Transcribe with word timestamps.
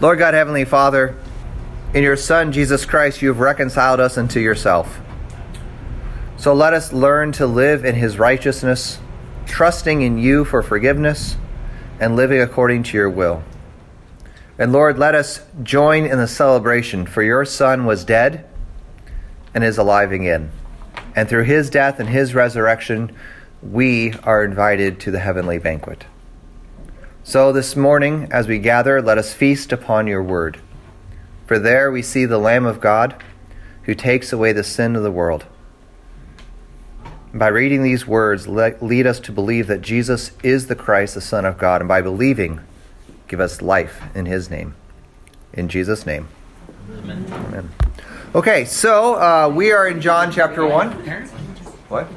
Lord 0.00 0.18
God, 0.18 0.32
Heavenly 0.32 0.64
Father, 0.64 1.14
in 1.92 2.02
your 2.02 2.16
Son, 2.16 2.52
Jesus 2.52 2.86
Christ, 2.86 3.20
you 3.20 3.28
have 3.28 3.38
reconciled 3.38 4.00
us 4.00 4.16
unto 4.16 4.40
yourself. 4.40 4.98
So 6.38 6.54
let 6.54 6.72
us 6.72 6.90
learn 6.90 7.32
to 7.32 7.46
live 7.46 7.84
in 7.84 7.94
his 7.94 8.18
righteousness, 8.18 8.98
trusting 9.44 10.00
in 10.00 10.16
you 10.16 10.46
for 10.46 10.62
forgiveness 10.62 11.36
and 12.00 12.16
living 12.16 12.40
according 12.40 12.84
to 12.84 12.96
your 12.96 13.10
will. 13.10 13.42
And 14.58 14.72
Lord, 14.72 14.98
let 14.98 15.14
us 15.14 15.42
join 15.62 16.06
in 16.06 16.16
the 16.16 16.26
celebration, 16.26 17.04
for 17.04 17.22
your 17.22 17.44
Son 17.44 17.84
was 17.84 18.02
dead 18.02 18.48
and 19.52 19.62
is 19.62 19.76
alive 19.76 20.12
again. 20.12 20.50
And 21.14 21.28
through 21.28 21.44
his 21.44 21.68
death 21.68 22.00
and 22.00 22.08
his 22.08 22.34
resurrection, 22.34 23.14
we 23.62 24.14
are 24.22 24.44
invited 24.46 24.98
to 25.00 25.10
the 25.10 25.18
heavenly 25.18 25.58
banquet. 25.58 26.06
So 27.22 27.52
this 27.52 27.76
morning, 27.76 28.28
as 28.30 28.48
we 28.48 28.58
gather, 28.58 29.02
let 29.02 29.18
us 29.18 29.34
feast 29.34 29.72
upon 29.72 30.06
your 30.06 30.22
word. 30.22 30.58
For 31.46 31.58
there 31.58 31.92
we 31.92 32.00
see 32.00 32.24
the 32.24 32.38
Lamb 32.38 32.64
of 32.64 32.80
God 32.80 33.22
who 33.82 33.94
takes 33.94 34.32
away 34.32 34.52
the 34.52 34.64
sin 34.64 34.96
of 34.96 35.02
the 35.02 35.10
world. 35.10 35.44
By 37.34 37.48
reading 37.48 37.82
these 37.82 38.06
words, 38.06 38.48
lead 38.48 39.06
us 39.06 39.20
to 39.20 39.32
believe 39.32 39.66
that 39.66 39.82
Jesus 39.82 40.32
is 40.42 40.66
the 40.66 40.74
Christ, 40.74 41.14
the 41.14 41.20
Son 41.20 41.44
of 41.44 41.58
God, 41.58 41.82
and 41.82 41.88
by 41.88 42.00
believing, 42.00 42.60
give 43.28 43.38
us 43.38 43.60
life 43.60 44.00
in 44.14 44.24
his 44.24 44.50
name. 44.50 44.74
In 45.52 45.68
Jesus' 45.68 46.06
name. 46.06 46.26
Amen. 46.90 47.26
Amen. 47.30 47.70
Okay, 48.34 48.64
so 48.64 49.16
uh, 49.16 49.52
we 49.54 49.72
are 49.72 49.86
in 49.86 50.00
John 50.00 50.32
chapter 50.32 50.66
1. 50.66 50.92
What? 51.88 52.08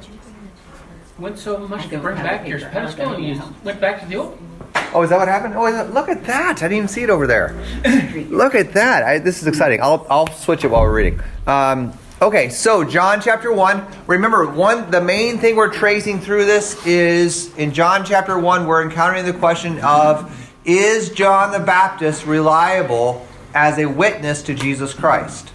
Went 1.20 1.38
so 1.38 1.57
much 1.67 1.90
to 1.90 1.98
bring 1.98 2.15
back 2.15 2.48
your 2.48 2.59
pedestal 2.59 3.13
and 3.13 3.26
you 3.26 3.41
went 3.63 3.81
back 3.81 3.99
to 3.99 4.07
the 4.07 4.15
old? 4.15 4.40
Oh, 4.94 5.02
is 5.02 5.09
that 5.09 5.18
what 5.18 5.27
happened? 5.27 5.55
Oh, 5.55 5.90
look 5.91 6.09
at 6.09 6.23
that. 6.26 6.58
I 6.58 6.68
didn't 6.68 6.77
even 6.77 6.88
see 6.88 7.04
it 7.04 7.09
over 7.09 7.26
there. 7.26 7.55
look 8.30 8.54
at 8.55 8.73
that. 8.73 9.04
I, 9.04 9.20
this 9.20 9.41
is 9.41 9.48
exciting. 9.48 9.82
I'll, 9.82 10.05
I'll 10.09 10.27
switch 10.27 10.63
it 10.63 10.68
while 10.68 10.84
we're 10.84 10.96
reading. 10.96 11.20
Um, 11.48 11.93
Okay, 12.24 12.48
so 12.48 12.85
John 12.85 13.20
chapter 13.20 13.52
1. 13.52 13.85
Remember, 14.07 14.49
one 14.49 14.90
the 14.90 15.02
main 15.02 15.40
thing 15.40 15.57
we're 15.57 15.74
tracing 15.74 16.21
through 16.21 16.46
this 16.46 16.85
is 16.85 17.54
in 17.57 17.74
John 17.74 18.05
chapter 18.05 18.40
1, 18.40 18.65
we're 18.65 18.82
encountering 18.82 19.26
the 19.26 19.34
question 19.34 19.77
of 19.80 20.34
is 20.63 21.10
John 21.10 21.52
the 21.52 21.60
Baptist 21.60 22.26
reliable 22.26 23.27
as 23.54 23.77
a 23.77 23.87
witness 23.87 24.41
to 24.43 24.54
Jesus 24.54 24.93
Christ? 24.93 25.52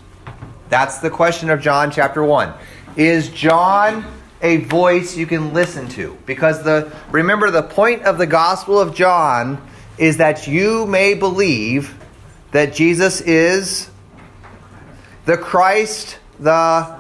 That's 0.69 0.99
the 0.99 1.09
question 1.09 1.49
of 1.49 1.63
John 1.63 1.91
chapter 1.91 2.23
1. 2.23 2.53
Is 2.97 3.31
John 3.31 4.05
a 4.43 4.59
voice 4.59 5.17
you 5.17 5.27
can 5.27 5.53
listen 5.53 5.89
to? 5.91 6.17
Because 6.27 6.63
the 6.63 6.93
remember 7.11 7.51
the 7.51 7.63
point 7.63 8.03
of 8.03 8.19
the 8.19 8.27
Gospel 8.27 8.79
of 8.81 8.95
John 8.95 9.61
is 9.97 10.19
that 10.19 10.47
you 10.47 10.87
may 10.87 11.15
believe 11.15 11.95
that 12.53 12.73
Jesus 12.73 13.21
is 13.21 13.91
the 15.27 15.37
Christ 15.37 16.19
the 16.41 16.99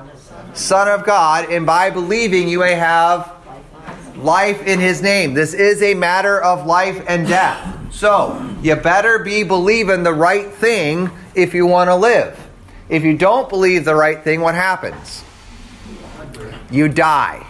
Son 0.54 0.88
of 0.88 1.04
God, 1.04 1.50
and 1.50 1.64
by 1.64 1.90
believing 1.90 2.48
you 2.48 2.58
may 2.58 2.74
have 2.74 3.32
life 4.16 4.66
in 4.66 4.80
his 4.80 5.00
name. 5.00 5.34
This 5.34 5.54
is 5.54 5.82
a 5.82 5.94
matter 5.94 6.40
of 6.40 6.66
life 6.66 7.04
and 7.08 7.26
death. 7.28 7.92
So, 7.92 8.56
you 8.62 8.74
better 8.76 9.20
be 9.20 9.44
believing 9.44 10.02
the 10.02 10.12
right 10.12 10.50
thing 10.52 11.10
if 11.34 11.54
you 11.54 11.66
want 11.66 11.88
to 11.88 11.96
live. 11.96 12.38
If 12.88 13.04
you 13.04 13.16
don't 13.16 13.48
believe 13.48 13.84
the 13.84 13.94
right 13.94 14.22
thing, 14.22 14.40
what 14.40 14.54
happens? 14.54 15.22
You 16.70 16.88
die. 16.88 17.46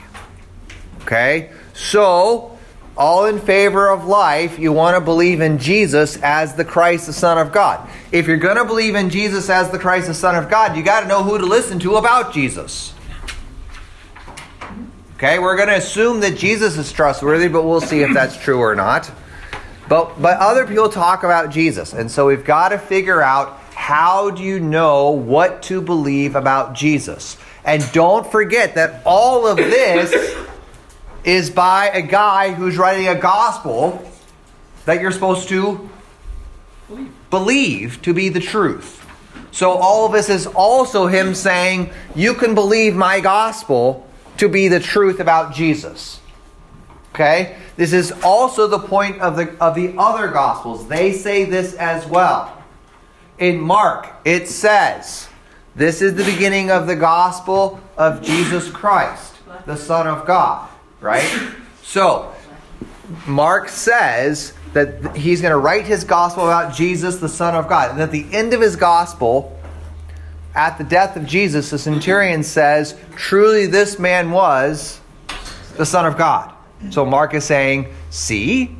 Okay? 1.03 1.51
So, 1.75 2.59
all 2.97 3.27
in 3.27 3.39
favor 3.39 3.89
of 3.89 4.07
life, 4.07 4.59
you 4.59 4.73
want 4.73 4.97
to 4.97 5.01
believe 5.01 5.41
in 5.41 5.59
Jesus 5.59 6.21
as 6.23 6.55
the 6.55 6.65
Christ, 6.65 7.07
the 7.07 7.13
Son 7.13 7.39
of 7.39 7.53
God. 7.53 7.89
If 8.11 8.27
you're 8.27 8.37
going 8.37 8.57
to 8.57 8.65
believe 8.65 8.95
in 8.95 9.09
Jesus 9.11 9.49
as 9.49 9.71
the 9.71 9.79
Christ, 9.79 10.09
the 10.09 10.15
Son 10.15 10.35
of 10.35 10.51
God, 10.51 10.77
you 10.77 10.83
got 10.83 11.03
to 11.03 11.07
know 11.09 11.23
who 11.23 11.39
to 11.39 11.47
listen 11.47 11.79
to 11.81 11.97
about 11.97 12.33
Jesus. 12.33 12.93
Okay, 15.15 15.39
we're 15.39 15.57
going 15.57 15.69
to 15.69 15.77
assume 15.77 16.21
that 16.21 16.37
Jesus 16.37 16.77
is 16.77 16.93
trustworthy, 16.93 17.49
but 17.49 17.65
we'll 17.65 17.81
see 17.81 18.03
if 18.03 18.13
that's 18.15 18.37
true 18.37 18.59
or 18.59 18.75
not. 18.75 19.11
But 19.89 20.21
but 20.21 20.37
other 20.39 20.67
people 20.67 20.89
talk 20.89 21.25
about 21.25 21.51
Jesus, 21.51 21.93
and 21.93 22.11
so 22.11 22.27
we've 22.27 22.45
got 22.45 22.69
to 22.69 22.79
figure 22.79 23.23
out 23.23 23.59
how 23.75 24.31
do 24.31 24.43
you 24.43 24.61
know 24.61 25.11
what 25.11 25.63
to 25.65 25.81
believe 25.81 26.37
about 26.37 26.75
Jesus. 26.75 27.39
And 27.69 27.93
don't 27.93 28.27
forget 28.27 28.77
that 28.77 29.03
all 29.05 29.47
of 29.47 29.59
this 29.59 30.35
is 31.23 31.51
by 31.51 31.91
a 31.91 32.01
guy 32.01 32.55
who's 32.55 32.79
writing 32.79 33.09
a 33.09 33.15
gospel 33.15 34.11
that 34.87 35.03
you're 35.03 35.13
supposed 35.13 35.51
to 35.51 35.91
believe, 36.89 37.13
believe 37.29 38.03
to 38.03 38.15
be 38.15 38.31
the 38.31 38.41
truth. 38.41 39.07
So 39.51 39.73
all 39.73 40.07
of 40.07 40.13
this 40.13 40.31
is 40.31 40.47
also 40.47 41.09
him 41.09 41.35
saying, 41.35 41.91
You 42.15 42.33
can 42.33 42.55
believe 42.55 42.97
my 42.97 43.21
gospel 43.21 44.09
to 44.39 44.49
be 44.49 44.69
the 44.69 44.81
truth 44.81 45.21
about 45.21 45.55
Jesus. 45.55 46.23
Okay? 47.15 47.55
This 47.77 47.93
is 47.93 48.13
also 48.23 48.67
the 48.67 48.79
point 48.79 49.21
of 49.21 49.37
the 49.37 49.55
of 49.63 49.75
the 49.75 49.95
other 49.99 50.29
gospels. 50.29 50.89
They 50.89 51.13
say 51.13 51.45
this 51.45 51.75
as 51.75 52.07
well. 52.07 52.63
In 53.39 53.61
Mark, 53.61 54.09
it 54.25 54.49
says, 54.49 55.28
This 55.77 56.03
is 56.03 56.15
the 56.15 56.25
beginning 56.25 56.71
of 56.71 56.87
the 56.87 56.97
gospel 56.97 57.81
of 57.97 58.23
Jesus 58.23 58.71
Christ, 58.71 59.35
the 59.67 59.77
Son 59.77 60.07
of 60.07 60.27
God 60.27 60.69
right? 61.01 61.55
So, 61.83 62.33
Mark 63.27 63.69
says 63.69 64.53
that 64.73 65.17
he's 65.17 65.41
going 65.41 65.53
to 65.53 65.59
write 65.59 65.87
his 65.87 66.05
gospel 66.05 66.45
about 66.45 66.75
Jesus, 66.75 67.17
the 67.17 67.29
Son 67.29 67.55
of 67.55 67.69
God. 67.69 67.93
And 67.93 68.01
at 68.01 68.11
the 68.11 68.27
end 68.33 68.53
of 68.53 68.61
his 68.61 68.77
gospel, 68.77 69.59
at 70.55 70.79
the 70.79 70.85
death 70.85 71.17
of 71.17 71.27
Jesus, 71.27 71.71
the 71.71 71.79
centurion 71.79 72.43
says, 72.43 72.99
Truly 73.17 73.67
this 73.67 73.99
man 73.99 74.31
was 74.31 75.01
the 75.77 75.87
Son 75.87 76.05
of 76.05 76.19
God. 76.19 76.53
So 76.91 77.05
Mark 77.05 77.35
is 77.35 77.45
saying, 77.45 77.93
See, 78.11 78.77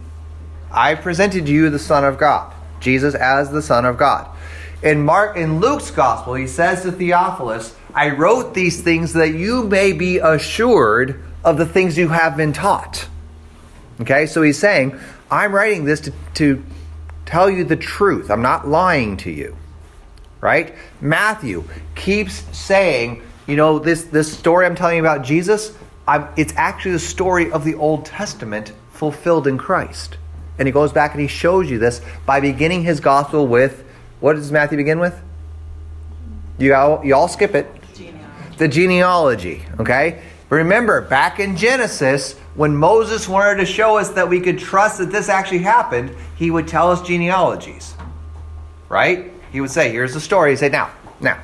I 0.71 0.95
presented 0.95 1.49
you 1.49 1.71
the 1.71 1.79
Son 1.79 2.05
of 2.05 2.19
God, 2.19 2.53
Jesus 2.81 3.15
as 3.15 3.51
the 3.51 3.63
Son 3.63 3.85
of 3.85 3.97
God. 3.97 4.29
In 4.83 5.05
Mark 5.05 5.37
in 5.37 5.61
Luke's 5.61 5.91
gospel, 5.91 6.35
he 6.35 6.47
says 6.47 6.83
to 6.83 6.93
Theophilus, 6.93 7.75
I 7.95 8.11
wrote 8.11 8.55
these 8.55 8.81
things 8.81 9.15
that 9.15 9.35
you 9.35 9.65
may 9.65 9.93
be 9.93 10.19
assured 10.19 11.23
of 11.45 11.59
the 11.59 11.67
things 11.67 11.99
you 11.99 12.09
have 12.09 12.37
been 12.37 12.53
taught. 12.53 13.09
Okay, 14.01 14.27
so 14.27 14.43
he's 14.43 14.59
saying, 14.59 14.99
I'm 15.31 15.53
writing 15.53 15.85
this 15.85 16.01
to, 16.03 16.13
to 16.35 16.65
tell 17.27 17.51
you 17.51 17.65
the 17.65 17.77
truth. 17.77 18.31
I'm 18.31 18.43
not 18.43 18.69
lying 18.69 19.17
to 19.19 19.31
you. 19.31 19.57
Right? 20.41 20.75
Matthew 21.01 21.65
keeps 21.97 22.45
saying, 22.57 23.23
you 23.49 23.57
know, 23.57 23.81
this, 23.81 24.05
this 24.05 24.33
story 24.33 24.67
I'm 24.67 24.77
telling 24.77 24.99
you 24.99 25.03
about 25.03 25.25
Jesus, 25.25 25.77
I'm, 26.07 26.29
it's 26.37 26.53
actually 26.57 26.93
the 26.93 27.01
story 27.01 27.51
of 27.51 27.65
the 27.65 27.75
Old 27.75 28.05
Testament 28.05 28.73
fulfilled 28.93 29.49
in 29.49 29.59
Christ. 29.59 30.17
And 30.59 30.69
he 30.69 30.73
goes 30.73 30.93
back 30.93 31.13
and 31.13 31.21
he 31.21 31.27
shows 31.27 31.69
you 31.69 31.79
this 31.79 32.01
by 32.25 32.39
beginning 32.41 32.85
his 32.85 33.01
gospel 33.01 33.49
with 33.49 33.85
what 34.21 34.35
does 34.35 34.51
Matthew 34.51 34.77
begin 34.77 34.99
with? 34.99 35.21
You 36.59 36.75
all, 36.75 37.05
you 37.05 37.15
all 37.15 37.29
skip 37.29 37.55
it. 37.55 37.67
Genealogy. 37.95 38.57
The 38.59 38.69
genealogy, 38.69 39.63
okay? 39.79 40.23
Remember, 40.51 41.03
back 41.03 41.41
in 41.41 41.57
Genesis, 41.57 42.35
when 42.55 42.77
Moses 42.77 43.29
wanted 43.29 43.59
to 43.59 43.67
show 43.67 43.99
us 43.99 44.11
that 44.11 44.29
we 44.29 44.41
could 44.41 44.59
trust 44.59 44.99
that 44.99 45.13
this 45.13 45.29
actually 45.29 45.59
happened, 45.59 46.11
he 46.37 46.51
would 46.51 46.67
tell 46.67 46.91
us 46.91 47.07
genealogies. 47.07 47.95
Right? 48.89 49.31
He 49.53 49.61
would 49.61 49.71
say, 49.71 49.93
here's 49.93 50.15
the 50.15 50.21
story. 50.21 50.51
He'd 50.51 50.59
say, 50.59 50.69
now, 50.69 50.91
now, 51.21 51.41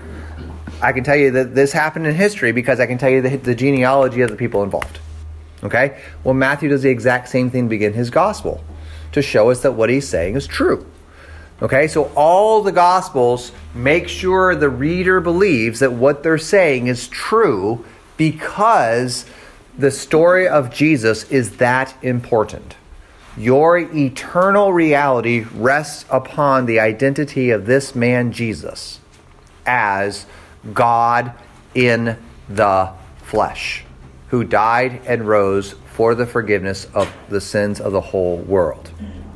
I 0.83 0.93
can 0.93 1.05
tell 1.05 1.17
you 1.17 1.31
that 1.33 1.55
this 1.55 1.73
happened 1.73 2.07
in 2.07 2.15
history 2.15 2.53
because 2.53 2.81
I 2.81 2.87
can 2.87 2.99
tell 2.99 3.11
you 3.11 3.21
the, 3.21 3.37
the 3.37 3.55
genealogy 3.55 4.23
of 4.23 4.31
the 4.31 4.37
people 4.37 4.63
involved. 4.63 4.99
Okay? 5.63 6.01
Well, 6.25 6.35
Matthew 6.35 6.69
does 6.69 6.83
the 6.83 6.91
exact 6.91 7.29
same 7.29 7.51
thing 7.51 7.65
to 7.65 7.69
begin 7.69 7.93
his 7.93 8.11
gospel 8.11 8.65
to 9.13 9.23
show 9.23 9.51
us 9.51 9.63
that 9.63 9.73
what 9.73 9.91
he's 9.91 10.09
saying 10.09 10.35
is 10.35 10.47
true. 10.47 10.87
Okay, 11.63 11.87
so 11.87 12.11
all 12.17 12.63
the 12.63 12.73
Gospels 12.73 13.53
make 13.75 14.09
sure 14.09 14.55
the 14.55 14.69
reader 14.69 15.21
believes 15.21 15.81
that 15.81 15.93
what 15.93 16.23
they're 16.23 16.37
saying 16.37 16.89
is 16.89 17.07
true 17.09 17.85
because 18.17 19.25
the 19.79 19.91
story 19.91 20.49
of 20.49 20.73
Jesus 20.73 21.31
is 21.31 21.57
that 21.59 21.95
important. 22.03 22.77
Your 23.37 23.79
eternal 23.79 24.73
reality 24.73 25.45
rests 25.55 26.05
upon 26.11 26.67
the 26.67 26.79
identity 26.81 27.51
of 27.51 27.67
this 27.67 27.95
man, 27.95 28.33
Jesus, 28.33 29.01
as 29.67 30.27
God 30.73 31.33
in 31.75 32.17
the 32.49 32.93
flesh, 33.23 33.85
who 34.29 34.45
died 34.45 35.01
and 35.07 35.27
rose 35.27 35.75
for 35.87 36.15
the 36.15 36.27
forgiveness 36.27 36.87
of 36.95 37.13
the 37.29 37.41
sins 37.41 37.81
of 37.81 37.93
the 37.93 38.01
whole 38.01 38.37
world. 38.39 38.91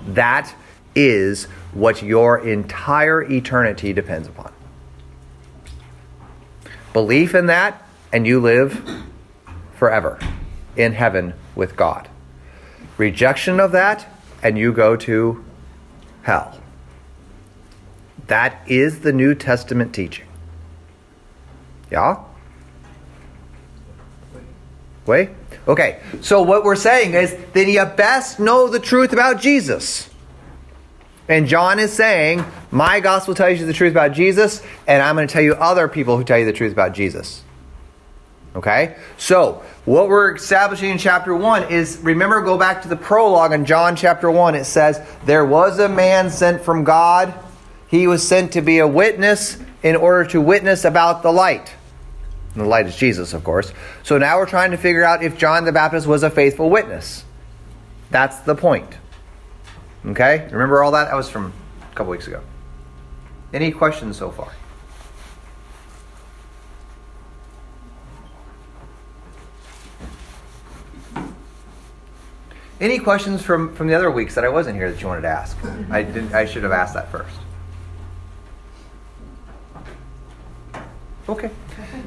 That 0.06 0.54
is 0.94 1.48
what 1.72 2.02
your 2.02 2.38
entire 2.38 3.22
eternity 3.22 3.92
depends 3.92 4.28
upon. 4.28 4.52
Belief 6.92 7.34
in 7.34 7.46
that 7.46 7.82
and 8.12 8.26
you 8.26 8.40
live 8.40 9.04
forever 9.74 10.18
in 10.76 10.92
heaven 10.92 11.34
with 11.54 11.76
God. 11.76 12.08
Rejection 12.96 13.60
of 13.60 13.72
that, 13.72 14.08
and 14.42 14.58
you 14.58 14.72
go 14.72 14.96
to 14.96 15.44
hell. 16.22 16.58
That 18.26 18.60
is 18.68 19.00
the 19.00 19.12
New 19.12 19.34
Testament 19.34 19.94
teaching. 19.94 20.26
Yeah? 21.90 22.22
Wait? 25.06 25.30
Okay, 25.66 26.00
so 26.20 26.42
what 26.42 26.64
we're 26.64 26.76
saying 26.76 27.14
is 27.14 27.34
that 27.52 27.66
you 27.66 27.84
best 27.84 28.38
know 28.38 28.68
the 28.68 28.80
truth 28.80 29.12
about 29.12 29.40
Jesus. 29.40 30.07
And 31.28 31.46
John 31.46 31.78
is 31.78 31.92
saying, 31.92 32.44
My 32.70 33.00
gospel 33.00 33.34
tells 33.34 33.60
you 33.60 33.66
the 33.66 33.72
truth 33.72 33.92
about 33.92 34.12
Jesus, 34.12 34.62
and 34.86 35.02
I'm 35.02 35.14
going 35.14 35.28
to 35.28 35.32
tell 35.32 35.42
you 35.42 35.54
other 35.54 35.86
people 35.86 36.16
who 36.16 36.24
tell 36.24 36.38
you 36.38 36.46
the 36.46 36.52
truth 36.52 36.72
about 36.72 36.94
Jesus. 36.94 37.42
Okay? 38.56 38.96
So, 39.18 39.62
what 39.84 40.08
we're 40.08 40.34
establishing 40.34 40.90
in 40.90 40.98
chapter 40.98 41.34
1 41.34 41.70
is 41.70 41.98
remember, 41.98 42.40
go 42.40 42.56
back 42.56 42.82
to 42.82 42.88
the 42.88 42.96
prologue 42.96 43.52
in 43.52 43.66
John 43.66 43.94
chapter 43.94 44.30
1. 44.30 44.54
It 44.54 44.64
says, 44.64 45.00
There 45.26 45.44
was 45.44 45.78
a 45.78 45.88
man 45.88 46.30
sent 46.30 46.62
from 46.62 46.84
God. 46.84 47.34
He 47.88 48.06
was 48.06 48.26
sent 48.26 48.52
to 48.52 48.62
be 48.62 48.78
a 48.78 48.86
witness 48.86 49.58
in 49.82 49.96
order 49.96 50.24
to 50.30 50.40
witness 50.40 50.84
about 50.84 51.22
the 51.22 51.30
light. 51.30 51.74
And 52.54 52.62
the 52.62 52.68
light 52.68 52.86
is 52.86 52.96
Jesus, 52.96 53.34
of 53.34 53.44
course. 53.44 53.72
So 54.02 54.18
now 54.18 54.38
we're 54.38 54.46
trying 54.46 54.70
to 54.70 54.76
figure 54.76 55.04
out 55.04 55.22
if 55.22 55.38
John 55.38 55.64
the 55.64 55.72
Baptist 55.72 56.06
was 56.06 56.22
a 56.22 56.30
faithful 56.30 56.70
witness. 56.70 57.24
That's 58.10 58.38
the 58.40 58.54
point. 58.54 58.88
Okay? 60.06 60.48
Remember 60.50 60.82
all 60.82 60.92
that? 60.92 61.06
That 61.06 61.16
was 61.16 61.28
from 61.28 61.52
a 61.90 61.94
couple 61.94 62.10
weeks 62.10 62.26
ago. 62.26 62.42
Any 63.52 63.70
questions 63.70 64.16
so 64.16 64.30
far? 64.30 64.52
Any 72.80 73.00
questions 73.00 73.42
from, 73.42 73.74
from 73.74 73.88
the 73.88 73.94
other 73.94 74.10
weeks 74.10 74.36
that 74.36 74.44
I 74.44 74.48
wasn't 74.48 74.76
here 74.76 74.90
that 74.90 75.00
you 75.00 75.08
wanted 75.08 75.22
to 75.22 75.28
ask? 75.28 75.56
I 75.90 76.02
didn't. 76.02 76.32
I 76.32 76.44
should 76.44 76.62
have 76.62 76.70
asked 76.70 76.94
that 76.94 77.10
first. 77.10 77.36
Okay. 81.28 81.50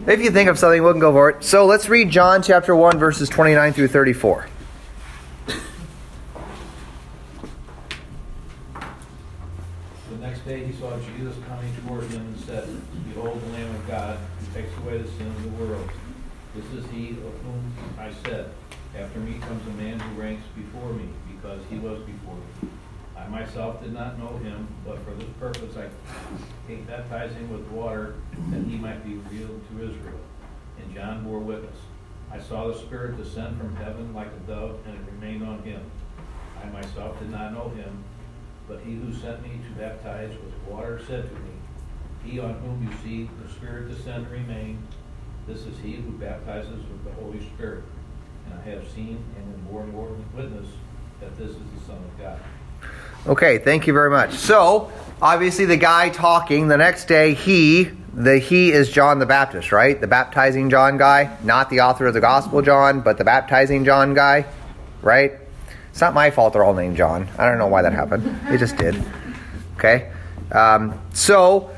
If 0.07 0.21
you 0.21 0.31
think 0.31 0.49
of 0.49 0.57
something, 0.57 0.81
we 0.81 0.91
can 0.91 0.99
go 0.99 1.11
for 1.11 1.29
it. 1.29 1.43
So 1.43 1.65
let's 1.65 1.89
read 1.89 2.09
John 2.09 2.41
chapter 2.41 2.75
1, 2.75 2.97
verses 2.97 3.29
29 3.29 3.73
through 3.73 3.89
34. 3.89 4.47
Day 10.45 10.65
he 10.65 10.73
saw 10.73 10.97
Jesus 10.99 11.35
coming 11.47 11.73
toward 11.85 12.05
him 12.05 12.21
and 12.21 12.39
said, 12.39 12.67
Behold 13.07 13.41
the 13.41 13.53
Lamb 13.53 13.75
of 13.75 13.87
God, 13.87 14.17
who 14.39 14.61
takes 14.61 14.75
away 14.79 14.97
the 14.97 15.07
sin 15.11 15.27
of 15.27 15.43
the 15.43 15.63
world. 15.63 15.89
This 16.55 16.65
is 16.73 16.89
he 16.91 17.11
of 17.11 17.33
whom 17.43 17.73
I 17.97 18.11
said, 18.25 18.51
After 18.97 19.19
me 19.19 19.39
comes 19.39 19.65
a 19.67 19.71
man 19.71 19.99
who 19.99 20.21
ranks 20.21 20.43
before 20.55 20.93
me, 20.93 21.05
because 21.31 21.61
he 21.69 21.77
was 21.77 21.99
before 22.01 22.35
me. 22.35 22.69
I 23.17 23.27
myself 23.27 23.83
did 23.83 23.93
not 23.93 24.17
know 24.17 24.37
him, 24.37 24.67
but 24.85 24.97
for 25.05 25.11
this 25.11 25.29
purpose 25.39 25.77
I 25.77 25.87
came 26.67 26.83
baptizing 26.85 27.51
with 27.51 27.67
water, 27.67 28.15
that 28.49 28.63
he 28.63 28.77
might 28.77 29.05
be 29.05 29.15
revealed 29.15 29.61
to 29.69 29.83
Israel. 29.83 30.19
And 30.81 30.93
John 30.93 31.23
bore 31.23 31.39
witness. 31.39 31.77
I 32.31 32.39
saw 32.39 32.67
the 32.67 32.79
Spirit 32.79 33.17
descend 33.17 33.57
from 33.57 33.75
heaven 33.75 34.13
like 34.13 34.27
a 34.27 34.51
dove, 34.51 34.79
and 34.85 34.95
it 34.95 35.01
remained 35.13 35.43
on 35.43 35.61
him. 35.63 35.81
I 36.63 36.69
myself 36.69 37.19
did 37.19 37.29
not 37.29 37.53
know 37.53 37.69
him, 37.69 38.03
but 38.71 38.79
he 38.85 38.93
who 38.93 39.13
sent 39.13 39.43
me 39.43 39.49
to 39.67 39.81
baptize 39.81 40.29
with 40.29 40.53
water 40.65 41.01
said 41.05 41.27
to 41.27 41.35
me, 41.41 41.51
He 42.23 42.39
on 42.39 42.53
whom 42.53 42.87
you 42.89 42.97
see 43.03 43.29
the 43.43 43.51
Spirit 43.53 43.89
descend 43.89 44.27
and 44.27 44.31
remain, 44.31 44.87
this 45.45 45.65
is 45.65 45.77
he 45.79 45.95
who 45.95 46.11
baptizes 46.11 46.77
with 46.77 47.03
the 47.03 47.11
Holy 47.21 47.41
Spirit. 47.47 47.83
And 48.45 48.53
I 48.53 48.69
have 48.69 48.87
seen 48.87 49.21
and 49.35 49.53
am 49.53 49.91
borne 49.91 50.25
witness 50.33 50.67
that 51.19 51.37
this 51.37 51.49
is 51.49 51.57
the 51.57 51.85
Son 51.85 51.97
of 51.97 52.17
God. 52.17 52.39
Okay, 53.27 53.57
thank 53.57 53.87
you 53.87 53.93
very 53.93 54.09
much. 54.09 54.35
So, 54.35 54.89
obviously, 55.21 55.65
the 55.65 55.77
guy 55.77 56.09
talking 56.09 56.69
the 56.69 56.77
next 56.77 57.05
day, 57.05 57.33
he, 57.33 57.91
the 58.13 58.39
he 58.39 58.71
is 58.71 58.89
John 58.89 59.19
the 59.19 59.25
Baptist, 59.25 59.73
right? 59.73 59.99
The 59.99 60.07
baptizing 60.07 60.69
John 60.69 60.97
guy, 60.97 61.37
not 61.43 61.69
the 61.69 61.81
author 61.81 62.07
of 62.07 62.13
the 62.13 62.21
Gospel 62.21 62.61
John, 62.61 63.01
but 63.01 63.17
the 63.17 63.25
baptizing 63.25 63.83
John 63.83 64.13
guy, 64.13 64.45
right? 65.01 65.33
It's 65.91 66.01
not 66.01 66.13
my 66.13 66.31
fault 66.31 66.53
they're 66.53 66.63
all 66.63 66.73
named 66.73 66.97
John. 66.97 67.27
I 67.37 67.47
don't 67.47 67.57
know 67.57 67.67
why 67.67 67.81
that 67.83 67.93
happened. 67.93 68.39
It 68.47 68.57
just 68.57 68.77
did. 68.77 69.01
Okay? 69.77 70.11
Um, 70.51 70.99
so, 71.13 71.69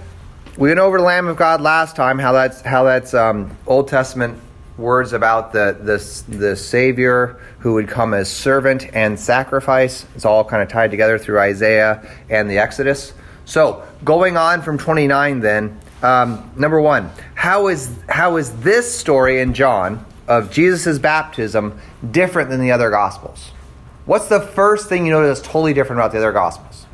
we 0.58 0.70
went 0.70 0.80
over 0.80 0.98
the 1.00 1.04
Lamb 1.04 1.28
of 1.28 1.36
God 1.36 1.62
last 1.62 1.96
time, 1.96 2.20
how 2.20 2.32
that's, 2.32 2.62
how 2.62 2.84
that's 2.84 3.14
um, 3.14 3.56
Old 3.66 3.88
Testament 3.88 4.40
words 4.78 5.14
about 5.14 5.52
the, 5.54 5.78
the, 5.82 6.38
the 6.38 6.56
Savior 6.56 7.40
who 7.60 7.74
would 7.74 7.88
come 7.88 8.14
as 8.14 8.30
servant 8.30 8.88
and 8.94 9.20
sacrifice. 9.20 10.06
It's 10.16 10.26
all 10.26 10.44
kind 10.44 10.62
of 10.62 10.70
tied 10.70 10.92
together 10.92 11.18
through 11.18 11.40
Isaiah 11.40 12.08
and 12.30 12.50
the 12.50 12.58
Exodus. 12.58 13.14
So, 13.46 13.86
going 14.04 14.38
on 14.38 14.62
from 14.62 14.78
29 14.78 15.40
then, 15.40 15.80
um, 16.02 16.52
number 16.56 16.80
one, 16.82 17.10
how 17.36 17.68
is, 17.68 17.92
how 18.10 18.38
is 18.38 18.52
this 18.62 18.94
story 18.94 19.42
in 19.42 19.54
John 19.54 20.06
of 20.28 20.52
Jesus' 20.52 21.00
baptism 21.00 21.80
different 22.12 22.50
than 22.50 22.62
the 22.62 22.72
other 22.72 22.90
Gospels? 22.90 23.52
What's 24.06 24.28
the 24.28 24.42
first 24.42 24.90
thing 24.90 25.06
you 25.06 25.12
notice 25.14 25.40
that's 25.40 25.48
totally 25.48 25.74
different 25.74 26.00
about 26.00 26.12
the 26.12 26.18
other 26.18 26.32
Gospels? 26.32 26.86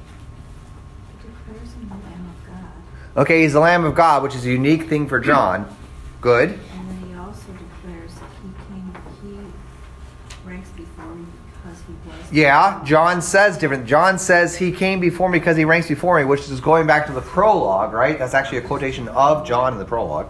Okay, 3.17 3.41
he's 3.41 3.53
the 3.53 3.59
Lamb 3.59 3.83
of 3.83 3.95
God, 3.95 4.23
which 4.23 4.35
is 4.35 4.45
a 4.45 4.49
unique 4.49 4.83
thing 4.83 5.07
for 5.07 5.19
John. 5.19 5.67
Good. 6.21 6.51
And 6.51 6.89
then 6.89 7.09
he 7.09 7.15
also 7.15 7.51
declares 7.51 8.13
that 8.13 8.29
he 8.41 8.49
came, 8.69 8.93
he 9.21 10.47
ranks 10.47 10.69
before 10.69 11.15
me 11.15 11.25
because 11.51 11.79
he 11.85 11.93
was. 12.07 12.31
Yeah, 12.31 12.81
John 12.85 13.21
says 13.21 13.57
different. 13.57 13.87
John 13.87 14.19
says 14.19 14.55
he 14.55 14.71
came 14.71 14.99
before 14.99 15.27
me 15.27 15.39
because 15.39 15.57
he 15.57 15.65
ranks 15.65 15.87
before 15.89 16.17
me, 16.19 16.25
which 16.25 16.41
is 16.49 16.61
going 16.61 16.87
back 16.87 17.07
to 17.07 17.11
the 17.11 17.21
prologue, 17.21 17.91
right? 17.91 18.17
That's 18.17 18.33
actually 18.33 18.59
a 18.59 18.61
quotation 18.61 19.09
of 19.09 19.45
John 19.45 19.73
in 19.73 19.79
the 19.79 19.85
prologue. 19.85 20.29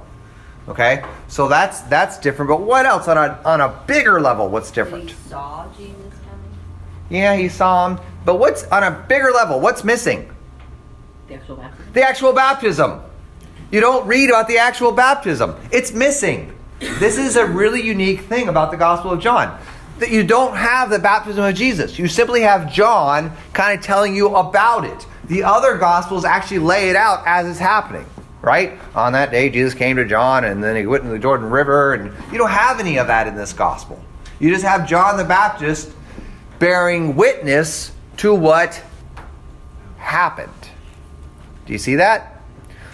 Okay, 0.68 1.04
so 1.28 1.48
that's 1.48 1.82
that's 1.82 2.18
different. 2.20 2.50
But 2.50 2.62
what 2.62 2.86
else 2.86 3.08
on 3.08 3.18
a 3.18 3.40
on 3.44 3.60
a 3.60 3.70
bigger 3.88 4.22
level? 4.22 4.50
What's 4.50 4.72
different? 4.72 5.10
He 5.10 5.16
saw 5.28 5.68
Jesus 5.76 6.09
yeah, 7.10 7.36
he 7.36 7.50
saw 7.50 7.88
him. 7.88 8.00
But 8.26 8.36
what's 8.36 8.64
on 8.66 8.84
a 8.84 9.06
bigger 9.08 9.32
level? 9.32 9.60
What's 9.60 9.84
missing? 9.84 10.30
The 11.28 11.36
actual 11.36 11.56
baptism. 11.58 11.94
The 11.94 12.04
actual 12.04 12.34
baptism. 12.34 13.02
You 13.72 13.82
don't 13.82 14.08
read 14.08 14.30
about 14.30 14.48
the 14.48 14.58
actual 14.58 14.92
baptism. 14.92 15.56
It's 15.72 15.92
missing. 15.92 16.56
This 16.80 17.18
is 17.18 17.36
a 17.36 17.46
really 17.46 17.82
unique 17.82 18.22
thing 18.22 18.48
about 18.48 18.72
the 18.72 18.78
Gospel 18.78 19.12
of 19.12 19.20
John. 19.20 19.60
That 20.00 20.12
you 20.12 20.24
don't 20.24 20.56
have 20.56 20.90
the 20.90 21.00
baptism 21.00 21.44
of 21.44 21.54
Jesus. 21.56 22.00
You 22.00 22.08
simply 22.08 22.42
have 22.42 22.72
John 22.72 23.32
kind 23.54 23.78
of 23.78 23.86
telling 23.86 24.16
you 24.16 24.36
about 24.36 24.86
it. 24.86 25.06
The 25.26 25.44
other 25.44 25.78
Gospels 25.78 26.26
actually 26.26 26.60
lay 26.60 26.90
it 26.90 26.96
out 26.96 27.22
as 27.28 27.48
it's 27.48 27.60
happening, 27.60 28.06
right? 28.42 28.80
On 28.96 29.14
that 29.14 29.30
day, 29.30 29.50
Jesus 29.50 29.74
came 29.74 29.98
to 29.98 30.06
John 30.06 30.46
and 30.46 30.64
then 30.64 30.76
he 30.76 30.88
went 30.88 31.04
into 31.04 31.14
the 31.14 31.20
Jordan 31.20 31.50
River, 31.50 31.94
and 31.94 32.14
you 32.32 32.38
don't 32.38 32.50
have 32.50 32.80
any 32.80 32.98
of 32.98 33.08
that 33.08 33.28
in 33.28 33.36
this 33.36 33.54
Gospel. 33.54 34.02
You 34.40 34.50
just 34.50 34.64
have 34.64 34.88
John 34.88 35.18
the 35.18 35.26
Baptist 35.26 35.92
bearing 36.60 37.16
witness 37.16 37.92
to 38.18 38.36
what 38.36 38.84
happened. 39.98 40.52
Do 41.66 41.74
you 41.74 41.80
see 41.80 41.96
that? 41.96 42.42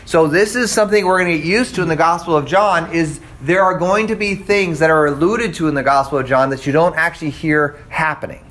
So 0.06 0.28
this 0.28 0.56
is 0.56 0.72
something 0.72 1.04
we're 1.06 1.20
going 1.20 1.32
to 1.32 1.38
get 1.40 1.48
used 1.48 1.76
to 1.76 1.82
in 1.82 1.88
the 1.88 1.96
Gospel 1.96 2.38
of 2.38 2.46
John 2.46 2.94
is 2.94 3.20
there 3.42 3.64
are 3.64 3.78
going 3.78 4.08
to 4.08 4.16
be 4.16 4.36
things 4.36 4.80
that 4.80 4.92
are 4.92 5.08
alluded 5.08 5.56
to 5.56 5.68
in 5.68 5.74
the 5.74 5.84
Gospel 5.84 6.20
of 6.20 6.28
John 6.28 6.52
that 6.52 6.68
you 6.68 6.72
don't 6.72 6.96
actually 6.96 7.32
hear 7.32 7.84
happening. 7.90 8.46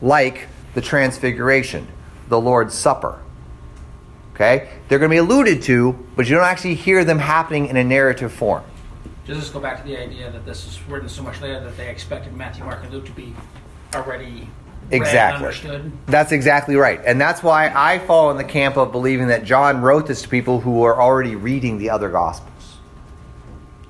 Like 0.00 0.46
the 0.74 0.80
transfiguration, 0.80 1.88
the 2.28 2.40
Lord's 2.40 2.74
Supper. 2.74 3.20
Okay? 4.34 4.68
They're 4.88 5.00
going 5.00 5.10
to 5.10 5.14
be 5.14 5.18
alluded 5.18 5.62
to, 5.62 5.92
but 6.14 6.28
you 6.28 6.36
don't 6.36 6.44
actually 6.44 6.74
hear 6.74 7.04
them 7.04 7.18
happening 7.18 7.66
in 7.66 7.76
a 7.76 7.84
narrative 7.84 8.32
form. 8.32 8.62
Does 9.26 9.38
this 9.38 9.50
go 9.50 9.58
back 9.58 9.82
to 9.82 9.88
the 9.88 9.96
idea 10.00 10.30
that 10.30 10.46
this 10.46 10.66
is 10.66 10.80
written 10.86 11.08
so 11.08 11.22
much 11.22 11.40
later 11.40 11.58
that 11.58 11.76
they 11.76 11.88
expected 11.88 12.36
Matthew, 12.36 12.62
Mark, 12.64 12.84
and 12.84 12.92
Luke 12.92 13.06
to 13.06 13.12
be 13.12 13.34
already 13.94 14.48
exactly. 14.90 15.92
That's 16.06 16.32
exactly 16.32 16.76
right. 16.76 17.00
And 17.04 17.20
that's 17.20 17.42
why 17.42 17.72
I 17.74 17.98
fall 18.00 18.30
in 18.30 18.36
the 18.36 18.44
camp 18.44 18.76
of 18.76 18.92
believing 18.92 19.28
that 19.28 19.44
John 19.44 19.80
wrote 19.80 20.06
this 20.06 20.22
to 20.22 20.28
people 20.28 20.60
who 20.60 20.82
are 20.84 21.00
already 21.00 21.34
reading 21.34 21.78
the 21.78 21.90
other 21.90 22.08
gospels. 22.08 22.76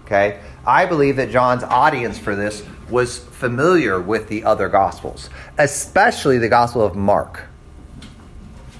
Okay? 0.05 0.41
I 0.67 0.87
believe 0.87 1.17
that 1.17 1.31
John's 1.31 1.63
audience 1.65 2.19
for 2.19 2.35
this 2.35 2.65
was 2.89 3.19
familiar 3.19 4.01
with 4.01 4.29
the 4.29 4.45
other 4.45 4.69
gospels, 4.69 5.31
especially 5.59 6.39
the 6.39 6.49
gospel 6.49 6.83
of 6.83 6.95
Mark. 6.95 7.45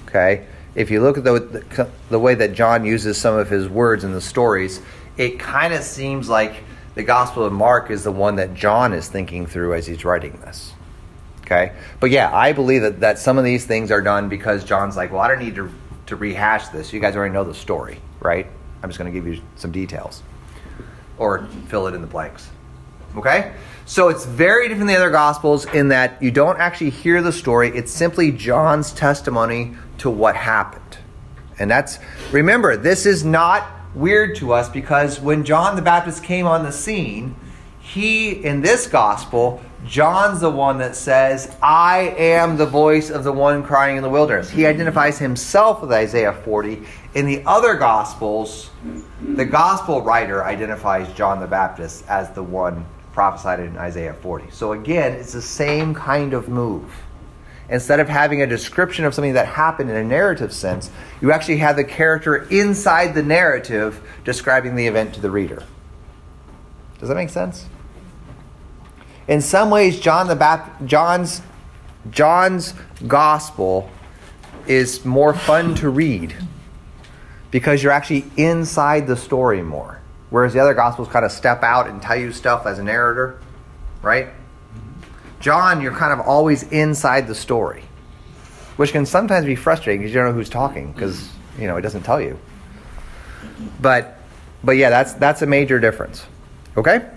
Okay? 0.07 0.45
If 0.75 0.91
you 0.91 1.01
look 1.01 1.17
at 1.17 1.23
the, 1.23 1.39
the, 1.39 1.89
the 2.09 2.19
way 2.19 2.35
that 2.35 2.53
John 2.53 2.85
uses 2.85 3.17
some 3.17 3.35
of 3.35 3.49
his 3.49 3.67
words 3.67 4.03
in 4.03 4.13
the 4.13 4.21
stories, 4.21 4.81
it 5.17 5.39
kind 5.39 5.73
of 5.73 5.83
seems 5.83 6.29
like 6.29 6.63
the 6.95 7.03
gospel 7.03 7.43
of 7.43 7.51
Mark 7.51 7.91
is 7.91 8.03
the 8.03 8.11
one 8.11 8.35
that 8.35 8.53
John 8.53 8.93
is 8.93 9.07
thinking 9.07 9.45
through 9.45 9.73
as 9.73 9.87
he's 9.87 10.05
writing 10.05 10.39
this. 10.41 10.73
Okay? 11.47 11.71
But 12.01 12.11
yeah, 12.11 12.33
I 12.35 12.51
believe 12.51 12.81
that, 12.81 12.99
that 12.99 13.19
some 13.19 13.37
of 13.37 13.45
these 13.45 13.65
things 13.65 13.89
are 13.89 14.01
done 14.01 14.27
because 14.27 14.65
John's 14.65 14.97
like, 14.97 15.13
well, 15.13 15.21
I 15.21 15.29
don't 15.29 15.39
need 15.39 15.55
to, 15.55 15.71
to 16.07 16.17
rehash 16.17 16.67
this. 16.67 16.91
You 16.91 16.99
guys 16.99 17.15
already 17.15 17.33
know 17.33 17.45
the 17.45 17.53
story, 17.53 18.01
right? 18.19 18.47
I'm 18.83 18.89
just 18.89 18.99
going 18.99 19.11
to 19.11 19.17
give 19.17 19.25
you 19.25 19.41
some 19.55 19.71
details 19.71 20.23
or 21.17 21.47
fill 21.67 21.87
it 21.87 21.95
in 21.95 22.01
the 22.01 22.07
blanks. 22.07 22.49
Okay? 23.15 23.53
So 23.85 24.09
it's 24.09 24.25
very 24.25 24.67
different 24.67 24.87
than 24.87 24.95
the 24.95 25.01
other 25.01 25.09
Gospels 25.09 25.65
in 25.67 25.87
that 25.87 26.21
you 26.21 26.31
don't 26.31 26.59
actually 26.59 26.89
hear 26.89 27.21
the 27.21 27.31
story, 27.31 27.69
it's 27.69 27.93
simply 27.93 28.33
John's 28.33 28.91
testimony 28.91 29.75
to 29.99 30.09
what 30.09 30.35
happened. 30.35 30.97
And 31.59 31.71
that's, 31.71 31.97
remember, 32.33 32.75
this 32.75 33.05
is 33.05 33.23
not 33.23 33.65
weird 33.95 34.35
to 34.35 34.51
us 34.51 34.67
because 34.67 35.21
when 35.21 35.45
John 35.45 35.77
the 35.77 35.81
Baptist 35.81 36.23
came 36.23 36.45
on 36.45 36.63
the 36.63 36.73
scene, 36.73 37.35
he, 37.87 38.31
in 38.31 38.59
this 38.59 38.85
gospel, 38.85 39.61
John's 39.85 40.41
the 40.41 40.49
one 40.49 40.77
that 40.79 40.93
says, 40.93 41.55
I 41.63 42.13
am 42.17 42.57
the 42.57 42.65
voice 42.65 43.09
of 43.09 43.23
the 43.23 43.31
one 43.31 43.63
crying 43.63 43.95
in 43.95 44.03
the 44.03 44.09
wilderness. 44.09 44.49
He 44.49 44.65
identifies 44.65 45.17
himself 45.17 45.81
with 45.81 45.93
Isaiah 45.93 46.33
40. 46.33 46.83
In 47.13 47.25
the 47.25 47.41
other 47.45 47.75
gospels, 47.75 48.71
the 49.21 49.45
gospel 49.45 50.01
writer 50.01 50.43
identifies 50.43 51.11
John 51.13 51.39
the 51.39 51.47
Baptist 51.47 52.05
as 52.09 52.29
the 52.31 52.43
one 52.43 52.85
prophesied 53.13 53.61
in 53.61 53.77
Isaiah 53.77 54.13
40. 54.15 54.51
So 54.51 54.73
again, 54.73 55.13
it's 55.13 55.31
the 55.31 55.41
same 55.41 55.93
kind 55.93 56.33
of 56.33 56.49
move. 56.49 56.93
Instead 57.69 58.01
of 58.01 58.09
having 58.09 58.41
a 58.41 58.47
description 58.47 59.05
of 59.05 59.13
something 59.13 59.33
that 59.33 59.47
happened 59.47 59.89
in 59.89 59.95
a 59.95 60.03
narrative 60.03 60.51
sense, 60.51 60.91
you 61.21 61.31
actually 61.31 61.57
have 61.57 61.77
the 61.77 61.85
character 61.85 62.47
inside 62.49 63.13
the 63.13 63.23
narrative 63.23 64.01
describing 64.25 64.75
the 64.75 64.87
event 64.87 65.13
to 65.13 65.21
the 65.21 65.31
reader. 65.31 65.63
Does 66.99 67.07
that 67.07 67.15
make 67.15 67.29
sense? 67.29 67.65
In 69.27 69.41
some 69.41 69.69
ways, 69.69 69.99
John 69.99 70.27
the 70.27 70.35
Bap- 70.35 70.85
John's 70.85 71.41
John's 72.11 72.73
gospel 73.05 73.89
is 74.67 75.03
more 75.05 75.33
fun 75.33 75.75
to 75.75 75.89
read 75.89 76.35
because 77.51 77.83
you're 77.83 77.91
actually 77.91 78.25
inside 78.37 79.07
the 79.07 79.15
story 79.15 79.61
more. 79.61 80.01
Whereas 80.29 80.53
the 80.53 80.59
other 80.59 80.73
gospels 80.73 81.07
kind 81.07 81.25
of 81.25 81.31
step 81.31 81.63
out 81.63 81.87
and 81.87 82.01
tell 82.01 82.17
you 82.17 82.31
stuff 82.31 82.65
as 82.65 82.79
a 82.79 82.83
narrator, 82.83 83.39
right? 84.01 84.27
John, 85.39 85.81
you're 85.81 85.95
kind 85.95 86.11
of 86.11 86.25
always 86.25 86.63
inside 86.63 87.27
the 87.27 87.35
story, 87.35 87.83
which 88.75 88.91
can 88.91 89.05
sometimes 89.05 89.45
be 89.45 89.55
frustrating 89.55 90.01
because 90.01 90.13
you 90.13 90.19
don't 90.19 90.29
know 90.29 90.35
who's 90.35 90.49
talking 90.49 90.91
because 90.91 91.29
you 91.57 91.67
know 91.67 91.77
it 91.77 91.81
doesn't 91.81 92.03
tell 92.03 92.19
you. 92.19 92.39
But, 93.79 94.19
but 94.63 94.73
yeah, 94.73 94.89
that's 94.89 95.13
that's 95.13 95.41
a 95.41 95.45
major 95.45 95.79
difference. 95.79 96.25
Okay. 96.75 97.07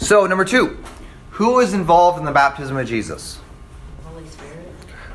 So 0.00 0.26
number 0.26 0.46
two, 0.46 0.82
who 1.28 1.60
is 1.60 1.74
involved 1.74 2.18
in 2.18 2.24
the 2.24 2.32
baptism 2.32 2.76
of 2.76 2.88
Jesus? 2.88 3.38
Holy 4.02 4.26
Spirit. 4.26 4.68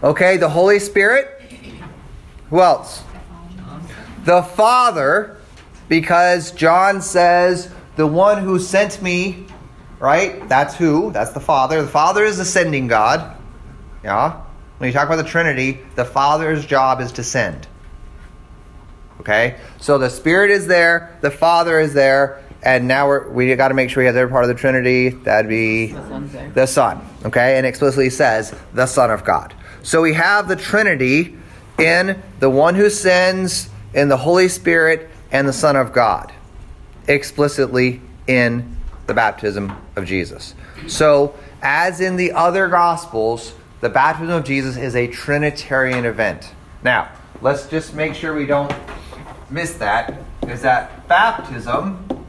Okay, 0.04 0.38
the 0.38 0.48
Holy 0.48 0.80
Spirit. 0.80 1.42
Who 2.52 2.62
else? 2.62 3.04
The 4.26 4.44
Father, 4.44 5.38
because 5.90 6.52
John 6.52 7.02
says, 7.02 7.72
the 7.96 8.06
one 8.06 8.44
who 8.44 8.60
sent 8.60 9.02
me, 9.02 9.48
right? 10.00 10.48
That's 10.48 10.76
who? 10.76 11.12
That's 11.12 11.32
the 11.32 11.40
Father. 11.40 11.82
The 11.82 11.88
Father 11.88 12.24
is 12.24 12.38
the 12.38 12.46
sending 12.46 12.88
God. 12.88 13.36
Yeah? 14.04 14.44
When 14.78 14.88
you 14.88 14.94
talk 14.94 15.08
about 15.08 15.18
the 15.18 15.30
Trinity, 15.30 15.80
the 15.96 16.06
Father's 16.06 16.64
job 16.64 17.02
is 17.02 17.12
to 17.14 17.24
send. 17.24 17.68
Okay? 19.20 19.58
So 19.80 19.98
the 19.98 20.10
Spirit 20.10 20.52
is 20.52 20.68
there, 20.68 21.18
the 21.22 21.32
Father 21.32 21.80
is 21.80 21.94
there, 21.96 22.45
and 22.66 22.88
now 22.88 23.08
we're, 23.08 23.30
we 23.30 23.56
got 23.56 23.68
to 23.68 23.76
make 23.76 23.92
sure 23.92 24.02
we 24.02 24.08
have 24.08 24.16
other 24.16 24.28
part 24.28 24.44
of 24.44 24.48
the 24.48 24.56
Trinity. 24.56 25.10
That'd 25.10 25.48
be 25.48 25.88
The 25.88 26.08
Son's 26.08 26.54
the 26.56 26.66
Son. 26.66 27.08
Okay? 27.24 27.58
And 27.58 27.66
explicitly 27.66 28.10
says 28.10 28.56
the 28.74 28.88
Son 28.88 29.12
of 29.12 29.24
God. 29.24 29.54
So 29.84 30.02
we 30.02 30.14
have 30.14 30.48
the 30.48 30.56
Trinity 30.56 31.38
in 31.78 32.22
the 32.40 32.50
one 32.50 32.74
who 32.74 32.90
sends, 32.90 33.70
in 33.94 34.10
the 34.10 34.18
Holy 34.18 34.50
Spirit, 34.50 35.10
and 35.32 35.48
the 35.48 35.54
Son 35.54 35.76
of 35.76 35.94
God. 35.94 36.34
Explicitly 37.08 38.02
in 38.26 38.76
the 39.06 39.14
baptism 39.14 39.72
of 39.96 40.06
Jesus. 40.06 40.56
So, 40.88 41.36
as 41.62 42.02
in 42.02 42.16
the 42.16 42.32
other 42.32 42.68
Gospels, 42.68 43.54
the 43.82 43.90
baptism 43.90 44.34
of 44.34 44.44
Jesus 44.44 44.76
is 44.76 44.96
a 44.96 45.08
Trinitarian 45.08 46.06
event. 46.06 46.52
Now, 46.82 47.12
let's 47.42 47.68
just 47.68 47.94
make 47.94 48.16
sure 48.16 48.34
we 48.34 48.48
don't 48.48 48.74
miss 49.52 49.76
that. 49.76 50.20
Is 50.48 50.64
that 50.64 51.08
baptism 51.08 52.25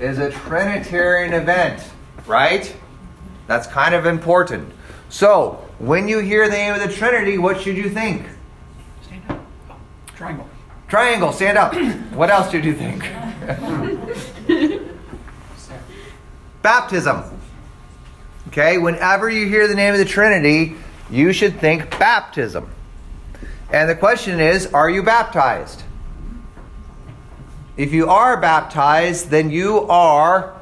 is 0.00 0.18
a 0.18 0.30
Trinitarian 0.30 1.32
event, 1.32 1.82
right? 2.26 2.74
That's 3.46 3.66
kind 3.66 3.94
of 3.94 4.06
important. 4.06 4.72
So, 5.08 5.64
when 5.78 6.08
you 6.08 6.18
hear 6.18 6.46
the 6.48 6.56
name 6.56 6.74
of 6.74 6.80
the 6.80 6.92
Trinity, 6.92 7.38
what 7.38 7.60
should 7.60 7.76
you 7.76 7.88
think? 7.88 8.26
Stand 9.02 9.22
up. 9.28 9.44
Oh, 9.70 9.76
Triangle. 10.14 10.48
Triangle, 10.88 11.32
stand 11.32 11.58
up. 11.58 11.74
what 12.14 12.30
else 12.30 12.50
did 12.50 12.64
you 12.64 12.74
think? 12.74 13.02
Baptism. 16.62 17.24
Okay, 18.48 18.78
whenever 18.78 19.28
you 19.28 19.46
hear 19.46 19.68
the 19.68 19.74
name 19.74 19.92
of 19.92 19.98
the 19.98 20.04
Trinity, 20.04 20.76
you 21.10 21.32
should 21.32 21.60
think 21.60 21.90
baptism. 21.98 22.70
And 23.70 23.88
the 23.88 23.94
question 23.94 24.40
is 24.40 24.66
are 24.72 24.88
you 24.88 25.02
baptized? 25.02 25.82
If 27.78 27.92
you 27.92 28.08
are 28.08 28.36
baptized, 28.36 29.30
then 29.30 29.50
you 29.50 29.82
are 29.82 30.60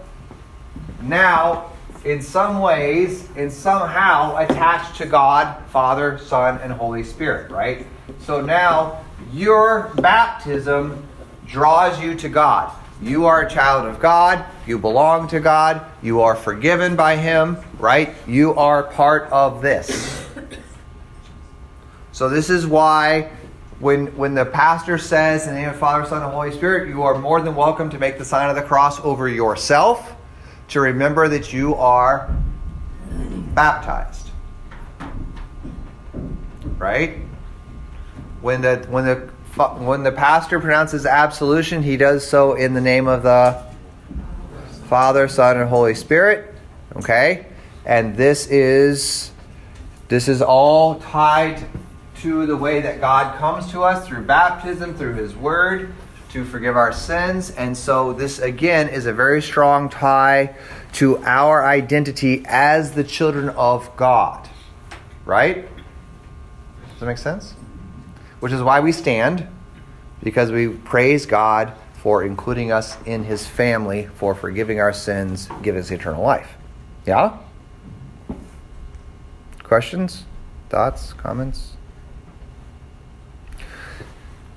now, 1.00 1.73
in 2.04 2.20
some 2.20 2.61
ways, 2.61 3.26
in 3.37 3.50
somehow 3.50 4.37
attached 4.37 4.96
to 4.96 5.06
God, 5.06 5.64
Father, 5.70 6.18
Son, 6.18 6.61
and 6.62 6.70
Holy 6.70 7.02
Spirit, 7.02 7.50
right? 7.50 7.87
So 8.20 8.42
now 8.42 9.02
your 9.32 9.90
baptism 9.94 11.02
draws 11.46 11.99
you 12.02 12.16
to 12.16 12.28
God. 12.28 12.70
You 13.00 13.25
are 13.25 13.46
a 13.46 13.50
child 13.50 13.87
of 13.87 13.99
God. 13.99 14.44
You 14.66 14.78
belong 14.78 15.26
to 15.28 15.40
God. 15.40 15.87
You 16.02 16.20
are 16.20 16.37
forgiven 16.37 16.96
by 16.96 17.16
Him, 17.16 17.56
right? 17.78 18.14
You 18.26 18.52
are 18.56 18.82
part 18.82 19.30
of 19.32 19.62
this. 19.62 20.23
So 22.12 22.28
this 22.28 22.50
is 22.50 22.66
why 22.66 23.30
when 23.78 24.16
when 24.16 24.35
the 24.35 24.45
pastor 24.45 24.97
says 24.97 25.47
in 25.47 25.54
the 25.54 25.61
name 25.61 25.68
of 25.68 25.76
Father, 25.76 26.06
Son, 26.06 26.23
and 26.23 26.33
Holy 26.33 26.52
Spirit, 26.52 26.88
you 26.88 27.02
are 27.02 27.18
more 27.18 27.40
than 27.40 27.54
welcome 27.54 27.90
to 27.90 27.99
make 27.99 28.18
the 28.18 28.25
sign 28.25 28.49
of 28.49 28.56
the 28.56 28.62
cross 28.62 28.99
over 29.00 29.28
yourself 29.28 30.14
to 30.68 30.80
remember 30.80 31.28
that 31.28 31.52
you 31.52 31.75
are 31.75 32.35
baptized. 33.54 34.30
Right? 36.78 37.18
When 38.40 38.62
the 38.62 38.87
when 38.88 39.04
the 39.04 39.16
when 39.78 40.02
the 40.02 40.12
pastor 40.12 40.59
pronounces 40.59 41.04
absolution, 41.04 41.83
he 41.83 41.97
does 41.97 42.26
so 42.26 42.54
in 42.54 42.73
the 42.73 42.80
name 42.80 43.06
of 43.09 43.23
the 43.23 43.62
Father, 44.88 45.28
Son, 45.28 45.59
and 45.59 45.68
Holy 45.68 45.95
Spirit. 45.95 46.54
Okay? 46.97 47.47
And 47.85 48.16
this 48.16 48.47
is 48.47 49.33
this 50.09 50.28
is 50.28 50.40
all 50.40 50.97
tied 51.00 51.62
to 52.26 52.45
the 52.45 52.56
way 52.56 52.80
that 52.80 53.00
God 53.00 53.38
comes 53.38 53.71
to 53.71 53.85
us 53.85 54.04
through 54.04 54.25
baptism, 54.25 54.97
through 54.97 55.14
His 55.14 55.37
Word, 55.37 55.95
to 56.30 56.45
forgive 56.45 56.76
our 56.76 56.92
sins. 56.92 57.52
And 57.52 57.76
so, 57.76 58.12
this 58.12 58.40
again 58.40 58.88
is 58.88 59.06
a 59.06 59.12
very 59.12 59.40
strong 59.40 59.88
tie 59.88 60.56
to 60.95 61.18
our 61.18 61.64
identity 61.64 62.42
as 62.45 62.92
the 62.92 63.04
children 63.04 63.50
of 63.50 63.97
God. 63.97 64.49
Right? 65.25 65.68
Does 66.90 67.00
that 67.00 67.06
make 67.06 67.18
sense? 67.18 67.52
Which 68.40 68.52
is 68.52 68.61
why 68.61 68.80
we 68.80 68.90
stand, 68.90 69.47
because 70.21 70.50
we 70.50 70.66
praise 70.66 71.26
God 71.26 71.75
for 72.02 72.25
including 72.25 72.73
us 72.73 72.97
in 73.06 73.23
His 73.23 73.47
family, 73.47 74.09
for 74.16 74.35
forgiving 74.35 74.80
our 74.80 74.92
sins, 74.92 75.49
giving 75.62 75.80
us 75.80 75.92
eternal 75.92 76.25
life. 76.25 76.54
Yeah? 77.06 77.38
Questions? 79.62 80.25
Thoughts? 80.71 81.12
Comments? 81.12 81.75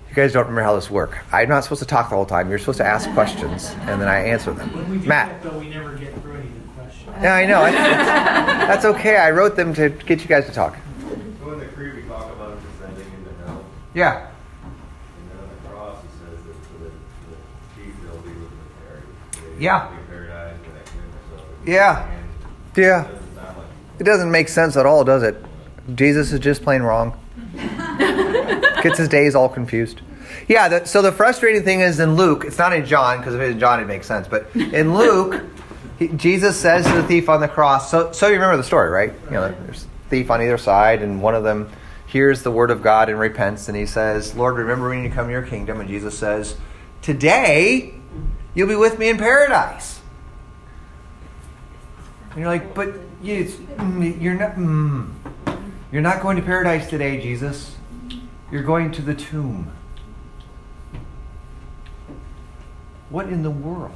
You 0.10 0.16
guys 0.16 0.34
don't 0.34 0.44
remember 0.48 0.64
how 0.64 0.76
this 0.76 0.90
works. 0.90 1.18
I'm 1.32 1.50
not 1.50 1.64
supposed 1.64 1.80
to 1.82 1.86
talk 1.88 2.10
the 2.10 2.16
whole 2.16 2.26
time. 2.26 2.50
You're 2.50 2.58
supposed 2.60 2.80
to 2.80 2.86
ask 2.86 3.10
questions, 3.14 3.70
and 3.82 4.02
then 4.02 4.08
I 4.08 4.20
answer 4.26 4.52
When 4.54 4.68
we 4.74 4.82
them. 4.98 5.02
do 5.02 5.08
Matt. 5.08 5.44
that, 5.44 5.52
though, 5.52 5.60
we 5.60 5.70
never 5.70 5.96
get 5.96 6.20
through 6.22 6.34
any 6.34 6.48
of 6.48 6.54
the 6.56 6.82
questions. 6.82 7.16
Yeah, 7.22 7.36
I 7.36 7.46
know. 7.46 7.62
That's, 7.62 8.68
that's 8.84 8.86
okay. 8.98 9.18
I 9.18 9.30
wrote 9.32 9.56
them 9.56 9.74
to 9.76 9.90
get 9.90 10.22
you 10.22 10.28
guys 10.28 10.46
to 10.48 10.52
talk. 10.52 10.76
So 11.42 11.52
in 11.54 11.60
the 11.60 11.66
creed, 11.68 11.96
we 11.96 12.02
talk 12.04 12.26
about 12.34 12.54
him 12.54 12.60
descending 12.80 13.06
into 13.20 13.46
hell, 13.46 13.64
Yeah. 13.94 14.26
and 14.26 15.30
then 15.32 15.38
on 15.44 15.50
the 15.64 15.70
cross, 15.70 15.98
it 16.04 16.10
says 16.20 16.44
that 16.44 16.56
for 16.66 16.84
the, 16.84 16.90
the 16.90 17.36
thief, 17.76 17.94
they'll 18.04 18.18
be 18.22 18.30
with 18.30 18.50
the 18.50 18.86
paradise. 18.88 19.60
Yeah. 19.62 19.80
they'll 19.90 19.96
be 19.96 20.02
in 20.02 20.08
paradise, 20.08 20.56
and 20.66 20.76
that 20.76 20.86
kind 20.86 21.00
of 21.06 21.40
stuff. 21.40 21.68
Yeah. 21.68 22.10
Yeah. 22.76 23.06
it 23.06 23.08
doesn't 23.12 23.36
like- 23.36 24.00
It 24.00 24.04
doesn't 24.06 24.32
make 24.32 24.50
sense 24.50 24.76
at 24.76 24.88
all, 24.88 25.04
does 25.04 25.22
it? 25.22 25.38
Jesus 25.96 26.32
is 26.32 26.40
just 26.40 26.64
plain 26.64 26.82
wrong. 26.82 27.14
Gets 28.82 28.98
his 28.98 29.10
days 29.10 29.36
all 29.36 29.50
confused. 29.50 30.02
Yeah, 30.48 30.68
the, 30.68 30.86
so 30.86 31.02
the 31.02 31.12
frustrating 31.12 31.64
thing 31.64 31.82
is 31.82 32.00
in 32.00 32.16
Luke, 32.16 32.44
it's 32.46 32.58
not 32.58 32.74
in 32.74 32.86
John, 32.86 33.18
because 33.18 33.36
if 33.36 33.42
it's 33.42 33.54
in 33.54 33.60
John, 33.60 33.80
it 33.80 33.88
makes 33.88 34.08
sense. 34.08 34.28
But 34.28 34.56
in 34.56 34.94
Luke, 34.94 35.44
he, 35.98 36.10
Jesus 36.10 36.60
says 36.60 36.86
to 36.86 36.94
the 36.94 37.04
thief 37.04 37.30
on 37.30 37.42
the 37.42 37.48
cross, 37.48 37.90
so, 37.92 38.12
so 38.12 38.28
you 38.28 38.34
remember 38.34 38.58
the 38.58 38.64
story, 38.64 38.90
right? 38.90 39.14
You 39.26 39.32
know, 39.32 39.56
there's 39.66 39.88
thief 40.10 40.30
on 40.32 40.42
either 40.42 40.58
side, 40.58 41.02
and 41.02 41.22
one 41.22 41.36
of 41.36 41.44
them 41.44 41.70
hears 42.08 42.44
the 42.44 42.52
word 42.52 42.72
of 42.72 42.82
God 42.82 43.10
and 43.10 43.20
repents, 43.20 43.68
and 43.68 43.78
he 43.78 43.86
says, 43.86 44.36
Lord, 44.36 44.56
remember 44.56 44.90
when 44.90 45.04
you 45.04 45.10
come 45.10 45.28
to 45.28 45.32
your 45.32 45.44
kingdom. 45.44 45.80
And 45.80 45.90
Jesus 45.90 46.18
says, 46.18 46.56
Today, 47.02 47.94
you'll 48.54 48.68
be 48.68 48.76
with 48.76 49.00
me 49.00 49.10
in 49.10 49.18
paradise. 49.18 50.00
And 52.32 52.40
you're 52.40 52.48
like, 52.48 52.74
but 52.76 52.94
you, 53.22 53.52
you're 54.20 54.36
not. 54.36 54.56
Mm. 54.56 55.14
You're 55.92 56.04
not 56.04 56.22
going 56.22 56.38
to 56.38 56.44
paradise 56.44 56.88
today, 56.88 57.20
Jesus. 57.20 57.76
You're 58.52 58.64
going 58.64 58.92
to 58.94 59.02
the 59.02 59.14
tomb. 59.14 59.72
What 63.10 63.28
in 63.28 63.44
the 63.44 63.52
world? 63.52 63.92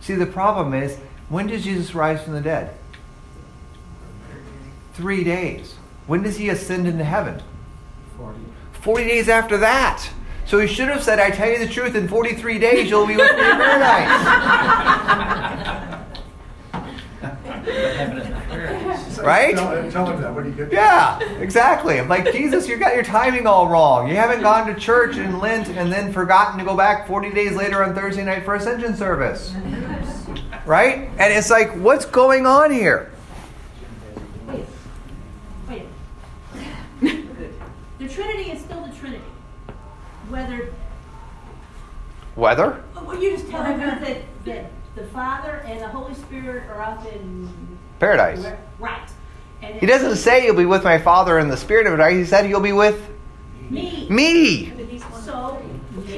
See, 0.00 0.14
the 0.14 0.26
problem 0.26 0.74
is, 0.74 0.98
when 1.28 1.46
does 1.46 1.64
Jesus 1.64 1.94
rise 1.94 2.22
from 2.22 2.34
the 2.34 2.40
dead? 2.40 2.74
Three 4.94 5.24
days. 5.24 5.74
When 6.06 6.22
does 6.22 6.36
he 6.36 6.48
ascend 6.48 6.86
into 6.86 7.04
heaven? 7.04 7.42
40. 8.16 8.38
40 8.72 9.04
days 9.04 9.28
after 9.28 9.56
that. 9.58 10.06
So 10.44 10.58
he 10.58 10.66
should 10.66 10.88
have 10.88 11.02
said, 11.02 11.18
I 11.18 11.30
tell 11.30 11.48
you 11.48 11.58
the 11.58 11.68
truth, 11.68 11.94
in 11.94 12.08
43 12.08 12.58
days 12.58 12.90
you'll 12.90 13.06
be 13.06 13.16
with 13.16 13.32
me 13.32 13.44
in 13.44 13.56
paradise. 13.56 14.68
Heaven 16.72 16.90
is 16.94 17.20
not 17.20 17.20
paradise. 17.20 17.51
Right? 19.22 19.54
Tell, 19.54 19.90
tell 19.90 20.06
him 20.06 20.20
that 20.20 20.34
when 20.34 20.46
you 20.46 20.52
get 20.52 20.72
Yeah, 20.72 21.20
exactly. 21.38 22.00
I'm 22.00 22.08
like, 22.08 22.32
Jesus, 22.32 22.66
you 22.66 22.76
got 22.76 22.94
your 22.94 23.04
timing 23.04 23.46
all 23.46 23.68
wrong. 23.68 24.08
You 24.08 24.16
haven't 24.16 24.40
gone 24.40 24.66
to 24.66 24.74
church 24.74 25.16
in 25.16 25.38
Lent 25.38 25.68
and 25.68 25.92
then 25.92 26.12
forgotten 26.12 26.58
to 26.58 26.64
go 26.64 26.76
back 26.76 27.06
40 27.06 27.30
days 27.30 27.54
later 27.54 27.84
on 27.84 27.94
Thursday 27.94 28.24
night 28.24 28.44
for 28.44 28.56
Ascension 28.56 28.96
service. 28.96 29.54
Right? 30.66 31.10
And 31.18 31.32
it's 31.32 31.50
like, 31.50 31.70
what's 31.76 32.04
going 32.04 32.46
on 32.46 32.72
here? 32.72 33.12
Wait, 34.48 34.64
wait. 35.68 35.86
The 37.00 38.08
Trinity 38.08 38.50
is 38.50 38.60
still 38.60 38.84
the 38.84 38.92
Trinity. 38.96 39.22
Whether, 40.28 40.72
Weather? 42.34 42.82
Oh, 42.96 43.04
well, 43.04 43.22
you 43.22 43.32
just 43.32 43.50
tell 43.50 43.62
me 43.62 43.76
that, 43.76 44.22
that 44.46 44.70
the 44.94 45.04
Father 45.06 45.62
and 45.66 45.80
the 45.80 45.88
Holy 45.88 46.14
Spirit 46.14 46.68
are 46.68 46.82
up 46.82 47.06
in. 47.12 47.48
Paradise. 47.98 48.44
Right. 48.78 49.08
And 49.62 49.76
He 49.76 49.86
doesn't 49.86 50.16
say 50.16 50.44
you'll 50.44 50.56
be 50.56 50.66
with 50.66 50.82
my 50.84 50.98
Father 50.98 51.38
in 51.38 51.48
the 51.48 51.56
Spirit 51.56 51.86
of 51.86 51.98
it. 51.98 52.12
He 52.12 52.24
said 52.24 52.48
you'll 52.48 52.60
be 52.60 52.72
with 52.72 53.08
Me. 53.70 54.08
me. 54.10 54.72
So. 55.24 55.62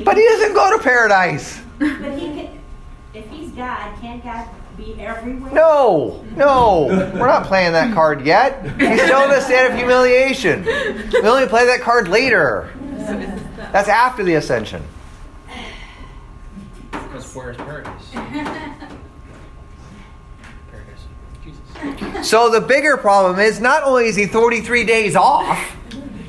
But 0.02 0.16
he 0.16 0.24
doesn't 0.24 0.54
go 0.54 0.76
to 0.76 0.82
paradise. 0.82 1.60
But 1.78 1.88
he 2.18 2.26
can, 2.26 2.58
if 3.12 3.28
he's 3.28 3.50
God, 3.50 4.00
can't 4.00 4.24
God 4.24 4.48
be 4.78 4.94
everywhere? 4.98 5.52
No, 5.52 6.24
no, 6.36 6.86
we're 6.88 7.26
not 7.26 7.44
playing 7.46 7.72
that 7.72 7.92
card 7.92 8.24
yet. 8.24 8.64
He's 8.80 9.02
still 9.02 9.24
in 9.24 9.30
a 9.32 9.40
state 9.42 9.66
of 9.70 9.74
humiliation. 9.76 10.64
We 10.64 11.20
only 11.20 11.46
play 11.46 11.66
that 11.66 11.80
card 11.82 12.08
later. 12.08 12.72
That's 13.72 13.88
after 13.88 14.24
the 14.24 14.34
ascension. 14.36 14.82
Because 17.14 17.32
where 17.36 17.50
is 17.52 17.56
paradise? 17.56 18.10
Paradise. 18.10 18.90
Jesus. 21.44 22.28
So 22.28 22.50
the 22.50 22.60
bigger 22.60 22.96
problem 22.96 23.38
is 23.38 23.60
not 23.60 23.84
only 23.84 24.06
is 24.06 24.16
he 24.16 24.26
33 24.26 24.82
days 24.82 25.14
off, 25.14 25.76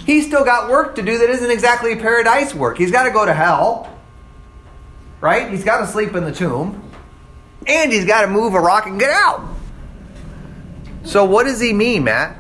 he's 0.06 0.28
still 0.28 0.46
got 0.46 0.70
work 0.70 0.94
to 0.98 1.02
do 1.02 1.18
that 1.18 1.28
isn't 1.32 1.50
exactly 1.50 1.96
paradise 1.96 2.54
work. 2.54 2.78
He's 2.78 2.92
got 2.92 3.06
to 3.06 3.10
go 3.10 3.26
to 3.26 3.34
hell, 3.34 3.98
right? 5.22 5.50
He's 5.50 5.64
got 5.64 5.80
to 5.80 5.88
sleep 5.88 6.14
in 6.14 6.24
the 6.24 6.32
tomb, 6.32 6.88
and 7.66 7.92
he's 7.92 8.06
got 8.06 8.22
to 8.22 8.28
move 8.28 8.54
a 8.54 8.60
rock 8.60 8.86
and 8.86 9.00
get 9.00 9.10
out. 9.10 9.44
So 11.04 11.26
what 11.26 11.46
does 11.46 11.60
he 11.60 11.74
mean, 11.74 12.04
Matt? 12.04 12.38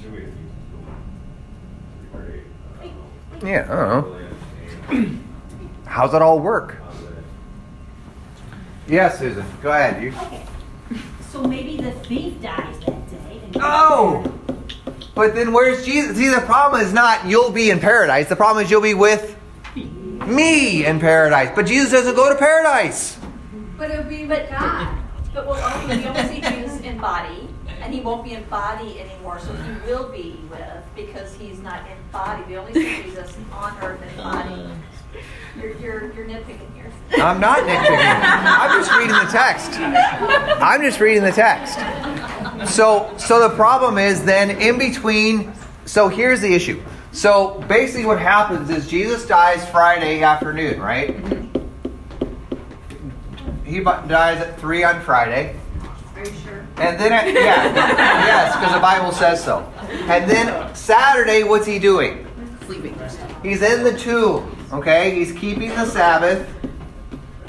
Should 0.00 0.10
we 0.10 0.20
have 0.20 0.28
used 0.28 0.32
it? 0.32 2.12
Pretty 2.14 2.42
great. 2.80 3.42
Uh, 3.42 3.46
Yeah, 3.46 3.66
I 3.70 3.76
don't 3.76 3.88
know. 3.88 4.27
Really 4.88 5.02
entertaining. 5.02 5.24
How's 5.86 6.14
it 6.14 6.22
all 6.22 6.38
work? 6.38 6.76
How's 6.82 7.02
it? 7.02 7.24
Yes, 8.88 9.18
Susan. 9.18 9.44
Go 9.62 9.70
ahead. 9.70 10.02
You. 10.02 10.10
Okay. 10.10 10.42
So 11.30 11.42
maybe 11.42 11.76
the 11.76 11.92
thief 11.92 12.40
dies 12.40 12.78
that 12.80 13.10
day. 13.10 13.40
Oh! 13.56 14.32
But 15.14 15.34
then 15.34 15.52
where's 15.52 15.84
Jesus? 15.84 16.16
See, 16.16 16.28
the 16.28 16.40
problem 16.40 16.80
is 16.80 16.92
not 16.92 17.26
you'll 17.26 17.50
be 17.50 17.70
in 17.70 17.80
paradise. 17.80 18.28
The 18.28 18.36
problem 18.36 18.64
is 18.64 18.70
you'll 18.70 18.80
be 18.80 18.94
with 18.94 19.36
me 19.74 20.84
in 20.86 21.00
paradise. 21.00 21.50
But 21.54 21.66
Jesus 21.66 21.90
doesn't 21.90 22.14
go 22.14 22.32
to 22.32 22.38
paradise. 22.38 23.18
But 23.76 23.90
it 23.90 23.98
would 23.98 24.08
be 24.08 24.26
with 24.26 24.48
God. 24.50 24.96
But 25.34 25.46
we'll 25.46 25.56
only, 25.56 25.98
we 25.98 26.06
only 26.06 26.22
see 26.22 26.40
Jesus 26.40 26.80
in 26.80 26.98
body, 26.98 27.47
and 27.80 27.92
he 27.92 28.00
won't 28.00 28.24
be 28.24 28.32
in 28.32 28.44
body 28.44 29.00
anymore, 29.00 29.38
so 29.38 29.52
he 29.54 29.90
will 29.90 30.10
be 30.10 30.38
with, 30.50 30.84
because 30.94 31.34
he's 31.34 31.60
not 31.60 31.80
in 31.88 31.96
body. 32.12 32.42
We 32.48 32.56
only 32.56 32.74
see 32.74 33.02
Jesus 33.02 33.36
on 33.52 33.76
earth 33.82 34.02
in 34.02 34.16
body. 34.16 34.54
Uh. 34.54 34.74
You're, 35.56 35.76
you're, 35.78 36.12
you're 36.12 36.26
nitpicking 36.26 36.74
here. 36.74 36.92
I'm 37.16 37.40
not 37.40 37.60
nitpicking. 37.60 37.98
I'm 38.44 38.78
just 38.78 38.92
reading 38.92 39.16
the 39.16 39.30
text. 39.30 39.72
I'm 39.78 40.82
just 40.82 41.00
reading 41.00 41.22
the 41.22 41.32
text. 41.32 41.78
So, 42.72 43.12
so 43.16 43.48
the 43.48 43.54
problem 43.54 43.98
is 43.98 44.24
then 44.24 44.50
in 44.50 44.78
between. 44.78 45.52
So 45.86 46.08
here's 46.08 46.40
the 46.40 46.52
issue. 46.54 46.82
So 47.12 47.64
basically, 47.68 48.04
what 48.04 48.20
happens 48.20 48.68
is 48.70 48.86
Jesus 48.86 49.26
dies 49.26 49.68
Friday 49.70 50.22
afternoon, 50.22 50.78
right? 50.80 51.16
He 53.64 53.80
dies 53.80 54.40
at 54.40 54.60
three 54.60 54.84
on 54.84 55.00
Friday. 55.00 55.56
Are 56.78 56.84
you 56.84 56.90
sure? 56.90 56.90
And 56.90 57.00
then, 57.00 57.34
yeah, 57.34 57.74
yes, 58.26 58.56
because 58.56 58.74
the 58.74 58.80
Bible 58.80 59.12
says 59.12 59.42
so. 59.42 59.60
And 60.08 60.30
then 60.30 60.74
Saturday, 60.74 61.44
what's 61.44 61.66
he 61.66 61.78
doing? 61.78 62.26
Sleeping. 62.66 62.98
He's 63.42 63.62
in 63.62 63.84
the 63.84 63.96
tomb, 63.96 64.56
okay? 64.72 65.14
He's 65.14 65.32
keeping 65.32 65.70
the 65.70 65.86
Sabbath 65.86 66.48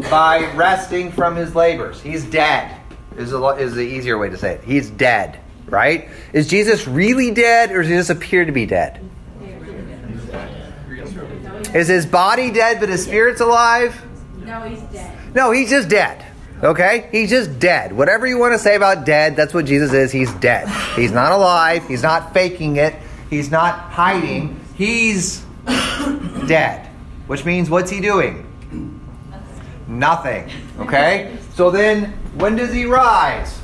by 0.09 0.51
resting 0.55 1.11
from 1.11 1.35
his 1.35 1.55
labors. 1.55 2.01
He's 2.01 2.23
dead, 2.25 2.79
is, 3.17 3.33
a, 3.33 3.45
is 3.55 3.75
the 3.75 3.81
easier 3.81 4.17
way 4.17 4.29
to 4.29 4.37
say 4.37 4.53
it. 4.53 4.63
He's 4.63 4.89
dead, 4.89 5.39
right? 5.65 6.09
Is 6.31 6.47
Jesus 6.47 6.87
really 6.87 7.31
dead, 7.31 7.71
or 7.71 7.81
does 7.81 7.89
he 7.89 7.95
just 7.95 8.09
appear 8.09 8.45
to 8.45 8.51
be 8.51 8.65
dead? 8.65 9.01
Is 11.73 11.87
his 11.87 12.05
body 12.05 12.49
dead, 12.49 12.79
but 12.79 12.89
his 12.89 13.03
spirit's 13.03 13.41
alive? 13.41 14.01
No, 14.43 14.61
he's 14.61 14.81
dead. 14.91 15.35
No, 15.35 15.51
he's 15.51 15.69
just 15.69 15.87
dead. 15.87 16.25
Okay? 16.63 17.07
He's 17.11 17.29
just 17.29 17.59
dead. 17.59 17.93
Whatever 17.93 18.27
you 18.27 18.37
want 18.37 18.53
to 18.53 18.59
say 18.59 18.75
about 18.75 19.05
dead, 19.05 19.35
that's 19.35 19.53
what 19.53 19.65
Jesus 19.65 19.93
is. 19.93 20.11
He's 20.11 20.33
dead. 20.35 20.67
He's 20.95 21.11
not 21.11 21.31
alive. 21.31 21.87
He's 21.87 22.03
not 22.03 22.33
faking 22.33 22.75
it. 22.75 22.95
He's 23.29 23.49
not 23.51 23.79
hiding. 23.79 24.59
He's 24.75 25.39
dead. 26.47 26.87
Which 27.27 27.45
means 27.45 27.69
what's 27.69 27.91
he 27.91 28.01
doing? 28.01 28.45
Nothing. 29.87 30.49
Okay? 30.79 31.37
So 31.53 31.71
then, 31.71 32.13
when 32.35 32.55
does 32.55 32.73
he 32.73 32.85
rise? 32.85 33.59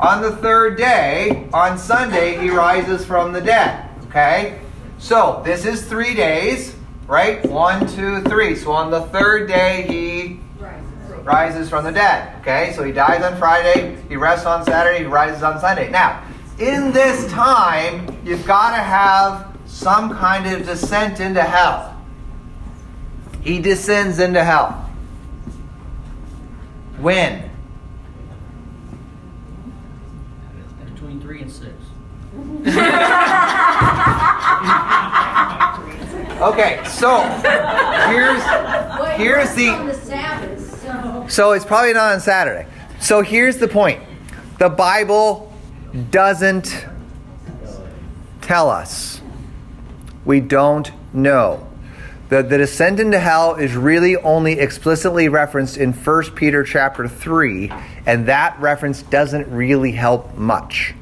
On 0.00 0.22
the 0.22 0.34
third 0.36 0.78
day, 0.78 1.46
on 1.52 1.76
Sunday, 1.76 2.38
he 2.38 2.48
rises 2.48 3.04
from 3.04 3.32
the 3.32 3.40
dead. 3.40 3.88
Okay? 4.06 4.58
So, 4.98 5.42
this 5.44 5.66
is 5.66 5.86
three 5.86 6.14
days, 6.14 6.74
right? 7.06 7.44
One, 7.46 7.86
two, 7.86 8.22
three. 8.22 8.56
So, 8.56 8.72
on 8.72 8.90
the 8.90 9.02
third 9.02 9.46
day, 9.46 9.86
he 9.88 10.39
rises 11.24 11.68
from 11.68 11.84
the 11.84 11.92
dead. 11.92 12.38
Okay? 12.40 12.72
So, 12.74 12.82
he 12.84 12.92
dies 12.92 13.22
on 13.22 13.36
Friday, 13.38 13.96
he 14.08 14.16
rests 14.16 14.46
on 14.46 14.64
Saturday, 14.64 15.00
he 15.00 15.04
rises 15.04 15.42
on 15.42 15.60
Sunday. 15.60 15.90
Now, 15.90 16.22
in 16.58 16.92
this 16.92 17.30
time, 17.30 18.18
you've 18.24 18.46
got 18.46 18.76
to 18.76 18.82
have 18.82 19.56
some 19.66 20.14
kind 20.16 20.46
of 20.46 20.66
descent 20.66 21.20
into 21.20 21.42
hell. 21.42 21.96
He 23.42 23.58
descends 23.60 24.18
into 24.18 24.44
hell. 24.44 24.72
When? 26.98 27.50
Between 30.84 31.20
three 31.20 31.40
and 31.42 31.50
six. 31.50 31.72
Okay, 36.40 36.80
so 36.86 37.20
here's 38.08 38.42
here's 39.18 39.54
the 39.54 39.76
the 39.84 39.92
Sabbath, 39.92 40.69
so. 41.28 41.52
it's 41.52 41.64
probably 41.64 41.92
not 41.92 42.12
on 42.12 42.20
Saturday. 42.20 42.66
So 43.00 43.22
here's 43.22 43.58
the 43.58 43.68
point. 43.68 44.02
The 44.58 44.68
Bible 44.68 45.52
doesn't 46.10 46.86
tell 48.40 48.68
us. 48.68 49.20
We 50.24 50.40
don't 50.40 50.90
know. 51.14 51.66
The, 52.28 52.42
the 52.42 52.58
descent 52.58 53.00
into 53.00 53.18
hell 53.18 53.56
is 53.56 53.74
really 53.74 54.16
only 54.16 54.52
explicitly 54.60 55.28
referenced 55.28 55.76
in 55.76 55.92
1 55.92 56.22
Peter 56.36 56.62
chapter 56.62 57.08
3, 57.08 57.72
and 58.06 58.26
that 58.26 58.58
reference 58.60 59.02
doesn't 59.02 59.50
really 59.50 59.90
help 59.90 60.36
much. 60.36 60.94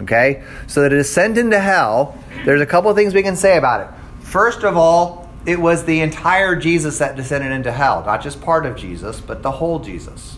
Okay? 0.00 0.42
So 0.66 0.82
the 0.82 0.88
descent 0.88 1.36
into 1.36 1.60
hell, 1.60 2.16
there's 2.46 2.62
a 2.62 2.66
couple 2.66 2.94
things 2.94 3.12
we 3.12 3.22
can 3.22 3.36
say 3.36 3.58
about 3.58 3.82
it. 3.82 4.24
First 4.24 4.64
of 4.64 4.76
all, 4.76 5.27
it 5.48 5.58
was 5.58 5.86
the 5.86 6.02
entire 6.02 6.54
Jesus 6.54 6.98
that 6.98 7.16
descended 7.16 7.52
into 7.52 7.72
hell, 7.72 8.04
not 8.04 8.22
just 8.22 8.42
part 8.42 8.66
of 8.66 8.76
Jesus, 8.76 9.18
but 9.18 9.42
the 9.42 9.52
whole 9.52 9.78
Jesus. 9.78 10.36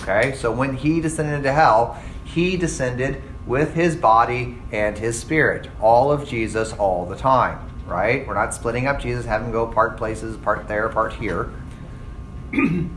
Okay? 0.00 0.34
So 0.34 0.50
when 0.50 0.74
he 0.74 1.00
descended 1.00 1.36
into 1.36 1.52
hell, 1.52 2.02
he 2.24 2.56
descended 2.56 3.22
with 3.46 3.74
his 3.74 3.94
body 3.94 4.58
and 4.72 4.98
his 4.98 5.16
spirit, 5.16 5.70
all 5.80 6.10
of 6.10 6.28
Jesus 6.28 6.72
all 6.72 7.06
the 7.06 7.14
time, 7.14 7.60
right? 7.86 8.26
We're 8.26 8.34
not 8.34 8.52
splitting 8.52 8.88
up 8.88 9.00
Jesus, 9.00 9.24
having 9.24 9.46
him 9.46 9.52
go 9.52 9.68
part 9.68 9.96
places, 9.96 10.36
part 10.36 10.66
there, 10.66 10.88
part 10.88 11.12
here. 11.12 11.52
Do 12.52 12.90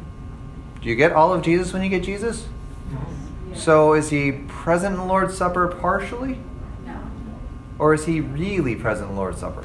you 0.81 0.95
get 0.95 1.11
all 1.11 1.35
of 1.35 1.43
Jesus 1.43 1.71
when 1.71 1.83
you 1.83 1.89
get 1.89 2.01
Jesus? 2.01 2.47
So 3.53 3.93
is 3.93 4.09
he 4.09 4.31
present 4.47 4.95
in 4.95 5.01
the 5.01 5.05
Lord's 5.05 5.37
Supper 5.37 5.67
partially? 5.67 6.39
No. 6.83 6.99
Or 7.77 7.93
is 7.93 8.05
he 8.05 8.21
really 8.21 8.75
present 8.75 9.09
in 9.09 9.15
the 9.15 9.21
Lord's 9.21 9.39
Supper? 9.39 9.63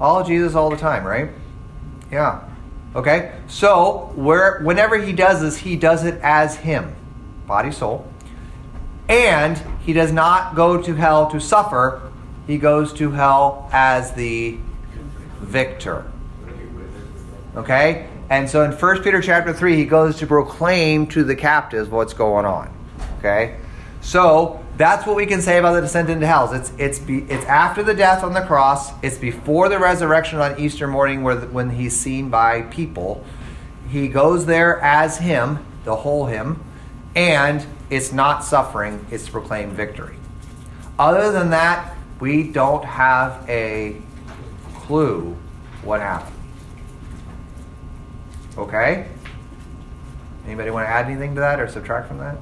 All 0.00 0.24
Jesus 0.24 0.54
all 0.54 0.70
the 0.70 0.76
time, 0.76 1.04
right? 1.04 1.30
Yeah. 2.10 2.48
Okay? 2.94 3.34
So, 3.48 4.12
where 4.14 4.60
whenever 4.60 4.98
he 4.98 5.12
does 5.12 5.40
this, 5.40 5.56
he 5.58 5.76
does 5.76 6.04
it 6.04 6.20
as 6.22 6.56
him, 6.56 6.94
body, 7.46 7.72
soul. 7.72 8.10
And 9.08 9.60
he 9.80 9.92
does 9.92 10.12
not 10.12 10.54
go 10.54 10.80
to 10.80 10.94
hell 10.94 11.30
to 11.30 11.40
suffer. 11.40 12.02
He 12.46 12.58
goes 12.58 12.92
to 12.94 13.10
hell 13.10 13.68
as 13.72 14.12
the 14.12 14.58
victor. 15.40 16.10
Okay? 17.56 18.08
And 18.30 18.48
so 18.48 18.62
in 18.62 18.72
1 18.72 19.02
Peter 19.02 19.22
chapter 19.22 19.52
3, 19.52 19.76
he 19.76 19.84
goes 19.86 20.18
to 20.18 20.26
proclaim 20.26 21.06
to 21.08 21.24
the 21.24 21.34
captives 21.34 21.88
what's 21.88 22.12
going 22.12 22.44
on. 22.44 22.72
Okay? 23.18 23.56
So 24.00 24.62
that's 24.78 25.04
what 25.06 25.16
we 25.16 25.26
can 25.26 25.42
say 25.42 25.58
about 25.58 25.72
the 25.72 25.80
descent 25.80 26.08
into 26.08 26.24
hell. 26.24 26.52
It's, 26.52 26.72
it's, 26.78 27.00
be, 27.00 27.22
it's 27.24 27.44
after 27.46 27.82
the 27.82 27.94
death 27.94 28.22
on 28.22 28.32
the 28.32 28.42
cross, 28.42 28.92
it's 29.02 29.18
before 29.18 29.68
the 29.68 29.78
resurrection 29.78 30.38
on 30.38 30.58
Easter 30.58 30.86
morning 30.86 31.24
where, 31.24 31.36
when 31.36 31.70
he's 31.70 31.98
seen 31.98 32.30
by 32.30 32.62
people. 32.62 33.24
He 33.90 34.06
goes 34.06 34.46
there 34.46 34.80
as 34.80 35.18
him, 35.18 35.66
the 35.84 35.96
whole 35.96 36.26
him, 36.26 36.62
and 37.16 37.66
it's 37.90 38.12
not 38.12 38.44
suffering, 38.44 39.04
it's 39.10 39.26
to 39.26 39.32
proclaim 39.32 39.72
victory. 39.72 40.16
Other 40.96 41.32
than 41.32 41.50
that, 41.50 41.96
we 42.20 42.44
don't 42.44 42.84
have 42.84 43.44
a 43.48 44.00
clue 44.74 45.36
what 45.82 46.00
happened. 46.00 46.36
Okay? 48.56 49.08
Anybody 50.46 50.70
want 50.70 50.86
to 50.86 50.90
add 50.90 51.06
anything 51.06 51.34
to 51.34 51.40
that 51.40 51.58
or 51.58 51.68
subtract 51.68 52.06
from 52.06 52.18
that? 52.18 52.36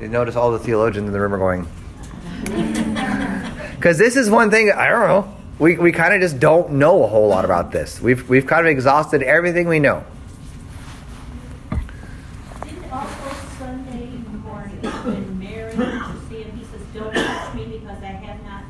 You 0.00 0.08
notice 0.08 0.34
all 0.34 0.50
the 0.50 0.58
theologians 0.58 1.06
in 1.06 1.12
the 1.12 1.20
room 1.20 1.34
are 1.34 1.38
going. 1.38 1.68
Because 3.80 3.96
this 3.96 4.14
is 4.14 4.28
one 4.28 4.50
thing, 4.50 4.70
I 4.70 4.88
don't 4.90 5.08
know. 5.08 5.36
We, 5.58 5.78
we 5.78 5.90
kind 5.90 6.12
of 6.12 6.20
just 6.20 6.38
don't 6.38 6.72
know 6.72 7.02
a 7.02 7.06
whole 7.06 7.28
lot 7.28 7.46
about 7.46 7.72
this. 7.72 7.98
We've, 7.98 8.28
we've 8.28 8.46
kind 8.46 8.66
of 8.66 8.70
exhausted 8.70 9.22
everything 9.22 9.68
we 9.68 9.78
know. 9.78 10.04
Didn't 12.62 12.92
also 12.92 13.34
Sunday 13.58 14.08
morning 14.44 14.80
when 14.82 15.38
Mary 15.38 15.72
to 15.72 16.20
see 16.28 16.42
him, 16.42 16.58
he 16.58 16.64
says, 16.64 16.82
don't 16.92 17.14
touch 17.14 17.54
me 17.54 17.78
because 17.78 18.02
I 18.02 18.08
have 18.08 18.44
not. 18.44 18.64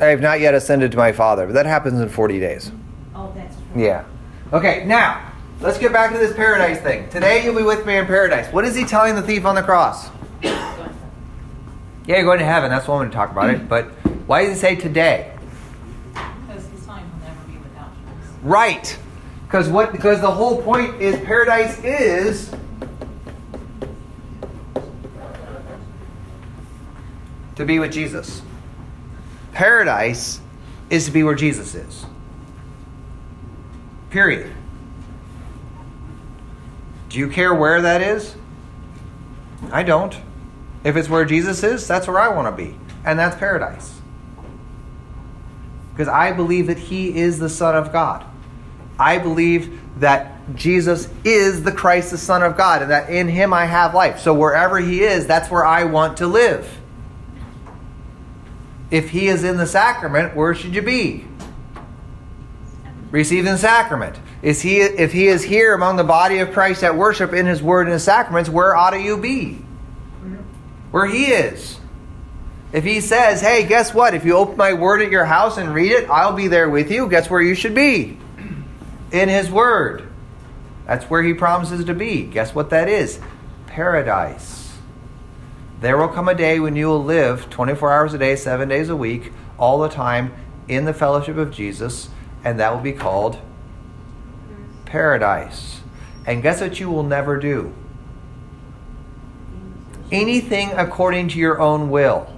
I 0.00 0.06
have 0.06 0.20
not 0.20 0.38
yet 0.38 0.54
ascended 0.54 0.92
to 0.92 0.96
my 0.96 1.10
Father, 1.10 1.46
but 1.46 1.54
that 1.54 1.66
happens 1.66 2.00
in 2.00 2.08
40 2.08 2.38
days. 2.38 2.70
Oh, 3.16 3.32
that's 3.34 3.56
true. 3.56 3.82
Yeah. 3.82 4.04
Okay, 4.52 4.84
now, 4.86 5.32
let's 5.60 5.78
get 5.78 5.92
back 5.92 6.12
to 6.12 6.18
this 6.18 6.32
paradise 6.32 6.80
thing. 6.80 7.08
Today 7.10 7.42
you'll 7.44 7.56
be 7.56 7.64
with 7.64 7.84
me 7.84 7.96
in 7.96 8.06
paradise. 8.06 8.52
What 8.52 8.64
is 8.64 8.76
he 8.76 8.84
telling 8.84 9.16
the 9.16 9.22
thief 9.22 9.44
on 9.44 9.56
the 9.56 9.62
cross? 9.62 10.10
Yeah, 10.42 12.16
you're 12.16 12.24
going 12.24 12.38
to 12.38 12.44
heaven. 12.44 12.70
That's 12.70 12.88
one 12.88 13.00
way 13.00 13.06
to 13.06 13.12
talk 13.12 13.30
about 13.30 13.50
it. 13.50 13.68
But 13.68 13.90
why 14.26 14.46
does 14.46 14.56
it 14.56 14.60
say 14.60 14.76
today? 14.76 15.36
Because 16.12 16.66
the 16.68 16.80
sign 16.80 17.04
will 17.10 17.28
never 17.28 17.40
be 17.46 17.58
without. 17.58 17.90
Right. 18.42 18.98
Because 19.46 19.68
what 19.68 19.92
because 19.92 20.20
the 20.20 20.30
whole 20.30 20.62
point 20.62 21.00
is 21.00 21.16
paradise 21.24 21.82
is 21.82 22.50
to 27.56 27.64
be 27.64 27.78
with 27.78 27.92
Jesus. 27.92 28.42
Paradise 29.52 30.40
is 30.90 31.06
to 31.06 31.10
be 31.10 31.22
where 31.22 31.34
Jesus 31.34 31.74
is. 31.74 32.06
Period. 34.10 34.52
Do 37.08 37.18
you 37.18 37.28
care 37.28 37.52
where 37.52 37.82
that 37.82 38.00
is? 38.00 38.34
I 39.72 39.82
don't. 39.82 40.16
If 40.88 40.96
it's 40.96 41.10
where 41.10 41.26
Jesus 41.26 41.62
is, 41.62 41.86
that's 41.86 42.08
where 42.08 42.18
I 42.18 42.28
want 42.28 42.48
to 42.48 42.64
be. 42.64 42.74
And 43.04 43.18
that's 43.18 43.36
paradise. 43.36 44.00
Because 45.92 46.08
I 46.08 46.32
believe 46.32 46.68
that 46.68 46.78
He 46.78 47.14
is 47.14 47.38
the 47.38 47.50
Son 47.50 47.76
of 47.76 47.92
God. 47.92 48.24
I 48.98 49.18
believe 49.18 49.78
that 50.00 50.32
Jesus 50.54 51.10
is 51.24 51.62
the 51.62 51.72
Christ, 51.72 52.10
the 52.10 52.16
Son 52.16 52.42
of 52.42 52.56
God, 52.56 52.80
and 52.80 52.90
that 52.90 53.10
in 53.10 53.28
Him 53.28 53.52
I 53.52 53.66
have 53.66 53.94
life. 53.94 54.18
So 54.20 54.32
wherever 54.32 54.78
He 54.78 55.02
is, 55.02 55.26
that's 55.26 55.50
where 55.50 55.66
I 55.66 55.84
want 55.84 56.16
to 56.18 56.26
live. 56.26 56.80
If 58.90 59.10
He 59.10 59.26
is 59.26 59.44
in 59.44 59.58
the 59.58 59.66
sacrament, 59.66 60.34
where 60.34 60.54
should 60.54 60.74
you 60.74 60.80
be? 60.80 61.26
Receiving 63.10 63.52
the 63.52 63.58
sacrament. 63.58 64.18
Is 64.40 64.62
he 64.62 64.80
if 64.80 65.12
he 65.12 65.26
is 65.26 65.42
here 65.42 65.74
among 65.74 65.96
the 65.96 66.04
body 66.04 66.38
of 66.38 66.52
Christ 66.52 66.82
at 66.82 66.96
worship 66.96 67.34
in 67.34 67.44
his 67.44 67.60
word 67.60 67.88
and 67.88 67.92
his 67.92 68.04
sacraments, 68.04 68.48
where 68.48 68.74
ought 68.74 68.94
you 68.98 69.18
be? 69.18 69.64
Where 70.90 71.06
he 71.06 71.26
is. 71.26 71.78
If 72.72 72.84
he 72.84 73.00
says, 73.00 73.40
Hey, 73.40 73.66
guess 73.66 73.94
what? 73.94 74.14
If 74.14 74.24
you 74.24 74.36
open 74.36 74.56
my 74.56 74.74
word 74.74 75.00
at 75.02 75.10
your 75.10 75.24
house 75.24 75.56
and 75.56 75.74
read 75.74 75.92
it, 75.92 76.08
I'll 76.10 76.34
be 76.34 76.48
there 76.48 76.68
with 76.68 76.90
you, 76.90 77.08
guess 77.08 77.30
where 77.30 77.42
you 77.42 77.54
should 77.54 77.74
be? 77.74 78.18
In 79.10 79.28
his 79.28 79.50
word. 79.50 80.08
That's 80.86 81.04
where 81.06 81.22
he 81.22 81.34
promises 81.34 81.84
to 81.84 81.94
be. 81.94 82.24
Guess 82.24 82.54
what 82.54 82.70
that 82.70 82.88
is? 82.88 83.20
Paradise. 83.66 84.76
There 85.80 85.96
will 85.96 86.08
come 86.08 86.28
a 86.28 86.34
day 86.34 86.58
when 86.58 86.76
you 86.76 86.86
will 86.86 87.04
live 87.04 87.48
24 87.50 87.92
hours 87.92 88.14
a 88.14 88.18
day, 88.18 88.36
seven 88.36 88.68
days 88.68 88.88
a 88.88 88.96
week, 88.96 89.32
all 89.58 89.78
the 89.78 89.88
time 89.88 90.34
in 90.66 90.86
the 90.86 90.94
fellowship 90.94 91.36
of 91.36 91.52
Jesus, 91.52 92.08
and 92.44 92.58
that 92.58 92.72
will 92.72 92.80
be 92.80 92.92
called 92.92 93.38
paradise. 94.86 95.80
And 96.26 96.42
guess 96.42 96.60
what 96.60 96.80
you 96.80 96.90
will 96.90 97.02
never 97.02 97.38
do? 97.38 97.74
Anything 100.10 100.72
according 100.72 101.28
to 101.28 101.38
your 101.38 101.60
own 101.60 101.90
will. 101.90 102.32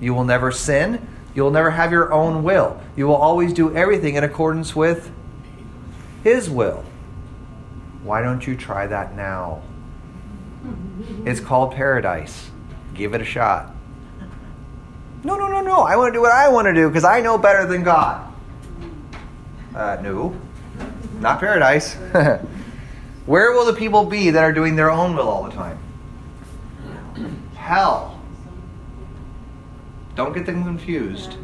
You 0.00 0.14
will 0.14 0.24
never 0.24 0.50
sin. 0.50 1.06
You 1.34 1.42
will 1.44 1.50
never 1.50 1.70
have 1.70 1.92
your 1.92 2.12
own 2.12 2.42
will. 2.42 2.80
You 2.96 3.06
will 3.06 3.16
always 3.16 3.52
do 3.52 3.74
everything 3.74 4.16
in 4.16 4.24
accordance 4.24 4.74
with 4.74 5.10
His 6.24 6.50
will. 6.50 6.84
Why 8.02 8.22
don't 8.22 8.46
you 8.46 8.56
try 8.56 8.86
that 8.86 9.14
now? 9.14 9.62
It's 11.24 11.40
called 11.40 11.74
paradise. 11.74 12.50
Give 12.94 13.14
it 13.14 13.20
a 13.20 13.24
shot. 13.24 13.74
No, 15.22 15.36
no, 15.36 15.48
no, 15.48 15.60
no. 15.60 15.80
I 15.82 15.96
want 15.96 16.12
to 16.12 16.16
do 16.16 16.20
what 16.20 16.32
I 16.32 16.48
want 16.48 16.66
to 16.66 16.74
do 16.74 16.88
because 16.88 17.04
I 17.04 17.20
know 17.20 17.38
better 17.38 17.66
than 17.66 17.82
God. 17.82 18.32
Uh, 19.74 19.98
no, 20.02 20.34
not 21.20 21.38
paradise. 21.38 21.96
Where 23.28 23.52
will 23.52 23.66
the 23.66 23.74
people 23.74 24.06
be 24.06 24.30
that 24.30 24.42
are 24.42 24.54
doing 24.54 24.74
their 24.74 24.90
own 24.90 25.14
will 25.14 25.28
all 25.28 25.44
the 25.44 25.50
time? 25.50 25.78
Hell. 27.54 28.18
Don't 30.14 30.32
get 30.32 30.46
them 30.46 30.64
confused. 30.64 31.36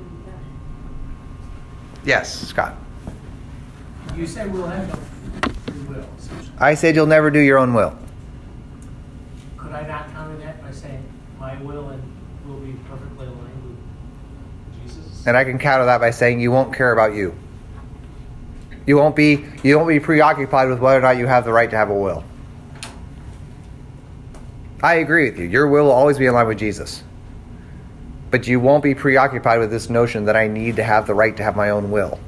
Yes, 2.02 2.48
Scott. 2.48 2.78
You 4.16 4.26
said 4.26 4.50
we'll 4.50 4.66
have 4.66 4.88
no 4.88 5.52
free 5.52 5.82
will. 5.94 6.06
I 6.58 6.72
said 6.72 6.94
you'll 6.94 7.04
never 7.04 7.30
do 7.30 7.40
your 7.40 7.58
own 7.58 7.74
will. 7.74 7.94
Could 9.58 9.72
I 9.72 9.86
not 9.86 10.10
counter 10.10 10.38
that 10.38 10.62
by 10.62 10.70
saying 10.70 11.06
my 11.38 11.60
will 11.60 11.90
and 11.90 12.02
will 12.46 12.60
be 12.60 12.78
perfectly 12.88 13.26
aligned 13.26 13.62
with 13.62 14.82
Jesus? 14.82 15.26
And 15.26 15.36
I 15.36 15.44
can 15.44 15.58
counter 15.58 15.84
that 15.84 16.00
by 16.00 16.12
saying 16.12 16.40
you 16.40 16.50
won't 16.50 16.74
care 16.74 16.92
about 16.92 17.12
you. 17.12 17.34
You 18.86 18.96
won't 18.96 19.16
be 19.16 19.44
you 19.62 19.76
won't 19.76 19.88
be 19.88 20.00
preoccupied 20.00 20.68
with 20.68 20.78
whether 20.78 20.98
or 20.98 21.02
not 21.02 21.16
you 21.16 21.26
have 21.26 21.44
the 21.44 21.52
right 21.52 21.70
to 21.70 21.76
have 21.76 21.90
a 21.90 21.94
will. 21.94 22.24
I 24.82 24.96
agree 24.96 25.30
with 25.30 25.38
you. 25.38 25.46
Your 25.46 25.66
will 25.68 25.84
will 25.84 25.92
always 25.92 26.18
be 26.18 26.26
in 26.26 26.34
line 26.34 26.46
with 26.46 26.58
Jesus. 26.58 27.02
But 28.30 28.46
you 28.46 28.60
won't 28.60 28.82
be 28.82 28.94
preoccupied 28.94 29.60
with 29.60 29.70
this 29.70 29.88
notion 29.88 30.26
that 30.26 30.36
I 30.36 30.46
need 30.46 30.76
to 30.76 30.84
have 30.84 31.06
the 31.06 31.14
right 31.14 31.34
to 31.36 31.42
have 31.42 31.56
my 31.56 31.70
own 31.70 31.90
will. 31.90 32.18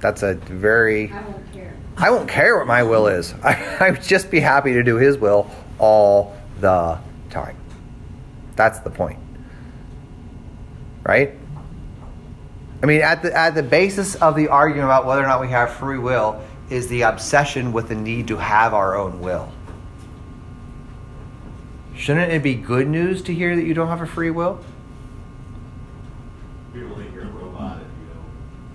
That's 0.00 0.22
a 0.22 0.34
very 0.34 1.12
I 1.12 1.22
won't 1.22 1.52
care. 1.52 1.76
I 1.96 2.10
won't 2.10 2.28
care 2.28 2.56
what 2.56 2.66
my 2.66 2.82
will 2.82 3.06
is. 3.06 3.34
I, 3.44 3.76
I 3.80 3.90
would 3.90 4.02
just 4.02 4.30
be 4.30 4.40
happy 4.40 4.72
to 4.72 4.82
do 4.82 4.96
his 4.96 5.16
will 5.18 5.48
all 5.78 6.36
the 6.58 6.98
time. 7.28 7.56
That's 8.56 8.80
the 8.80 8.90
point. 8.90 9.18
Right? 11.04 11.34
I 12.82 12.86
mean, 12.86 13.02
at 13.02 13.22
the, 13.22 13.36
at 13.36 13.54
the 13.54 13.62
basis 13.62 14.14
of 14.16 14.34
the 14.34 14.48
argument 14.48 14.84
about 14.84 15.04
whether 15.04 15.22
or 15.22 15.26
not 15.26 15.40
we 15.40 15.48
have 15.48 15.72
free 15.72 15.98
will 15.98 16.42
is 16.70 16.88
the 16.88 17.02
obsession 17.02 17.72
with 17.72 17.88
the 17.88 17.94
need 17.94 18.28
to 18.28 18.36
have 18.36 18.72
our 18.72 18.96
own 18.96 19.20
will. 19.20 19.52
Shouldn't 21.94 22.32
it 22.32 22.42
be 22.42 22.54
good 22.54 22.88
news 22.88 23.20
to 23.22 23.34
hear 23.34 23.54
that 23.54 23.64
you 23.64 23.74
don't 23.74 23.88
have 23.88 24.00
a 24.00 24.06
free 24.06 24.30
will? 24.30 24.64
People 26.72 26.96
think 26.96 27.12
you're 27.12 27.24
a 27.24 27.26
robot 27.26 27.76
if 27.76 27.82
you 27.82 28.14
don't. 28.14 28.24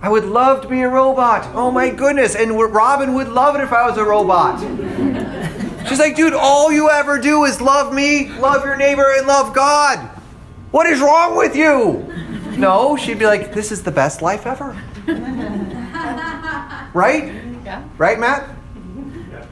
I 0.00 0.08
would 0.08 0.24
love 0.24 0.60
to 0.62 0.68
be 0.68 0.82
a 0.82 0.88
robot. 0.88 1.52
Oh 1.56 1.72
my 1.72 1.90
goodness. 1.90 2.36
And 2.36 2.56
Robin 2.56 3.14
would 3.14 3.28
love 3.28 3.56
it 3.56 3.62
if 3.62 3.72
I 3.72 3.88
was 3.88 3.98
a 3.98 4.04
robot. 4.04 4.60
She's 5.88 5.98
like, 5.98 6.14
dude, 6.14 6.34
all 6.34 6.70
you 6.70 6.90
ever 6.90 7.18
do 7.18 7.44
is 7.44 7.60
love 7.60 7.92
me, 7.92 8.28
love 8.38 8.64
your 8.64 8.76
neighbor, 8.76 9.12
and 9.16 9.26
love 9.26 9.54
God. 9.54 9.98
What 10.70 10.86
is 10.86 11.00
wrong 11.00 11.36
with 11.36 11.56
you? 11.56 12.12
No, 12.56 12.96
she'd 12.96 13.18
be 13.18 13.26
like, 13.26 13.52
this 13.52 13.70
is 13.70 13.82
the 13.82 13.90
best 13.90 14.22
life 14.22 14.46
ever. 14.46 14.76
Right? 16.96 17.24
Yeah. 17.62 17.86
Right, 17.98 18.18
Matt? 18.18 18.56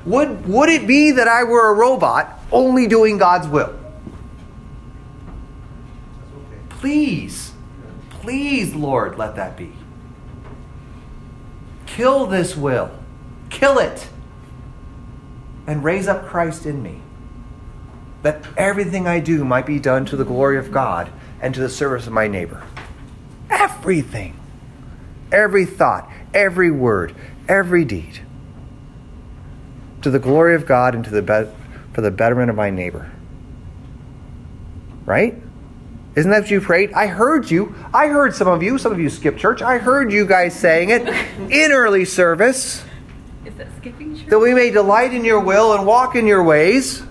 Would, 0.06 0.46
would 0.48 0.70
it 0.70 0.86
be 0.86 1.10
that 1.12 1.28
I 1.28 1.44
were 1.44 1.68
a 1.68 1.74
robot 1.74 2.40
only 2.50 2.86
doing 2.86 3.18
God's 3.18 3.46
will? 3.48 3.78
Please, 6.70 7.52
please, 8.08 8.74
Lord, 8.74 9.18
let 9.18 9.36
that 9.36 9.58
be. 9.58 9.72
Kill 11.84 12.26
this 12.26 12.56
will. 12.56 12.90
Kill 13.50 13.78
it. 13.78 14.08
And 15.66 15.84
raise 15.84 16.08
up 16.08 16.26
Christ 16.26 16.64
in 16.64 16.82
me. 16.82 17.02
That 18.22 18.42
everything 18.56 19.06
I 19.06 19.20
do 19.20 19.44
might 19.44 19.66
be 19.66 19.78
done 19.78 20.06
to 20.06 20.16
the 20.16 20.24
glory 20.24 20.56
of 20.56 20.72
God 20.72 21.10
and 21.42 21.54
to 21.54 21.60
the 21.60 21.68
service 21.68 22.06
of 22.06 22.14
my 22.14 22.26
neighbor. 22.26 22.62
Everything. 23.84 24.34
Every 25.30 25.66
thought, 25.66 26.10
every 26.32 26.70
word, 26.70 27.14
every 27.46 27.84
deed. 27.84 28.20
To 30.00 30.10
the 30.10 30.18
glory 30.18 30.54
of 30.54 30.64
God 30.64 30.94
and 30.94 31.04
to 31.04 31.10
the 31.10 31.20
be- 31.20 31.52
for 31.92 32.00
the 32.00 32.10
betterment 32.10 32.48
of 32.48 32.56
my 32.56 32.70
neighbor. 32.70 33.10
Right? 35.04 35.34
Isn't 36.16 36.30
that 36.30 36.44
what 36.44 36.50
you 36.50 36.62
prayed? 36.62 36.94
I 36.94 37.08
heard 37.08 37.50
you. 37.50 37.74
I 37.92 38.06
heard 38.06 38.34
some 38.34 38.48
of 38.48 38.62
you. 38.62 38.78
Some 38.78 38.90
of 38.90 38.98
you 38.98 39.10
skipped 39.10 39.38
church. 39.38 39.60
I 39.60 39.76
heard 39.76 40.10
you 40.10 40.24
guys 40.24 40.58
saying 40.58 40.88
it 40.88 41.06
in 41.52 41.70
early 41.70 42.06
service. 42.06 42.82
Is 43.44 43.54
that 43.56 43.66
skipping 43.76 44.16
church? 44.16 44.28
That 44.28 44.38
we 44.38 44.54
may 44.54 44.70
delight 44.70 45.12
in 45.12 45.26
your 45.26 45.40
will 45.40 45.74
and 45.74 45.84
walk 45.84 46.16
in 46.16 46.26
your 46.26 46.42
ways. 46.42 47.02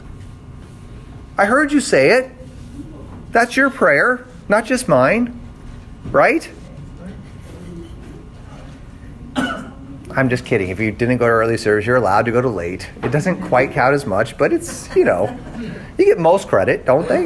I 1.38 1.46
heard 1.46 1.72
you 1.72 1.82
say 1.82 2.18
it. 2.18 2.32
That's 3.30 3.56
your 3.56 3.70
prayer, 3.70 4.26
not 4.50 4.66
just 4.66 4.88
mine. 4.88 5.40
Right? 6.06 6.50
I'm 10.16 10.30
just 10.30 10.46
kidding. 10.46 10.70
If 10.70 10.80
you 10.80 10.92
didn't 10.92 11.18
go 11.18 11.26
to 11.26 11.32
early 11.32 11.58
service, 11.58 11.86
you're 11.86 11.96
allowed 11.96 12.26
to 12.26 12.32
go 12.32 12.42
to 12.42 12.50
late. 12.50 12.90
It 13.02 13.12
doesn't 13.12 13.42
quite 13.42 13.72
count 13.72 13.96
as 13.96 14.06
much, 14.06 14.38
but 14.38 14.54
it's, 14.54 14.94
you 14.96 15.06
know, 15.06 15.36
you 15.98 16.06
get 16.06 16.20
most 16.20 16.48
credit, 16.48 16.86
don't 16.86 17.08
they? 17.08 17.26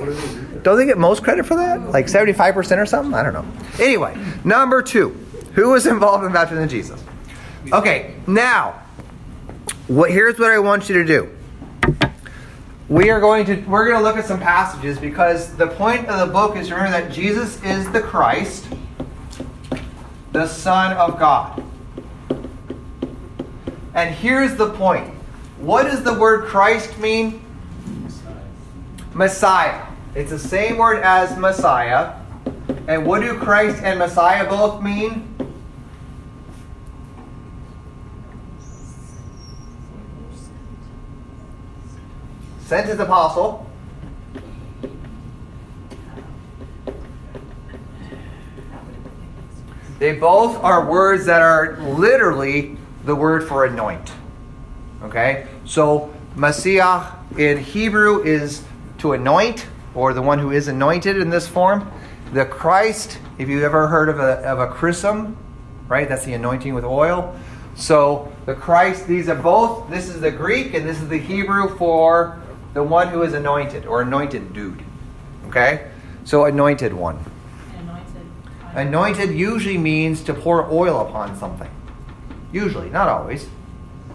Don't 0.61 0.77
they 0.77 0.85
get 0.85 0.97
most 0.97 1.21
credit 1.23 1.45
for 1.45 1.55
that? 1.55 1.91
Like 1.91 2.07
75% 2.07 2.77
or 2.77 2.85
something? 2.85 3.13
I 3.13 3.23
don't 3.23 3.33
know. 3.33 3.45
Anyway, 3.79 4.17
number 4.43 4.81
two. 4.81 5.09
Who 5.53 5.71
was 5.71 5.87
involved 5.87 6.23
in 6.23 6.31
the 6.31 6.33
baptism 6.33 6.63
of 6.63 6.69
Jesus? 6.69 7.03
Okay, 7.73 8.15
now, 8.27 8.83
what, 9.87 10.11
here's 10.11 10.37
what 10.37 10.51
I 10.51 10.59
want 10.59 10.87
you 10.87 10.95
to 10.95 11.05
do. 11.05 11.29
We 12.89 13.09
are 13.09 13.19
going 13.19 13.45
to 13.47 13.55
we're 13.65 13.85
going 13.85 13.97
to 13.97 14.03
look 14.03 14.15
at 14.15 14.25
some 14.25 14.39
passages 14.39 14.97
because 14.97 15.53
the 15.57 15.67
point 15.67 16.07
of 16.07 16.25
the 16.25 16.31
book 16.31 16.55
is 16.55 16.67
to 16.69 16.75
remember 16.75 17.01
that 17.01 17.11
Jesus 17.11 17.61
is 17.63 17.91
the 17.91 17.99
Christ, 17.99 18.67
the 20.31 20.47
Son 20.47 20.93
of 20.93 21.19
God. 21.19 21.63
And 23.97 24.13
here's 24.13 24.55
the 24.55 24.69
point. 24.69 25.11
What 25.57 25.85
does 25.85 26.03
the 26.03 26.13
word 26.13 26.45
Christ 26.45 26.99
mean? 26.99 27.43
Messiah. 29.15 29.87
It's 30.13 30.29
the 30.29 30.37
same 30.37 30.77
word 30.77 31.01
as 31.01 31.35
Messiah. 31.35 32.13
And 32.87 33.07
what 33.07 33.21
do 33.21 33.35
Christ 33.39 33.81
and 33.81 33.97
Messiah 33.97 34.47
both 34.47 34.83
mean? 34.83 35.33
Sent 42.65 42.89
as 42.89 42.99
apostle. 42.99 43.67
They 49.97 50.13
both 50.13 50.63
are 50.63 50.87
words 50.87 51.25
that 51.25 51.41
are 51.41 51.77
literally 51.81 52.76
the 53.07 53.15
word 53.15 53.47
for 53.47 53.65
anoint. 53.65 54.11
Okay? 55.01 55.47
So, 55.65 56.13
Messiah 56.35 57.13
in 57.37 57.57
Hebrew 57.57 58.21
is 58.21 58.63
to 58.99 59.13
anoint, 59.13 59.65
or 59.95 60.13
the 60.13 60.21
one 60.21 60.37
who 60.37 60.51
is 60.51 60.67
anointed 60.67 61.17
in 61.17 61.29
this 61.29 61.47
form. 61.47 61.91
The 62.33 62.45
Christ, 62.45 63.17
if 63.37 63.47
you've 63.47 63.63
ever 63.63 63.87
heard 63.87 64.09
of 64.09 64.19
a, 64.19 64.45
of 64.45 64.59
a 64.59 64.67
chrism, 64.67 65.37
right? 65.87 66.07
That's 66.07 66.25
the 66.25 66.33
anointing 66.33 66.73
with 66.73 66.83
oil. 66.83 67.39
So, 67.75 68.31
the 68.45 68.53
Christ, 68.53 69.07
these 69.07 69.29
are 69.29 69.35
both, 69.35 69.89
this 69.89 70.09
is 70.09 70.19
the 70.19 70.31
Greek 70.31 70.73
and 70.73 70.87
this 70.87 71.01
is 71.01 71.07
the 71.07 71.19
Hebrew 71.19 71.77
for 71.77 72.41
the 72.73 72.83
one 72.83 73.07
who 73.07 73.23
is 73.23 73.33
anointed, 73.33 73.85
or 73.85 74.01
anointed 74.01 74.53
dude. 74.53 74.83
Okay? 75.47 75.89
So, 76.25 76.45
anointed 76.45 76.93
one. 76.93 77.23
Anointed. 77.79 78.25
Anointed 78.75 79.29
usually 79.31 79.77
means 79.77 80.21
to 80.23 80.33
pour 80.33 80.69
oil 80.69 80.99
upon 80.99 81.37
something. 81.37 81.69
Usually, 82.51 82.89
not 82.89 83.07
always. 83.07 83.47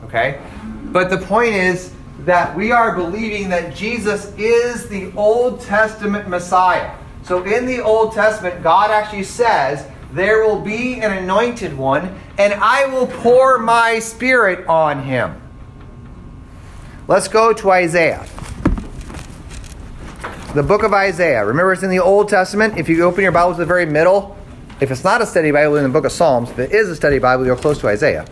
Okay? 0.05 0.41
But 0.87 1.11
the 1.11 1.19
point 1.19 1.55
is 1.55 1.93
that 2.21 2.57
we 2.57 2.71
are 2.71 2.95
believing 2.95 3.49
that 3.49 3.75
Jesus 3.75 4.33
is 4.37 4.89
the 4.89 5.13
Old 5.17 5.61
Testament 5.61 6.29
Messiah. 6.29 6.97
So 7.25 7.45
in 7.45 7.67
the 7.67 7.81
Old 7.81 8.13
Testament, 8.13 8.63
God 8.63 8.91
actually 8.91 9.25
says, 9.25 9.87
There 10.13 10.45
will 10.45 10.61
be 10.61 11.01
an 11.01 11.13
anointed 11.13 11.77
one, 11.77 12.19
and 12.39 12.53
I 12.55 12.87
will 12.87 13.07
pour 13.07 13.59
my 13.59 13.99
spirit 13.99 14.67
on 14.67 15.03
him. 15.03 15.41
Let's 17.09 17.29
go 17.29 17.53
to 17.53 17.71
Isaiah. 17.71 18.27
The 20.55 20.63
book 20.63 20.83
of 20.83 20.93
Isaiah. 20.93 21.45
Remember, 21.45 21.73
it's 21.73 21.83
in 21.83 21.91
the 21.91 21.99
Old 21.99 22.29
Testament. 22.29 22.77
If 22.77 22.89
you 22.89 23.03
open 23.05 23.23
your 23.23 23.33
Bible 23.33 23.53
to 23.53 23.59
the 23.59 23.67
very 23.67 23.87
middle, 23.87 24.37
if 24.83 24.91
it's 24.91 25.05
not 25.05 25.23
a 25.23 25.27
study 25.27 25.53
Bible 25.53 25.77
in 25.77 25.85
the 25.85 25.89
book 25.89 26.05
of 26.05 26.11
Psalms, 26.11 26.51
if 26.51 26.59
it 26.59 26.73
is 26.73 26.89
a 26.89 26.97
study 26.97 27.21
Bible, 27.21 27.47
you're 27.47 27.55
close 27.55 27.79
to 27.79 27.87
Isaiah. 27.87 28.27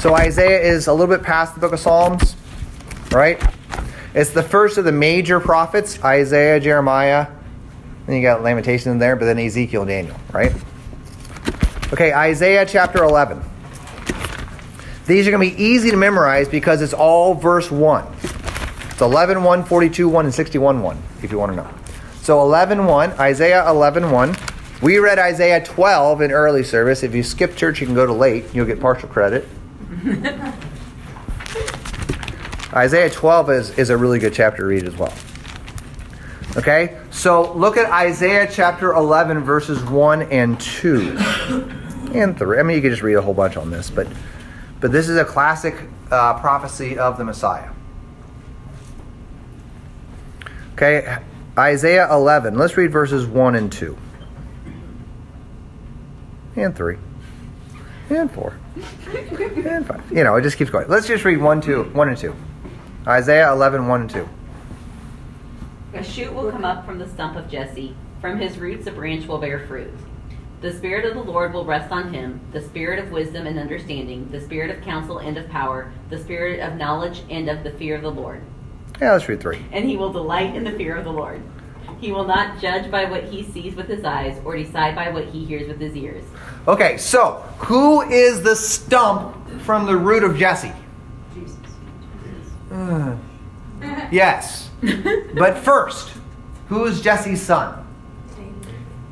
So 0.00 0.14
Isaiah 0.14 0.60
is 0.60 0.88
a 0.88 0.92
little 0.92 1.06
bit 1.06 1.24
past 1.24 1.54
the 1.54 1.60
book 1.60 1.72
of 1.72 1.80
Psalms, 1.80 2.36
right? 3.12 3.42
It's 4.12 4.28
the 4.28 4.42
first 4.42 4.76
of 4.76 4.84
the 4.84 4.92
major 4.92 5.40
prophets 5.40 5.98
Isaiah, 6.04 6.60
Jeremiah, 6.60 7.28
then 8.04 8.16
you 8.16 8.20
got 8.20 8.42
Lamentations 8.42 8.88
in 8.88 8.98
there, 8.98 9.16
but 9.16 9.24
then 9.24 9.38
Ezekiel 9.38 9.86
Daniel, 9.86 10.16
right? 10.34 10.52
Okay, 11.94 12.12
Isaiah 12.12 12.66
chapter 12.66 13.02
11. 13.02 13.42
These 15.06 15.26
are 15.26 15.30
going 15.30 15.50
to 15.50 15.56
be 15.56 15.62
easy 15.62 15.90
to 15.90 15.96
memorize 15.96 16.46
because 16.46 16.82
it's 16.82 16.92
all 16.92 17.32
verse 17.32 17.70
1. 17.70 18.04
It's 18.90 19.00
11, 19.00 19.42
1, 19.42 19.64
42, 19.64 20.10
1, 20.10 20.24
and 20.26 20.34
61, 20.34 20.82
1, 20.82 21.02
if 21.22 21.32
you 21.32 21.38
want 21.38 21.52
to 21.52 21.56
know. 21.56 21.70
So 22.20 22.42
11, 22.42 22.84
1, 22.84 23.12
Isaiah 23.12 23.66
11, 23.66 24.10
1. 24.10 24.36
We 24.82 24.98
read 24.98 25.18
Isaiah 25.18 25.62
12 25.62 26.22
in 26.22 26.32
early 26.32 26.64
service. 26.64 27.02
If 27.02 27.14
you 27.14 27.22
skip 27.22 27.54
church, 27.54 27.80
you 27.80 27.86
can 27.86 27.94
go 27.94 28.06
to 28.06 28.14
late. 28.14 28.46
You'll 28.54 28.64
get 28.64 28.80
partial 28.80 29.10
credit. 29.10 29.46
Isaiah 32.72 33.10
12 33.10 33.50
is, 33.50 33.78
is 33.78 33.90
a 33.90 33.96
really 33.96 34.18
good 34.18 34.32
chapter 34.32 34.62
to 34.62 34.66
read 34.66 34.84
as 34.84 34.96
well. 34.96 35.12
Okay? 36.56 36.98
So 37.10 37.52
look 37.52 37.76
at 37.76 37.90
Isaiah 37.90 38.48
chapter 38.50 38.94
11, 38.94 39.40
verses 39.40 39.84
1 39.84 40.22
and 40.22 40.58
2. 40.58 41.18
And 42.14 42.38
3. 42.38 42.58
I 42.58 42.62
mean, 42.62 42.76
you 42.76 42.82
could 42.82 42.92
just 42.92 43.02
read 43.02 43.16
a 43.16 43.22
whole 43.22 43.34
bunch 43.34 43.58
on 43.58 43.70
this, 43.70 43.90
but, 43.90 44.08
but 44.80 44.92
this 44.92 45.10
is 45.10 45.18
a 45.18 45.24
classic 45.24 45.74
uh, 46.10 46.40
prophecy 46.40 46.98
of 46.98 47.18
the 47.18 47.24
Messiah. 47.24 47.68
Okay? 50.74 51.18
Isaiah 51.58 52.10
11. 52.10 52.56
Let's 52.56 52.78
read 52.78 52.90
verses 52.90 53.26
1 53.26 53.56
and 53.56 53.70
2. 53.70 53.98
And 56.56 56.74
3. 56.76 56.96
And 58.10 58.30
4. 58.30 58.58
And 59.06 59.86
5. 59.86 60.12
You 60.12 60.24
know, 60.24 60.36
it 60.36 60.42
just 60.42 60.56
keeps 60.56 60.70
going. 60.70 60.88
Let's 60.88 61.06
just 61.06 61.24
read 61.24 61.38
one, 61.38 61.60
two, 61.60 61.84
one 61.92 62.08
and 62.08 62.18
2. 62.18 62.34
Isaiah 63.06 63.52
11, 63.52 63.86
1 63.86 64.00
and 64.00 64.10
2. 64.10 64.28
A 65.94 66.04
shoot 66.04 66.32
will 66.32 66.50
come 66.50 66.64
up 66.64 66.84
from 66.84 66.98
the 66.98 67.08
stump 67.08 67.36
of 67.36 67.48
Jesse. 67.48 67.94
From 68.20 68.38
his 68.38 68.58
roots, 68.58 68.86
a 68.86 68.92
branch 68.92 69.26
will 69.26 69.38
bear 69.38 69.66
fruit. 69.66 69.92
The 70.60 70.72
Spirit 70.72 71.06
of 71.06 71.14
the 71.14 71.22
Lord 71.22 71.54
will 71.54 71.64
rest 71.64 71.90
on 71.90 72.12
him 72.12 72.38
the 72.52 72.60
Spirit 72.60 72.98
of 72.98 73.10
wisdom 73.10 73.46
and 73.46 73.58
understanding, 73.58 74.28
the 74.30 74.40
Spirit 74.40 74.70
of 74.70 74.84
counsel 74.84 75.18
and 75.18 75.38
of 75.38 75.48
power, 75.48 75.90
the 76.10 76.18
Spirit 76.18 76.60
of 76.60 76.76
knowledge 76.76 77.22
and 77.30 77.48
of 77.48 77.64
the 77.64 77.70
fear 77.72 77.96
of 77.96 78.02
the 78.02 78.10
Lord. 78.10 78.42
Yeah, 79.00 79.12
let's 79.12 79.26
read 79.26 79.40
3. 79.40 79.58
And 79.72 79.88
he 79.88 79.96
will 79.96 80.12
delight 80.12 80.54
in 80.54 80.64
the 80.64 80.72
fear 80.72 80.96
of 80.96 81.04
the 81.04 81.12
Lord. 81.12 81.42
He 82.00 82.12
will 82.12 82.24
not 82.24 82.58
judge 82.60 82.90
by 82.90 83.04
what 83.04 83.24
he 83.24 83.42
sees 83.42 83.74
with 83.74 83.86
his 83.86 84.04
eyes 84.04 84.40
or 84.44 84.56
decide 84.56 84.94
by 84.94 85.10
what 85.10 85.26
he 85.26 85.44
hears 85.44 85.68
with 85.68 85.78
his 85.78 85.94
ears. 85.94 86.24
Okay, 86.66 86.96
so 86.96 87.44
who 87.58 88.00
is 88.02 88.42
the 88.42 88.56
stump 88.56 89.36
from 89.60 89.84
the 89.84 89.96
root 89.96 90.24
of 90.24 90.38
Jesse? 90.38 90.72
Jesus. 91.34 91.56
Uh, 92.72 93.16
yes. 94.10 94.70
but 95.34 95.58
first, 95.58 96.12
who 96.68 96.86
is 96.86 97.02
Jesse's 97.02 97.42
son? 97.42 97.86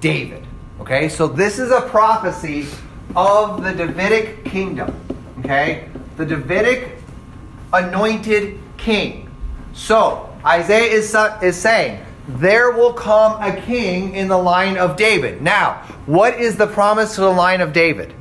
David. 0.00 0.46
Okay, 0.80 1.08
so 1.08 1.26
this 1.26 1.58
is 1.58 1.70
a 1.70 1.82
prophecy 1.82 2.66
of 3.14 3.62
the 3.62 3.72
Davidic 3.72 4.44
kingdom. 4.44 4.94
Okay, 5.40 5.88
the 6.16 6.24
Davidic 6.24 6.96
anointed 7.72 8.58
king. 8.76 9.30
So 9.74 10.34
Isaiah 10.44 10.90
is, 10.90 11.14
is 11.42 11.56
saying, 11.56 12.02
there 12.28 12.70
will 12.70 12.92
come 12.92 13.42
a 13.42 13.58
king 13.62 14.14
in 14.14 14.28
the 14.28 14.36
line 14.36 14.76
of 14.76 14.96
David. 14.96 15.40
Now, 15.40 15.82
what 16.04 16.38
is 16.38 16.56
the 16.56 16.66
promise 16.66 17.14
to 17.14 17.22
the 17.22 17.30
line 17.30 17.62
of 17.62 17.72
David? 17.72 18.14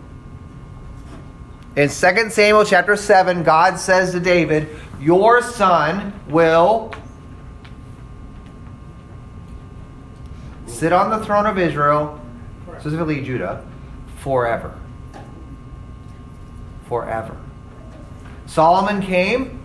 In 1.76 1.90
2 1.90 1.92
Samuel 1.92 2.66
chapter 2.66 2.96
7, 2.96 3.44
God 3.44 3.78
says 3.78 4.14
to 4.14 4.20
David, 4.20 4.70
Your 5.00 5.42
son 5.44 6.14
will 6.30 6.94
sit 10.66 10.94
on 10.94 11.10
the 11.10 11.24
throne 11.26 11.46
of 11.46 11.58
Israel, 11.58 12.20
specifically 12.80 13.22
Judah, 13.22 13.64
forever. 14.20 14.74
Forever. 16.88 17.38
Solomon 18.46 19.02
came 19.02 19.62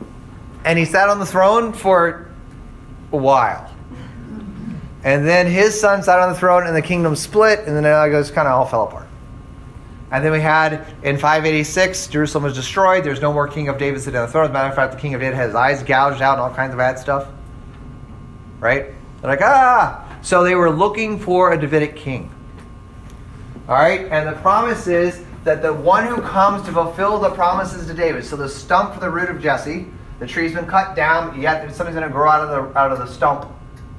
and 0.64 0.78
he 0.78 0.84
sat 0.84 1.08
on 1.08 1.20
the 1.20 1.26
throne 1.26 1.72
for 1.72 2.28
a 3.12 3.16
while. 3.16 3.71
And 5.04 5.26
then 5.26 5.46
his 5.46 5.78
son 5.78 6.02
sat 6.02 6.20
on 6.20 6.32
the 6.32 6.38
throne 6.38 6.66
and 6.66 6.76
the 6.76 6.82
kingdom 6.82 7.16
split, 7.16 7.60
and 7.60 7.76
then 7.76 7.84
it 7.84 8.10
goes 8.10 8.30
kind 8.30 8.46
of 8.46 8.54
all 8.54 8.66
fell 8.66 8.84
apart. 8.84 9.08
And 10.12 10.22
then 10.24 10.30
we 10.30 10.40
had 10.40 10.86
in 11.02 11.16
586, 11.16 12.08
Jerusalem 12.08 12.44
was 12.44 12.54
destroyed. 12.54 13.02
There's 13.02 13.22
no 13.22 13.32
more 13.32 13.48
king 13.48 13.68
of 13.68 13.78
David 13.78 14.00
sitting 14.00 14.20
on 14.20 14.26
the 14.26 14.32
throne. 14.32 14.44
As 14.44 14.50
a 14.50 14.52
matter 14.52 14.68
of 14.68 14.74
fact, 14.74 14.92
the 14.92 14.98
king 14.98 15.14
of 15.14 15.20
David 15.20 15.36
had 15.36 15.46
his 15.46 15.54
eyes 15.54 15.82
gouged 15.82 16.20
out 16.20 16.34
and 16.34 16.42
all 16.42 16.54
kinds 16.54 16.72
of 16.72 16.78
bad 16.78 16.98
stuff. 16.98 17.28
Right? 18.60 18.92
They're 19.20 19.30
like, 19.30 19.40
ah! 19.40 20.18
So 20.20 20.44
they 20.44 20.54
were 20.54 20.70
looking 20.70 21.18
for 21.18 21.52
a 21.52 21.58
Davidic 21.58 21.96
king. 21.96 22.30
All 23.68 23.74
right? 23.74 24.02
And 24.10 24.28
the 24.28 24.38
promise 24.40 24.86
is 24.86 25.24
that 25.44 25.62
the 25.62 25.72
one 25.72 26.06
who 26.06 26.20
comes 26.20 26.64
to 26.66 26.72
fulfill 26.72 27.18
the 27.18 27.30
promises 27.30 27.86
to 27.86 27.94
David, 27.94 28.24
so 28.24 28.36
the 28.36 28.48
stump 28.48 28.94
for 28.94 29.00
the 29.00 29.10
root 29.10 29.30
of 29.30 29.40
Jesse, 29.40 29.86
the 30.18 30.26
tree's 30.26 30.54
been 30.54 30.66
cut 30.66 30.94
down, 30.94 31.40
yet 31.40 31.62
something's 31.74 31.96
going 31.96 32.06
to 32.06 32.12
grow 32.12 32.28
out 32.28 32.48
of 32.48 32.50
the 32.50 32.78
out 32.78 32.92
of 32.92 32.98
the 32.98 33.06
stump, 33.06 33.50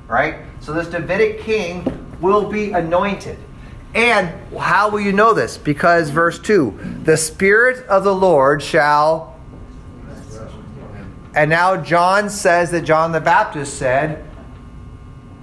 right? 0.07 0.35
So 0.59 0.73
this 0.73 0.87
Davidic 0.87 1.41
king 1.41 2.17
will 2.21 2.49
be 2.49 2.71
anointed. 2.71 3.37
And 3.93 4.31
how 4.57 4.89
will 4.89 5.01
you 5.01 5.13
know 5.13 5.33
this? 5.33 5.57
Because 5.57 6.09
verse 6.09 6.39
2, 6.39 7.01
the 7.03 7.17
spirit 7.17 7.85
of 7.87 8.03
the 8.03 8.13
Lord 8.13 8.63
shall 8.63 9.39
And 11.35 11.49
now 11.49 11.77
John 11.77 12.29
says 12.29 12.71
that 12.71 12.81
John 12.81 13.11
the 13.11 13.19
Baptist 13.19 13.77
said, 13.77 14.23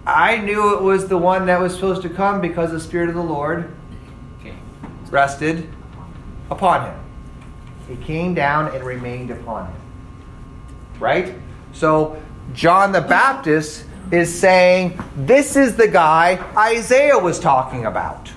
I 0.07 0.39
knew 0.39 0.75
it 0.77 0.83
was 0.83 1.09
the 1.09 1.19
one 1.19 1.47
that 1.47 1.61
was 1.61 1.75
supposed 1.75 2.03
to 2.03 2.09
come 2.09 2.41
because 2.41 2.71
the 2.71 2.81
spirit 2.81 3.09
of 3.09 3.15
the 3.15 3.23
Lord 3.23 3.73
rested 5.11 5.69
upon 6.51 6.87
him. 6.87 7.01
He 7.89 7.97
came 8.05 8.35
down 8.35 8.75
and 8.75 8.85
remained 8.85 9.31
upon 9.31 9.67
him. 9.67 9.81
Right? 10.99 11.35
So 11.73 12.21
John 12.55 12.93
the 12.93 13.01
Baptist 13.01 13.85
is 14.11 14.39
saying, 14.39 15.01
This 15.17 15.57
is 15.57 15.77
the 15.77 15.89
guy 15.89 16.39
Isaiah 16.57 17.19
was 17.19 17.39
talking 17.39 17.87
about. 17.87 18.31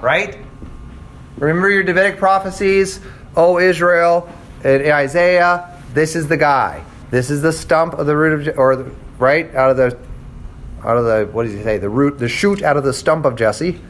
Right? 0.00 0.38
Remember 1.38 1.70
your 1.70 1.84
Davidic 1.84 2.18
prophecies, 2.18 3.00
O 3.36 3.58
Israel, 3.58 4.28
and 4.64 4.82
Isaiah, 4.86 5.80
this 5.94 6.16
is 6.16 6.28
the 6.28 6.36
guy. 6.36 6.84
This 7.10 7.30
is 7.30 7.42
the 7.42 7.52
stump 7.52 7.94
of 7.94 8.06
the 8.06 8.16
root 8.16 8.48
of, 8.48 8.58
or 8.58 8.76
the, 8.76 8.90
right 9.18 9.54
out 9.54 9.70
of 9.70 9.76
the, 9.76 9.98
out 10.84 10.96
of 10.96 11.04
the, 11.04 11.28
what 11.32 11.44
does 11.44 11.52
he 11.52 11.62
say? 11.62 11.78
The 11.78 11.88
root, 11.88 12.18
the 12.18 12.28
shoot 12.28 12.62
out 12.62 12.76
of 12.76 12.84
the 12.84 12.92
stump 12.92 13.24
of 13.24 13.36
Jesse, 13.36 13.80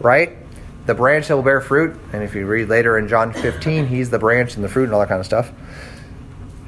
right? 0.00 0.36
The 0.86 0.94
branch 0.94 1.28
that 1.28 1.36
will 1.36 1.42
bear 1.42 1.60
fruit. 1.60 1.98
And 2.12 2.22
if 2.22 2.34
you 2.34 2.46
read 2.46 2.68
later 2.68 2.98
in 2.98 3.08
John 3.08 3.32
15, 3.32 3.86
he's 3.86 4.10
the 4.10 4.18
branch 4.18 4.56
and 4.56 4.64
the 4.64 4.68
fruit 4.68 4.84
and 4.84 4.94
all 4.94 5.00
that 5.00 5.08
kind 5.08 5.20
of 5.20 5.26
stuff. 5.26 5.52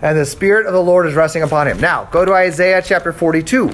And 0.02 0.16
the 0.16 0.24
Spirit 0.24 0.66
of 0.66 0.72
the 0.72 0.82
Lord 0.82 1.06
is 1.06 1.14
resting 1.14 1.42
upon 1.42 1.68
him. 1.68 1.78
Now, 1.78 2.04
go 2.04 2.24
to 2.24 2.32
Isaiah 2.32 2.82
chapter 2.82 3.12
42. 3.12 3.70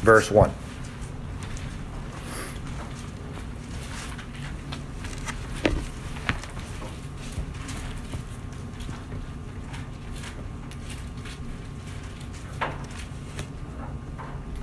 Verse 0.00 0.30
1. 0.30 0.50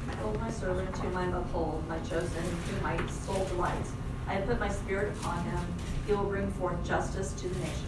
Behold 0.07 0.39
my 0.39 0.49
servant 0.49 0.97
whom 0.97 1.17
I 1.17 1.25
uphold, 1.27 1.87
my 1.87 1.99
chosen, 1.99 2.27
whom 2.31 2.81
my 2.81 2.97
soul 3.07 3.45
delights. 3.49 3.91
I 4.27 4.35
have 4.35 4.47
put 4.47 4.59
my 4.59 4.69
spirit 4.69 5.15
upon 5.17 5.43
him. 5.43 5.59
He 6.07 6.13
will 6.13 6.23
bring 6.25 6.51
forth 6.53 6.83
justice 6.85 7.33
to 7.33 7.47
the 7.47 7.59
nations. 7.59 7.83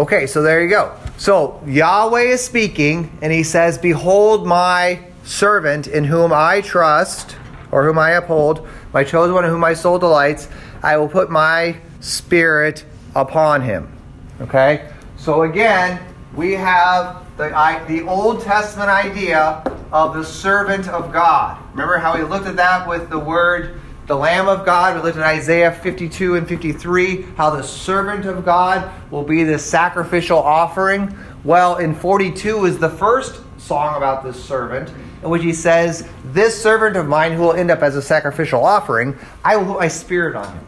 Okay, 0.00 0.26
so 0.26 0.40
there 0.40 0.62
you 0.62 0.70
go. 0.70 0.96
So 1.18 1.62
Yahweh 1.66 2.22
is 2.22 2.42
speaking, 2.42 3.18
and 3.20 3.30
he 3.30 3.42
says, 3.42 3.76
Behold 3.76 4.46
my 4.46 4.98
servant 5.24 5.88
in 5.88 6.04
whom 6.04 6.32
I 6.32 6.62
trust, 6.62 7.36
or 7.70 7.84
whom 7.84 7.98
I 7.98 8.12
uphold, 8.12 8.66
my 8.94 9.04
chosen 9.04 9.34
one 9.34 9.44
in 9.44 9.50
whom 9.50 9.60
my 9.60 9.74
soul 9.74 9.98
delights. 9.98 10.48
I 10.82 10.96
will 10.96 11.06
put 11.06 11.30
my 11.30 11.76
spirit 12.00 12.86
upon 13.14 13.60
him. 13.60 13.94
Okay? 14.40 14.90
So 15.18 15.42
again, 15.42 16.00
we 16.34 16.52
have 16.54 17.22
the, 17.36 17.54
I, 17.54 17.84
the 17.84 18.00
Old 18.08 18.40
Testament 18.40 18.88
idea 18.88 19.62
of 19.92 20.14
the 20.14 20.24
servant 20.24 20.88
of 20.88 21.12
God. 21.12 21.62
Remember 21.72 21.98
how 21.98 22.16
we 22.16 22.24
looked 22.24 22.46
at 22.46 22.56
that 22.56 22.88
with 22.88 23.10
the 23.10 23.18
word 23.18 23.78
the 24.10 24.16
Lamb 24.16 24.48
of 24.48 24.66
God. 24.66 24.96
We 24.96 25.02
looked 25.02 25.18
at 25.18 25.22
Isaiah 25.24 25.70
52 25.70 26.34
and 26.34 26.48
53, 26.48 27.22
how 27.36 27.50
the 27.50 27.62
servant 27.62 28.26
of 28.26 28.44
God 28.44 28.90
will 29.08 29.22
be 29.22 29.44
the 29.44 29.56
sacrificial 29.56 30.36
offering. 30.36 31.16
Well, 31.44 31.76
in 31.76 31.94
42 31.94 32.64
is 32.64 32.78
the 32.80 32.88
first 32.88 33.40
song 33.56 33.96
about 33.96 34.24
this 34.24 34.44
servant, 34.44 34.92
in 35.22 35.30
which 35.30 35.44
he 35.44 35.52
says, 35.52 36.08
This 36.24 36.60
servant 36.60 36.96
of 36.96 37.06
mine 37.06 37.34
who 37.34 37.42
will 37.42 37.52
end 37.52 37.70
up 37.70 37.82
as 37.82 37.94
a 37.94 38.02
sacrificial 38.02 38.64
offering, 38.64 39.16
I 39.44 39.56
will 39.56 39.66
put 39.66 39.78
my 39.78 39.86
spirit 39.86 40.34
on 40.34 40.52
him. 40.52 40.66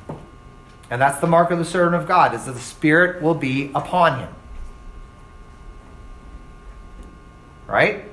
And 0.88 1.02
that's 1.02 1.18
the 1.18 1.26
mark 1.26 1.50
of 1.50 1.58
the 1.58 1.64
servant 1.64 2.00
of 2.00 2.06
God, 2.06 2.36
is 2.36 2.44
that 2.44 2.52
the 2.52 2.60
spirit 2.60 3.22
will 3.22 3.34
be 3.34 3.72
upon 3.74 4.20
him. 4.20 4.32
Right? 7.66 8.04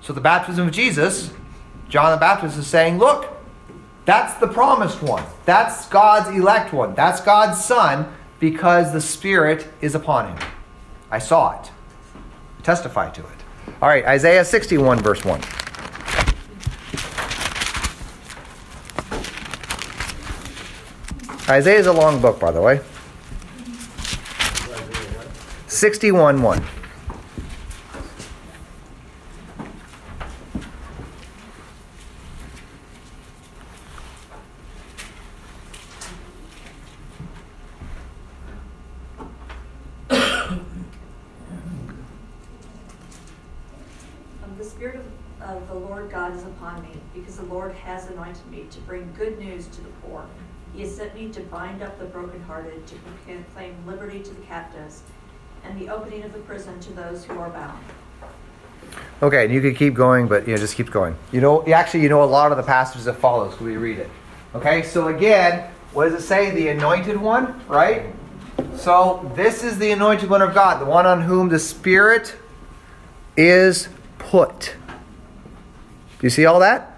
So 0.00 0.14
the 0.14 0.22
baptism 0.22 0.68
of 0.68 0.72
Jesus, 0.72 1.34
John 1.90 2.12
the 2.12 2.16
Baptist 2.16 2.56
is 2.56 2.66
saying, 2.66 2.96
Look, 2.96 3.36
that's 4.10 4.34
the 4.40 4.48
promised 4.48 5.02
one. 5.04 5.22
That's 5.44 5.86
God's 5.86 6.36
elect 6.36 6.72
one. 6.72 6.96
That's 6.96 7.20
God's 7.20 7.64
son 7.64 8.12
because 8.40 8.92
the 8.92 9.00
Spirit 9.00 9.68
is 9.80 9.94
upon 9.94 10.36
him. 10.36 10.48
I 11.12 11.20
saw 11.20 11.60
it. 11.60 11.70
Testify 12.64 13.10
to 13.10 13.20
it. 13.20 13.74
All 13.80 13.88
right, 13.88 14.04
Isaiah 14.04 14.44
61, 14.44 14.98
verse 14.98 15.24
1. 15.24 15.40
Isaiah 21.48 21.78
is 21.78 21.86
a 21.86 21.92
long 21.92 22.20
book, 22.20 22.40
by 22.40 22.50
the 22.50 22.60
way. 22.60 22.80
61 25.68 26.42
1. 26.42 26.64
Um, 44.50 44.56
the 44.58 44.64
Spirit 44.64 44.96
of, 45.40 45.48
of 45.48 45.68
the 45.68 45.74
Lord 45.74 46.10
God 46.10 46.34
is 46.34 46.42
upon 46.42 46.82
me, 46.82 46.90
because 47.14 47.36
the 47.36 47.44
Lord 47.44 47.72
has 47.90 48.08
anointed 48.08 48.46
me 48.46 48.66
to 48.70 48.78
bring 48.82 49.12
good 49.18 49.36
news 49.40 49.66
to 49.66 49.80
the 49.80 49.88
poor. 50.02 50.24
He 50.72 50.82
has 50.82 50.94
sent 50.94 51.12
me 51.12 51.28
to 51.30 51.40
bind 51.40 51.82
up 51.82 51.98
the 51.98 52.04
brokenhearted, 52.04 52.86
to 52.86 52.94
proclaim 53.26 53.74
liberty 53.84 54.20
to 54.20 54.30
the 54.32 54.42
captives, 54.42 55.02
and 55.64 55.78
the 55.80 55.88
opening 55.88 56.22
of 56.22 56.32
the 56.32 56.38
prison 56.38 56.78
to 56.80 56.92
those 56.92 57.24
who 57.24 57.36
are 57.36 57.50
bound. 57.50 57.82
Okay, 59.22 59.44
and 59.44 59.52
you 59.52 59.60
could 59.60 59.76
keep 59.76 59.94
going, 59.94 60.28
but 60.28 60.46
you 60.46 60.54
know, 60.54 60.60
just 60.60 60.76
keep 60.76 60.92
going. 60.92 61.16
You 61.32 61.40
know, 61.40 61.66
actually, 61.66 62.04
you 62.04 62.08
know 62.08 62.22
a 62.22 62.24
lot 62.24 62.52
of 62.52 62.58
the 62.58 62.62
passages 62.62 63.06
that 63.06 63.14
follows. 63.14 63.58
We 63.58 63.76
read 63.76 63.98
it? 63.98 64.08
Okay, 64.54 64.84
so 64.84 65.08
again, 65.08 65.68
what 65.92 66.04
does 66.04 66.22
it 66.22 66.24
say? 66.24 66.52
The 66.52 66.68
anointed 66.68 67.16
one, 67.16 67.60
right? 67.66 68.14
So 68.76 69.28
this 69.34 69.64
is 69.64 69.78
the 69.78 69.90
anointed 69.90 70.30
one 70.30 70.42
of 70.42 70.54
God, 70.54 70.80
the 70.80 70.84
one 70.84 71.06
on 71.06 71.22
whom 71.22 71.48
the 71.48 71.58
Spirit 71.58 72.36
is 73.36 73.88
put. 74.18 74.74
Do 74.86 76.26
you 76.26 76.30
see 76.30 76.46
all 76.46 76.60
that? 76.60 76.89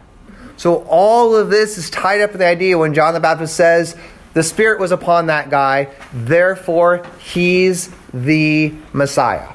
So 0.57 0.85
all 0.89 1.35
of 1.35 1.51
this 1.51 1.79
is 1.79 1.91
tied 1.91 2.21
up 2.21 2.31
with 2.31 2.41
the 2.41 2.47
idea 2.47 2.79
when 2.79 2.95
John 2.95 3.15
the 3.15 3.21
Baptist 3.21 3.57
says, 3.57 3.97
the 4.35 4.43
Spirit 4.43 4.81
was 4.81 4.93
upon 4.93 5.27
that 5.27 5.51
guy, 5.51 5.89
therefore 6.13 7.05
he's 7.19 7.91
the 8.15 8.73
Messiah. 8.93 9.49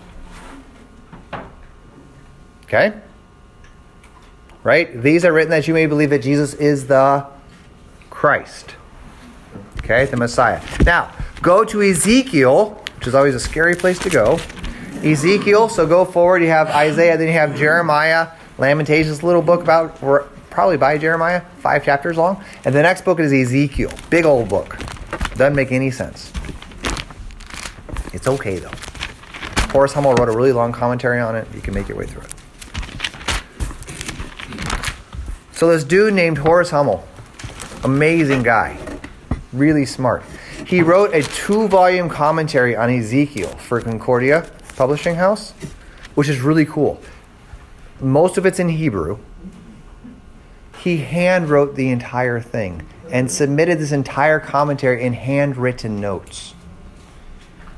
Okay? 2.66 2.94
Right? 4.64 5.02
These 5.02 5.24
are 5.24 5.32
written 5.32 5.52
that 5.52 5.68
you 5.68 5.74
may 5.74 5.86
believe 5.86 6.10
that 6.10 6.22
Jesus 6.22 6.54
is 6.54 6.88
the 6.88 7.26
Christ. 8.10 8.76
Okay? 9.80 10.06
The 10.06 10.18
Messiah. 10.18 10.62
Now, 10.86 11.12
go 11.42 11.64
to 11.64 11.82
Ezekiel, 11.82 12.84
which 12.98 13.08
is 13.08 13.16
always 13.16 13.36
a 13.36 13.40
scary 13.40 13.76
place 13.76 13.98
to 14.00 14.10
go. 14.10 14.40
Ezekiel, 15.04 15.70
so 15.70 15.88
go 15.88 16.04
forward. 16.04 16.42
You 16.42 16.50
have 16.50 16.68
Isaiah, 16.70 17.18
then 17.18 17.28
you 17.28 17.34
have 17.34 17.56
Jeremiah, 17.56 18.30
Lamentations, 18.58 19.24
little 19.24 19.42
book 19.42 19.62
about, 19.62 20.02
probably 20.58 20.76
by 20.76 20.98
Jeremiah, 20.98 21.44
five 21.60 21.86
chapters 21.86 22.18
long. 22.18 22.44
And 22.66 22.74
the 22.74 22.82
next 22.82 23.06
book 23.06 23.20
is 23.20 23.32
Ezekiel, 23.32 23.92
big 24.10 24.26
old 24.26 24.50
book. 24.50 24.76
Doesn't 25.36 25.54
make 25.54 25.72
any 25.72 25.92
sense. 25.92 26.34
It's 28.12 28.28
okay 28.28 28.58
though. 28.58 28.72
Horace 29.70 29.94
Hummel 29.94 30.16
wrote 30.16 30.30
a 30.30 30.36
really 30.36 30.54
long 30.54 30.72
commentary 30.72 31.20
on 31.20 31.36
it. 31.36 31.48
You 31.54 31.62
can 31.62 31.76
make 31.76 31.88
your 31.88 31.96
way 31.96 32.08
through 32.08 32.24
it. 32.24 32.34
So 35.52 35.70
this 35.70 35.84
dude 35.84 36.16
named 36.16 36.40
Horace 36.40 36.72
Hummel, 36.72 37.08
amazing 37.84 38.42
guy, 38.42 38.80
really 39.54 39.86
smart. 39.86 40.24
He 40.66 40.82
wrote 40.82 41.14
a 41.14 41.22
two-volume 41.22 42.10
commentary 42.10 42.76
on 42.76 42.90
Ezekiel 42.90 43.50
for 43.58 43.80
Concordia 43.80 44.50
Publishing 44.76 45.14
House, 45.14 45.52
which 46.16 46.28
is 46.28 46.42
really 46.42 46.66
cool. 46.66 47.00
Most 48.02 48.40
of 48.40 48.48
it's 48.48 48.58
in 48.58 48.70
Hebrew. 48.70 49.20
He 50.80 50.98
hand 50.98 51.50
wrote 51.50 51.76
the 51.76 51.90
entire 51.90 52.40
thing 52.40 52.88
and 53.12 53.32
submitted 53.32 53.80
this 53.80 53.92
entire 53.92 54.40
commentary 54.40 55.04
in 55.04 55.14
handwritten 55.14 56.00
notes, 56.00 56.54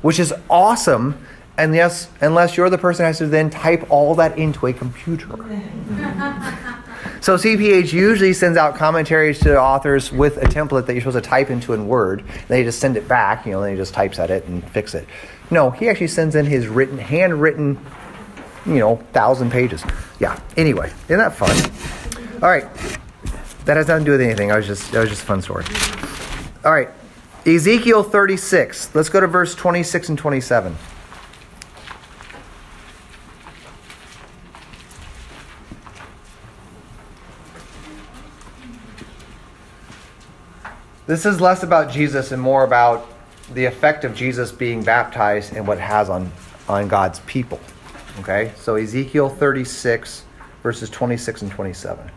which 0.02 0.18
is 0.18 0.34
awesome. 0.48 1.24
And 1.56 1.74
yes, 1.74 2.08
unless 2.20 2.56
you're 2.56 2.70
the 2.70 2.78
person 2.78 3.04
who 3.04 3.08
has 3.08 3.18
to 3.18 3.26
then 3.26 3.50
type 3.50 3.90
all 3.90 4.14
that 4.16 4.38
into 4.38 4.66
a 4.66 4.72
computer. 4.72 5.28
So 7.22 7.36
CPH 7.36 7.92
usually 7.92 8.32
sends 8.32 8.56
out 8.56 8.76
commentaries 8.76 9.38
to 9.40 9.60
authors 9.60 10.10
with 10.10 10.38
a 10.38 10.46
template 10.46 10.86
that 10.86 10.94
you're 10.94 11.02
supposed 11.02 11.22
to 11.22 11.28
type 11.28 11.50
into 11.50 11.74
in 11.74 11.86
Word. 11.86 12.24
They 12.48 12.64
just 12.64 12.78
send 12.78 12.96
it 12.96 13.06
back, 13.06 13.44
you 13.44 13.52
know, 13.52 13.60
then 13.60 13.72
he 13.72 13.76
just 13.76 13.92
types 13.92 14.18
at 14.18 14.30
it 14.30 14.46
and 14.46 14.66
fix 14.70 14.94
it. 14.94 15.06
No, 15.50 15.70
he 15.70 15.90
actually 15.90 16.06
sends 16.08 16.34
in 16.34 16.46
his 16.46 16.66
written, 16.66 16.96
handwritten, 16.96 17.78
you 18.64 18.78
know, 18.78 18.96
thousand 19.12 19.50
pages. 19.50 19.84
Yeah. 20.18 20.40
Anyway, 20.56 20.90
isn't 21.08 21.18
that 21.18 21.34
fun? 21.34 21.54
All 22.42 22.48
right. 22.48 22.66
That 23.66 23.76
has 23.76 23.88
nothing 23.88 24.06
to 24.06 24.08
do 24.08 24.12
with 24.12 24.22
anything. 24.22 24.50
I 24.50 24.56
was 24.56 24.66
just 24.66 24.90
that 24.92 25.00
was 25.00 25.10
just 25.10 25.22
a 25.22 25.26
fun 25.26 25.42
story. 25.42 25.64
All 26.64 26.72
right. 26.72 26.88
Ezekiel 27.44 28.02
36. 28.02 28.94
Let's 28.94 29.08
go 29.08 29.20
to 29.20 29.26
verse 29.26 29.54
26 29.54 30.10
and 30.10 30.18
27. 30.18 30.76
This 41.06 41.26
is 41.26 41.40
less 41.40 41.64
about 41.64 41.90
Jesus 41.90 42.30
and 42.30 42.40
more 42.40 42.62
about 42.62 43.08
the 43.52 43.64
effect 43.64 44.04
of 44.04 44.14
Jesus 44.14 44.52
being 44.52 44.82
baptized 44.84 45.54
and 45.54 45.66
what 45.66 45.78
it 45.78 45.80
has 45.80 46.08
on, 46.08 46.30
on 46.68 46.86
God's 46.86 47.18
people. 47.20 47.58
Okay? 48.20 48.52
So 48.56 48.76
Ezekiel 48.76 49.28
36, 49.28 50.24
verses 50.62 50.88
26 50.88 51.42
and 51.42 51.50
27. 51.50 52.10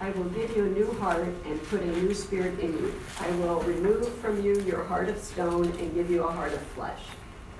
I 0.00 0.10
will 0.10 0.24
give 0.30 0.56
you 0.56 0.64
a 0.64 0.70
new 0.70 0.90
heart 0.94 1.22
and 1.44 1.57
put 1.70 1.82
a 1.82 1.86
new 1.86 2.14
spirit 2.14 2.58
in 2.60 2.72
you. 2.72 2.94
I 3.20 3.30
will 3.32 3.60
remove 3.60 4.08
from 4.18 4.42
you 4.42 4.60
your 4.62 4.84
heart 4.84 5.08
of 5.08 5.18
stone 5.18 5.66
and 5.66 5.94
give 5.94 6.10
you 6.10 6.24
a 6.24 6.32
heart 6.32 6.52
of 6.52 6.60
flesh. 6.68 7.00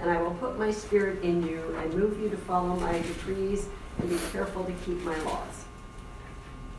And 0.00 0.10
I 0.10 0.22
will 0.22 0.34
put 0.34 0.58
my 0.58 0.70
spirit 0.70 1.22
in 1.22 1.46
you 1.46 1.76
and 1.78 1.92
move 1.94 2.18
you 2.20 2.30
to 2.30 2.36
follow 2.36 2.76
my 2.76 2.98
decrees 3.00 3.68
and 3.98 4.08
be 4.08 4.18
careful 4.32 4.64
to 4.64 4.72
keep 4.84 5.02
my 5.02 5.18
laws. 5.22 5.64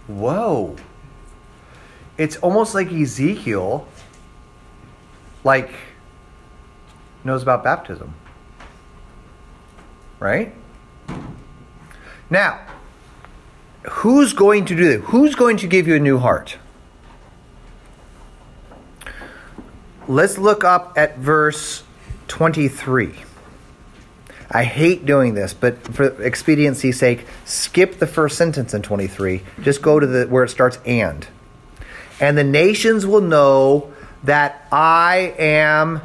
Whoa. 0.07 0.75
It's 2.17 2.37
almost 2.37 2.73
like 2.73 2.91
Ezekiel 2.91 3.87
like 5.43 5.71
knows 7.23 7.43
about 7.43 7.63
baptism. 7.63 8.13
Right? 10.19 10.53
Now, 12.29 12.59
who's 13.83 14.33
going 14.33 14.65
to 14.65 14.75
do 14.75 14.97
that? 14.97 15.05
Who's 15.05 15.35
going 15.35 15.57
to 15.57 15.67
give 15.67 15.87
you 15.87 15.95
a 15.95 15.99
new 15.99 16.17
heart? 16.17 16.57
Let's 20.09 20.39
look 20.39 20.63
up 20.63 20.93
at 20.97 21.19
verse 21.19 21.83
23. 22.29 23.13
I 24.49 24.63
hate 24.63 25.05
doing 25.05 25.35
this, 25.35 25.53
but 25.53 25.77
for 25.93 26.19
expediency's 26.23 26.97
sake, 26.97 27.27
skip 27.45 27.99
the 27.99 28.07
first 28.07 28.35
sentence 28.35 28.73
in 28.73 28.81
23. 28.81 29.43
Just 29.61 29.83
go 29.83 29.99
to 29.99 30.07
the 30.07 30.25
where 30.25 30.43
it 30.43 30.49
starts 30.49 30.79
and. 30.83 31.27
And 32.19 32.35
the 32.35 32.43
nations 32.43 33.05
will 33.05 33.21
know 33.21 33.93
that 34.23 34.65
I 34.71 35.35
am 35.37 36.01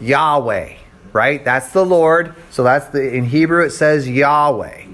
Yahweh, 0.00 0.76
right? 1.12 1.44
That's 1.44 1.72
the 1.72 1.84
Lord. 1.84 2.32
So 2.50 2.62
that's 2.62 2.86
the 2.90 3.12
in 3.12 3.24
Hebrew 3.24 3.64
it 3.64 3.70
says 3.70 4.08
Yahweh. 4.08 4.84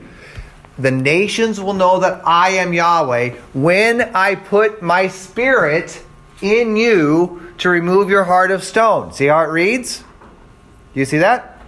The 0.78 0.90
nations 0.90 1.60
will 1.60 1.74
know 1.74 2.00
that 2.00 2.26
I 2.26 2.52
am 2.52 2.72
Yahweh 2.72 3.34
when 3.52 4.00
I 4.14 4.36
put 4.36 4.80
my 4.80 5.08
spirit 5.08 6.02
in 6.42 6.76
you 6.76 7.52
to 7.58 7.68
remove 7.68 8.10
your 8.10 8.24
heart 8.24 8.50
of 8.50 8.64
stone. 8.64 9.12
See 9.12 9.26
how 9.26 9.40
it 9.40 9.48
reads? 9.48 9.98
Do 10.94 11.00
You 11.00 11.06
see 11.06 11.18
that? 11.18 11.60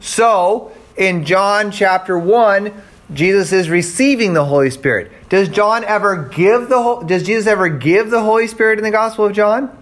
So, 0.00 0.72
in 0.96 1.24
John 1.24 1.70
chapter 1.70 2.18
1, 2.18 2.72
Jesus 3.12 3.52
is 3.52 3.68
receiving 3.68 4.34
the 4.34 4.44
Holy 4.44 4.70
Spirit. 4.70 5.10
Does 5.28 5.48
John 5.48 5.84
ever 5.84 6.28
give 6.28 6.68
the 6.68 7.04
does 7.06 7.24
Jesus 7.24 7.46
ever 7.46 7.68
give 7.68 8.10
the 8.10 8.22
Holy 8.22 8.46
Spirit 8.46 8.78
in 8.78 8.84
the 8.84 8.90
Gospel 8.90 9.26
of 9.26 9.32
John? 9.32 9.76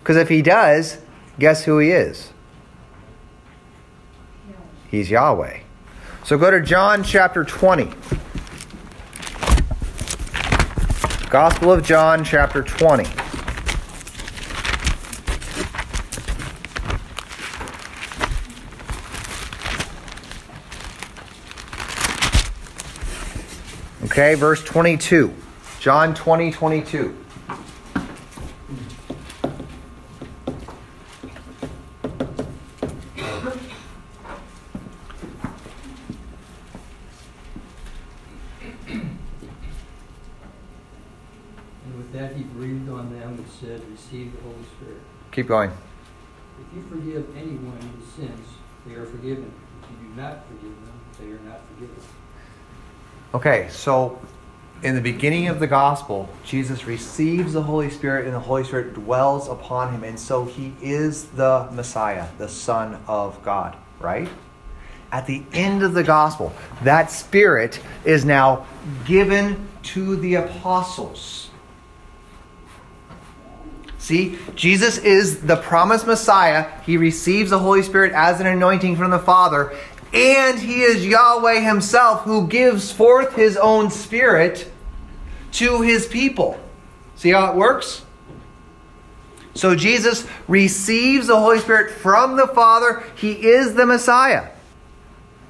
Because 0.00 0.16
if 0.16 0.28
he 0.28 0.42
does, 0.42 0.98
guess 1.38 1.64
who 1.64 1.78
he 1.78 1.90
is? 1.90 2.32
He's 4.90 5.10
Yahweh. 5.10 5.60
So 6.24 6.38
go 6.38 6.50
to 6.50 6.60
John 6.60 7.02
chapter 7.02 7.44
20. 7.44 7.92
Gospel 11.28 11.72
of 11.72 11.82
John 11.82 12.24
chapter 12.24 12.62
20. 12.62 13.04
Okay, 24.16 24.34
verse 24.34 24.64
22. 24.64 25.34
John 25.78 26.14
20, 26.14 26.50
22. 26.50 27.14
And 41.84 41.96
with 41.96 42.10
that, 42.14 42.34
he 42.34 42.42
breathed 42.44 42.88
on 42.88 43.12
them 43.12 43.34
and 43.34 43.46
said, 43.60 43.82
Receive 43.90 44.32
the 44.32 44.40
Holy 44.40 44.64
Spirit. 44.78 45.02
Keep 45.36 45.48
going. 45.48 45.70
If 45.70 46.74
you 46.74 46.82
forgive 46.88 47.36
anyone 47.36 47.78
his 48.00 48.08
sins, 48.14 48.48
they 48.86 48.94
are 48.94 49.04
forgiven. 49.04 49.52
If 49.82 49.90
you 49.90 50.08
do 50.08 50.14
not 50.18 50.46
forgive 50.46 50.62
them, 50.62 51.00
they 51.20 51.26
are 51.26 51.50
not 51.50 51.60
forgiven. 51.68 52.02
Okay, 53.34 53.68
so 53.70 54.18
in 54.82 54.94
the 54.94 55.00
beginning 55.02 55.48
of 55.48 55.60
the 55.60 55.66
gospel, 55.66 56.30
Jesus 56.42 56.86
receives 56.86 57.52
the 57.52 57.62
Holy 57.62 57.90
Spirit 57.90 58.24
and 58.24 58.34
the 58.34 58.40
Holy 58.40 58.64
Spirit 58.64 58.94
dwells 58.94 59.46
upon 59.46 59.92
him. 59.92 60.04
And 60.04 60.18
so 60.18 60.46
he 60.46 60.72
is 60.80 61.26
the 61.26 61.68
Messiah, 61.70 62.28
the 62.38 62.48
Son 62.48 62.98
of 63.06 63.42
God, 63.42 63.76
right? 64.00 64.30
At 65.12 65.26
the 65.26 65.44
end 65.52 65.82
of 65.82 65.92
the 65.92 66.02
gospel, 66.02 66.54
that 66.82 67.10
Spirit 67.10 67.78
is 68.06 68.24
now 68.24 68.64
given 69.04 69.68
to 69.82 70.16
the 70.16 70.36
apostles. 70.36 71.50
See, 74.06 74.38
Jesus 74.54 74.98
is 74.98 75.40
the 75.40 75.56
promised 75.56 76.06
Messiah. 76.06 76.70
He 76.82 76.96
receives 76.96 77.50
the 77.50 77.58
Holy 77.58 77.82
Spirit 77.82 78.12
as 78.12 78.38
an 78.40 78.46
anointing 78.46 78.94
from 78.94 79.10
the 79.10 79.18
Father, 79.18 79.76
and 80.14 80.60
he 80.60 80.82
is 80.82 81.04
Yahweh 81.04 81.58
himself 81.58 82.22
who 82.22 82.46
gives 82.46 82.92
forth 82.92 83.34
his 83.34 83.56
own 83.56 83.90
spirit 83.90 84.70
to 85.54 85.80
his 85.80 86.06
people. 86.06 86.56
See 87.16 87.30
how 87.30 87.50
it 87.50 87.56
works? 87.56 88.04
So 89.54 89.74
Jesus 89.74 90.24
receives 90.46 91.26
the 91.26 91.40
Holy 91.40 91.58
Spirit 91.58 91.90
from 91.90 92.36
the 92.36 92.46
Father. 92.46 93.02
He 93.16 93.32
is 93.32 93.74
the 93.74 93.86
Messiah, 93.86 94.50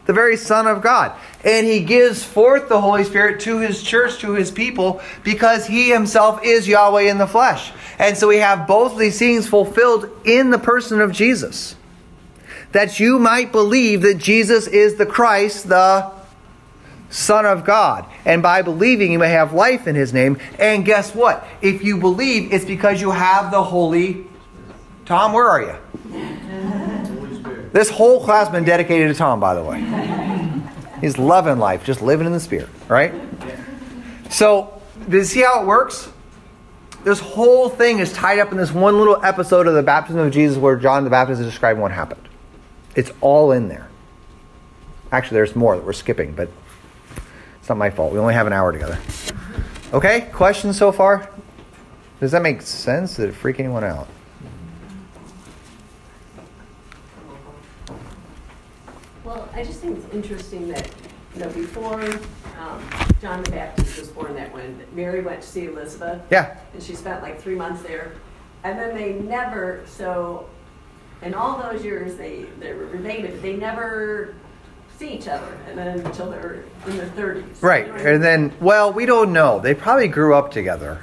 the 0.07 0.13
very 0.13 0.37
Son 0.37 0.67
of 0.67 0.83
God. 0.83 1.13
And 1.45 1.67
he 1.67 1.81
gives 1.81 2.25
forth 2.25 2.69
the 2.69 2.81
Holy 2.81 3.05
Spirit 3.05 3.41
to 3.43 3.59
his 3.59 3.83
church, 3.83 4.19
to 4.21 4.33
his 4.33 4.51
people, 4.51 5.01
because 5.23 5.67
he 5.67 5.91
himself 5.91 6.41
is 6.45 6.67
Yahweh 6.67 7.03
in 7.03 7.19
the 7.19 7.27
flesh. 7.27 7.73
And 7.99 8.17
so 8.17 8.29
we 8.29 8.39
have 8.39 8.67
both 8.67 8.99
these 8.99 9.19
things 9.19 9.49
fulfilled 9.49 10.09
in 10.25 10.51
the 10.51 10.59
person 10.59 11.01
of 11.01 11.13
Jesus 11.13 11.77
that 12.73 13.01
you 13.01 13.19
might 13.19 13.53
believe 13.53 14.03
that 14.03 14.19
Jesus 14.19 14.67
is 14.67 14.97
the 14.97 15.07
Christ, 15.07 15.69
the 15.69 16.13
Son 17.09 17.47
of 17.47 17.65
God. 17.65 18.05
And 18.25 18.43
by 18.43 18.61
believing, 18.61 19.13
you 19.13 19.19
may 19.19 19.31
have 19.31 19.55
life 19.55 19.87
in 19.87 19.95
his 19.95 20.13
name. 20.13 20.39
And 20.59 20.85
guess 20.85 21.15
what? 21.15 21.47
If 21.63 21.83
you 21.83 21.97
believe, 21.97 22.53
it's 22.53 22.67
because 22.67 23.01
you 23.01 23.13
have 23.13 23.51
the 23.51 23.63
Holy. 23.63 24.27
Tom, 25.07 25.33
where 25.33 25.49
are 25.49 25.63
you? 25.63 25.77
This 27.77 27.91
whole 27.91 28.25
class 28.25 28.47
has 28.47 28.55
been 28.55 28.65
dedicated 28.65 29.09
to 29.09 29.15
Tom, 29.15 29.39
by 29.39 29.53
the 29.53 29.63
way. 29.63 29.79
He's 31.03 31.19
loving 31.19 31.59
life, 31.59 31.85
just 31.85 32.01
living 32.01 32.27
in 32.27 32.33
the 32.33 32.41
spirit, 32.41 32.71
right? 32.89 33.13
So, 34.31 34.81
do 35.11 35.19
you 35.19 35.25
see 35.25 35.43
how 35.43 35.61
it 35.61 35.67
works? 35.67 36.11
This 37.05 37.21
whole 37.21 37.69
thing 37.69 37.99
is 37.99 38.15
tied 38.15 38.39
up 38.39 38.51
in 38.51 38.57
this 38.57 38.73
one 38.73 38.97
little 38.97 39.23
episode 39.23 39.67
of 39.67 39.75
the 39.75 39.83
baptism 39.83 40.23
of 40.23 40.33
Jesus 40.33 40.57
where 40.57 40.77
John 40.77 41.05
the 41.05 41.11
Baptist 41.11 41.39
is 41.43 41.47
describing 41.47 41.83
what 41.83 41.93
happened. 41.93 42.27
It's 42.95 43.11
all 43.21 43.53
in 43.53 43.69
there. 43.69 43.89
Actually, 45.13 45.35
there's 45.35 45.55
more 45.55 45.77
that 45.77 45.85
we're 45.85 45.93
skipping, 45.93 46.33
but 46.33 46.49
it's 47.61 47.69
not 47.69 47.77
my 47.77 47.91
fault. 47.91 48.11
We 48.11 48.19
only 48.19 48.33
have 48.33 48.47
an 48.47 48.55
hour 48.55 48.73
together. 48.73 48.99
Okay, 49.93 50.31
questions 50.33 50.79
so 50.79 50.93
far? 50.93 51.29
Does 52.21 52.31
that 52.31 52.41
make 52.41 52.63
sense? 52.63 53.17
Did 53.17 53.29
it 53.29 53.35
freak 53.35 53.61
anyone 53.61 53.85
out? 53.85 54.09
Well, 59.27 59.46
I 59.57 59.65
just 59.65 59.81
think 59.81 59.97
it's 59.97 60.15
interesting 60.15 60.69
that, 60.69 60.87
you 61.35 61.41
know, 61.41 61.49
before 61.49 62.03
um, 62.61 62.83
John 63.23 63.43
the 63.43 63.51
Baptist 63.51 63.99
was 63.99 64.09
born, 64.09 64.35
that 64.35 64.53
when 64.53 64.79
Mary 64.93 65.23
went 65.23 65.41
to 65.41 65.49
see 65.49 65.65
Elizabeth, 65.65 66.21
Yeah. 66.31 66.59
and 66.75 66.83
she 66.83 66.95
spent 66.95 67.23
like 67.23 67.41
three 67.41 67.55
months 67.55 67.83
there, 67.83 68.13
and 68.65 68.79
then 68.79 68.95
they 68.95 69.15
never, 69.15 69.83
so, 69.87 70.47
in 71.23 71.33
all 71.33 71.57
those 71.63 71.83
years, 71.83 72.17
they, 72.17 72.45
they 72.61 72.75
were 72.75 72.85
related, 72.85 73.33
but 73.33 73.43
they 73.43 73.57
never 73.57 74.35
see 74.99 75.09
each 75.15 75.27
other, 75.27 75.57
and 75.69 75.79
then 75.79 76.01
until 76.01 76.31
they're 76.31 76.63
in 76.87 76.99
their 76.99 77.09
thirties. 77.09 77.63
Right. 77.63 77.89
And 77.89 78.23
then, 78.23 78.53
well, 78.61 78.93
we 78.93 79.07
don't 79.07 79.33
know. 79.33 79.59
They 79.59 79.75
probably 79.75 80.09
grew 80.09 80.35
up 80.35 80.51
together. 80.51 81.03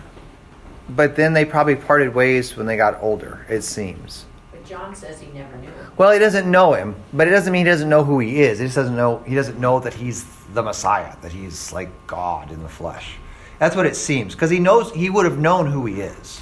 But 0.90 1.16
then 1.16 1.34
they 1.34 1.46
probably 1.46 1.76
parted 1.76 2.14
ways 2.14 2.56
when 2.56 2.68
they 2.68 2.78
got 2.78 3.02
older, 3.02 3.48
it 3.50 3.64
seems. 3.64 4.26
John 4.74 4.96
says 4.96 5.22
he 5.22 5.28
never 5.28 5.56
knew 5.58 5.68
him. 5.68 5.92
Well, 5.98 6.12
he 6.12 6.18
doesn't 6.18 6.50
know 6.50 6.74
him, 6.74 6.96
but 7.14 7.28
it 7.28 7.30
doesn't 7.30 7.54
mean 7.54 7.64
he 7.64 7.72
doesn't 7.72 7.90
know 7.90 8.04
who 8.04 8.18
he 8.18 8.42
is. 8.42 8.58
He 8.58 8.66
just 8.66 8.76
doesn't 8.76 8.96
know 8.96 9.20
he 9.20 9.36
doesn't 9.36 9.60
know 9.60 9.80
that 9.80 9.94
he's 9.94 10.26
the 10.56 10.64
Messiah, 10.64 11.16
that 11.22 11.32
he's 11.32 11.72
like 11.72 11.92
God 12.08 12.52
in 12.52 12.64
the 12.64 12.70
flesh. 12.70 13.18
That's 13.60 13.76
what 13.76 13.86
it 13.86 13.96
seems 13.96 14.34
because 14.34 14.50
he 14.50 14.58
knows 14.58 14.92
he 14.92 15.12
would 15.12 15.26
have 15.26 15.38
known 15.38 15.68
who 15.68 15.86
he 15.86 16.02
is. 16.02 16.42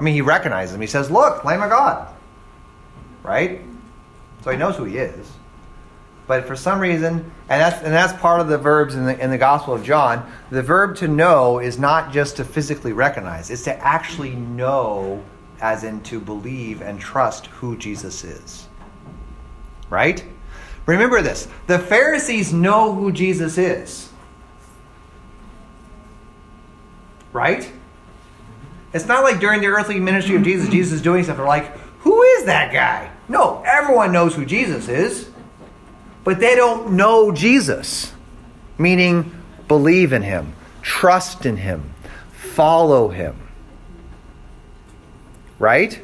I 0.00 0.02
mean, 0.02 0.14
he 0.14 0.20
recognizes 0.20 0.74
him. 0.74 0.80
He 0.80 0.88
says, 0.88 1.12
"Look, 1.12 1.44
Lamb 1.44 1.62
of 1.62 1.70
God." 1.70 2.12
Right? 3.22 3.60
So 4.42 4.50
he 4.50 4.56
knows 4.56 4.74
who 4.74 4.82
he 4.82 4.98
is. 4.98 5.30
But 6.26 6.44
for 6.44 6.56
some 6.56 6.80
reason, 6.80 7.30
and 7.48 7.60
that's 7.60 7.84
and 7.84 7.94
that's 7.94 8.20
part 8.20 8.40
of 8.40 8.48
the 8.48 8.58
verbs 8.58 8.96
in 8.96 9.06
the 9.06 9.16
in 9.22 9.30
the 9.30 9.38
Gospel 9.38 9.74
of 9.74 9.84
John. 9.84 10.28
The 10.50 10.62
verb 10.62 10.96
to 10.96 11.06
know 11.06 11.60
is 11.60 11.78
not 11.78 12.12
just 12.12 12.36
to 12.38 12.44
physically 12.44 12.92
recognize; 12.92 13.48
it's 13.48 13.62
to 13.62 13.78
actually 13.78 14.34
know, 14.34 15.22
as 15.62 15.84
in 15.84 16.02
to 16.02 16.20
believe 16.20 16.82
and 16.82 17.00
trust 17.00 17.46
who 17.46 17.76
Jesus 17.76 18.24
is. 18.24 18.68
Right? 19.88 20.22
Remember 20.84 21.22
this: 21.22 21.48
the 21.66 21.78
Pharisees 21.78 22.52
know 22.52 22.92
who 22.92 23.12
Jesus 23.12 23.56
is. 23.56 24.10
Right? 27.32 27.72
It's 28.92 29.06
not 29.06 29.24
like 29.24 29.40
during 29.40 29.62
the 29.62 29.68
earthly 29.68 29.98
ministry 29.98 30.36
of 30.36 30.42
Jesus, 30.42 30.68
Jesus 30.68 30.92
is 30.92 31.02
doing 31.02 31.24
stuff. 31.24 31.38
They're 31.38 31.46
like, 31.46 31.74
"Who 32.00 32.20
is 32.22 32.44
that 32.44 32.72
guy?" 32.72 33.10
No, 33.28 33.62
everyone 33.64 34.12
knows 34.12 34.34
who 34.34 34.44
Jesus 34.44 34.88
is 34.88 35.32
but 36.24 36.38
they 36.38 36.54
don't 36.54 36.92
know 36.92 37.32
Jesus, 37.32 38.12
meaning 38.78 39.32
believe 39.68 40.12
in 40.12 40.22
him, 40.22 40.54
trust 40.80 41.46
in 41.46 41.56
him, 41.56 41.94
follow 42.30 43.08
him. 43.08 43.36
Right? 45.62 46.02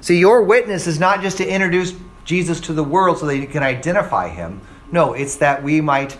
See, 0.00 0.18
your 0.18 0.42
witness 0.42 0.88
is 0.88 0.98
not 0.98 1.22
just 1.22 1.36
to 1.36 1.46
introduce 1.46 1.94
Jesus 2.24 2.60
to 2.62 2.72
the 2.72 2.82
world 2.82 3.18
so 3.18 3.26
that 3.26 3.36
you 3.36 3.46
can 3.46 3.62
identify 3.62 4.28
him. 4.28 4.60
No, 4.90 5.12
it's 5.12 5.36
that 5.36 5.62
we 5.62 5.80
might 5.80 6.18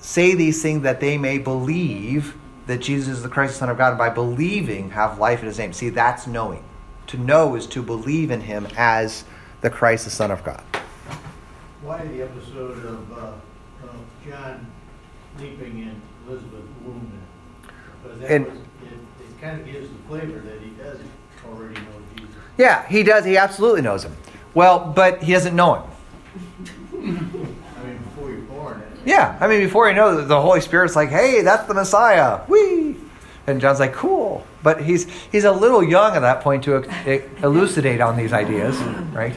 say 0.00 0.34
these 0.34 0.62
things 0.62 0.84
that 0.84 1.00
they 1.00 1.18
may 1.18 1.36
believe 1.36 2.34
that 2.66 2.78
Jesus 2.78 3.18
is 3.18 3.22
the 3.22 3.28
Christ, 3.28 3.52
the 3.52 3.58
Son 3.58 3.68
of 3.68 3.76
God, 3.76 3.90
and 3.90 3.98
by 3.98 4.08
believing 4.08 4.88
have 4.92 5.18
life 5.18 5.40
in 5.40 5.48
his 5.48 5.58
name. 5.58 5.74
See, 5.74 5.90
that's 5.90 6.26
knowing. 6.26 6.64
To 7.08 7.18
know 7.18 7.54
is 7.56 7.66
to 7.66 7.82
believe 7.82 8.30
in 8.30 8.40
him 8.40 8.66
as 8.78 9.24
the 9.60 9.68
Christ, 9.68 10.06
the 10.06 10.10
Son 10.10 10.30
of 10.30 10.42
God. 10.42 10.64
Why 11.82 12.06
the 12.06 12.22
episode 12.22 12.86
of, 12.86 13.12
uh, 13.12 13.32
of 13.82 13.96
John 14.26 14.66
leaping 15.38 15.78
in 15.80 16.00
Elizabeth's 16.26 16.72
womb? 16.86 17.12
Because 18.02 18.20
that 18.20 18.30
And- 18.30 18.46
was, 18.46 18.56
it, 18.56 19.28
it 19.28 19.40
kind 19.42 19.60
of 19.60 19.66
gives 19.66 19.90
the 19.90 19.98
flavor 20.08 20.38
that 20.40 20.62
he 20.62 20.70
does 20.70 21.00
already 21.48 21.74
know 21.74 21.86
Jesus. 22.16 22.34
Yeah, 22.58 22.86
he 22.88 23.02
does. 23.02 23.24
He 23.24 23.36
absolutely 23.36 23.82
knows 23.82 24.04
him. 24.04 24.16
Well, 24.54 24.92
but 24.94 25.22
he 25.22 25.32
doesn't 25.32 25.54
know 25.54 25.74
him. 25.74 25.90
I 26.92 27.84
mean, 27.84 27.98
before 27.98 28.30
you're 28.30 28.40
born. 28.42 28.82
Yeah, 29.04 29.36
I 29.40 29.46
mean, 29.46 29.60
before 29.60 29.88
you 29.88 29.94
know, 29.94 30.24
the 30.24 30.40
Holy 30.40 30.60
Spirit's 30.60 30.96
like, 30.96 31.10
"Hey, 31.10 31.42
that's 31.42 31.66
the 31.66 31.74
Messiah." 31.74 32.40
Whee! 32.48 32.96
And 33.46 33.60
John's 33.60 33.80
like, 33.80 33.92
"Cool," 33.92 34.46
but 34.62 34.82
he's 34.82 35.06
he's 35.30 35.44
a 35.44 35.52
little 35.52 35.82
young 35.82 36.16
at 36.16 36.20
that 36.20 36.40
point 36.40 36.64
to 36.64 36.84
elucidate 37.42 38.00
on 38.00 38.16
these 38.16 38.32
ideas, 38.32 38.76
right? 39.12 39.36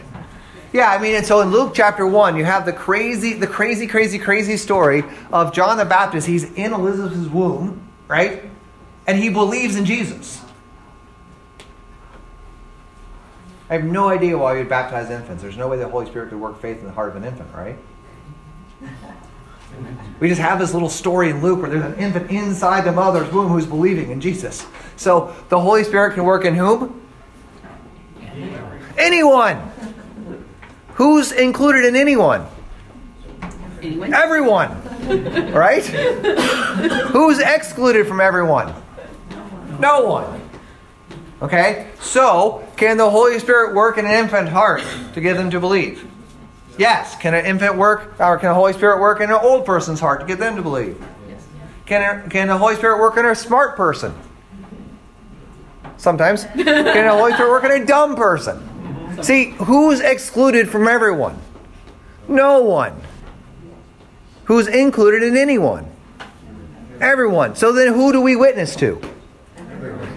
Yeah, 0.72 0.91
I 0.91 0.99
mean, 1.01 1.16
and 1.16 1.26
so 1.26 1.41
in 1.41 1.49
Luke 1.49 1.74
chapter 1.74 2.05
one, 2.05 2.38
you 2.38 2.45
have 2.45 2.66
the 2.66 2.74
crazy, 2.74 3.34
the 3.34 3.47
crazy, 3.47 3.88
crazy, 3.88 4.20
crazy 4.20 4.55
story 4.55 5.03
of 5.34 5.51
John 5.51 5.78
the 5.78 5.86
Baptist. 5.86 6.28
He's 6.28 6.43
in 6.53 6.74
Elizabeth's 6.74 7.28
womb, 7.28 7.88
right? 8.07 8.43
And 9.07 9.18
he 9.18 9.30
believes 9.30 9.76
in 9.76 9.86
Jesus. 9.86 10.41
I 13.70 13.74
have 13.74 13.84
no 13.84 14.09
idea 14.09 14.38
why 14.38 14.57
you'd 14.57 14.70
baptize 14.70 15.11
infants. 15.11 15.43
There's 15.43 15.57
no 15.57 15.67
way 15.67 15.78
the 15.78 15.88
Holy 15.88 16.07
Spirit 16.07 16.30
could 16.30 16.39
work 16.39 16.59
faith 16.59 16.80
in 16.80 16.86
the 16.86 16.91
heart 16.91 17.09
of 17.09 17.15
an 17.15 17.24
infant, 17.24 17.53
right? 17.53 17.78
We 20.20 20.28
just 20.28 20.41
have 20.41 20.57
this 20.59 20.74
little 20.74 20.89
story 20.89 21.30
in 21.30 21.41
Luke 21.41 21.61
where 21.61 21.70
there's 21.70 21.86
an 21.86 21.95
infant 21.99 22.32
inside 22.32 22.84
the 22.84 22.91
mother's 22.91 23.32
womb 23.32 23.49
who's 23.49 23.67
believing 23.67 24.09
in 24.11 24.20
Jesus. 24.20 24.65
So 24.97 25.36
the 25.49 25.59
Holy 25.59 25.84
Spirit 25.84 26.15
can 26.15 26.24
work 26.24 26.45
in 26.45 26.55
whom? 26.55 26.99
Anyone. 28.97 29.72
Who's 30.95 31.32
included 31.32 31.86
in 31.86 31.95
anyone? 31.95 32.45
Anyone? 33.82 34.13
Everyone. 34.13 35.51
Right? 35.53 35.86
Who's 35.86 37.39
excluded 37.39 38.07
from 38.07 38.20
everyone? 38.20 38.74
No 39.80 40.01
one. 40.05 40.41
Okay? 41.41 41.88
So, 42.01 42.67
can 42.80 42.95
the 42.95 43.09
Holy 43.09 43.38
Spirit 43.39 43.75
work 43.75 43.97
in 43.97 44.05
an 44.05 44.11
infant 44.11 44.47
heart 44.47 44.82
to 45.13 45.19
get 45.19 45.36
them 45.36 45.51
to 45.51 45.59
believe? 45.59 46.09
Yes. 46.77 47.13
Can 47.17 47.34
an 47.34 47.45
infant 47.45 47.75
work, 47.75 48.17
or 48.21 48.38
can 48.38 48.47
the 48.47 48.55
Holy 48.55 48.71
Spirit 48.71 49.01
work 49.01 49.19
in 49.19 49.30
an 49.30 49.36
old 49.36 49.65
person's 49.65 49.99
heart 49.99 50.21
to 50.21 50.25
get 50.25 50.39
them 50.39 50.55
to 50.55 50.61
believe? 50.61 50.97
Can, 51.86 52.30
can 52.30 52.47
the 52.47 52.57
Holy 52.57 52.75
Spirit 52.75 52.99
work 52.99 53.17
in 53.17 53.25
a 53.25 53.36
smart 53.36 53.75
person? 53.75 54.13
Sometimes. 55.97 56.43
Can 56.55 56.63
the 56.63 57.09
Holy 57.09 57.34
Spirit 57.34 57.49
work 57.49 57.65
in 57.65 57.71
a 57.71 57.86
dumb 57.86 58.15
person? 58.15 59.21
See, 59.21 59.49
who's 59.49 59.99
excluded 59.99 60.69
from 60.69 60.88
everyone? 60.88 61.38
No 62.30 62.61
one. 62.61 63.01
Who's 64.45 64.67
included 64.67 65.23
in 65.23 65.36
anyone? 65.36 65.91
Everyone. 67.01 67.55
So 67.55 67.73
then 67.73 67.93
who 67.93 68.13
do 68.13 68.21
we 68.21 68.38
witness 68.38 68.77
to? 68.77 69.01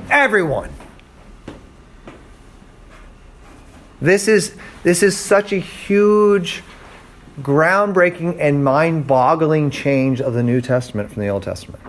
Everyone. 0.09 0.71
This 4.03 4.27
is 4.27 4.57
this 4.83 5.05
is 5.05 5.17
such 5.17 5.53
a 5.53 5.59
huge 5.59 6.65
groundbreaking 7.41 8.37
and 8.41 8.65
mind-boggling 8.65 9.71
change 9.71 10.21
of 10.21 10.35
the 10.35 10.43
New 10.43 10.61
Testament 10.61 11.13
from 11.13 11.23
the 11.23 11.29
Old 11.29 11.45
Testament. 11.45 11.85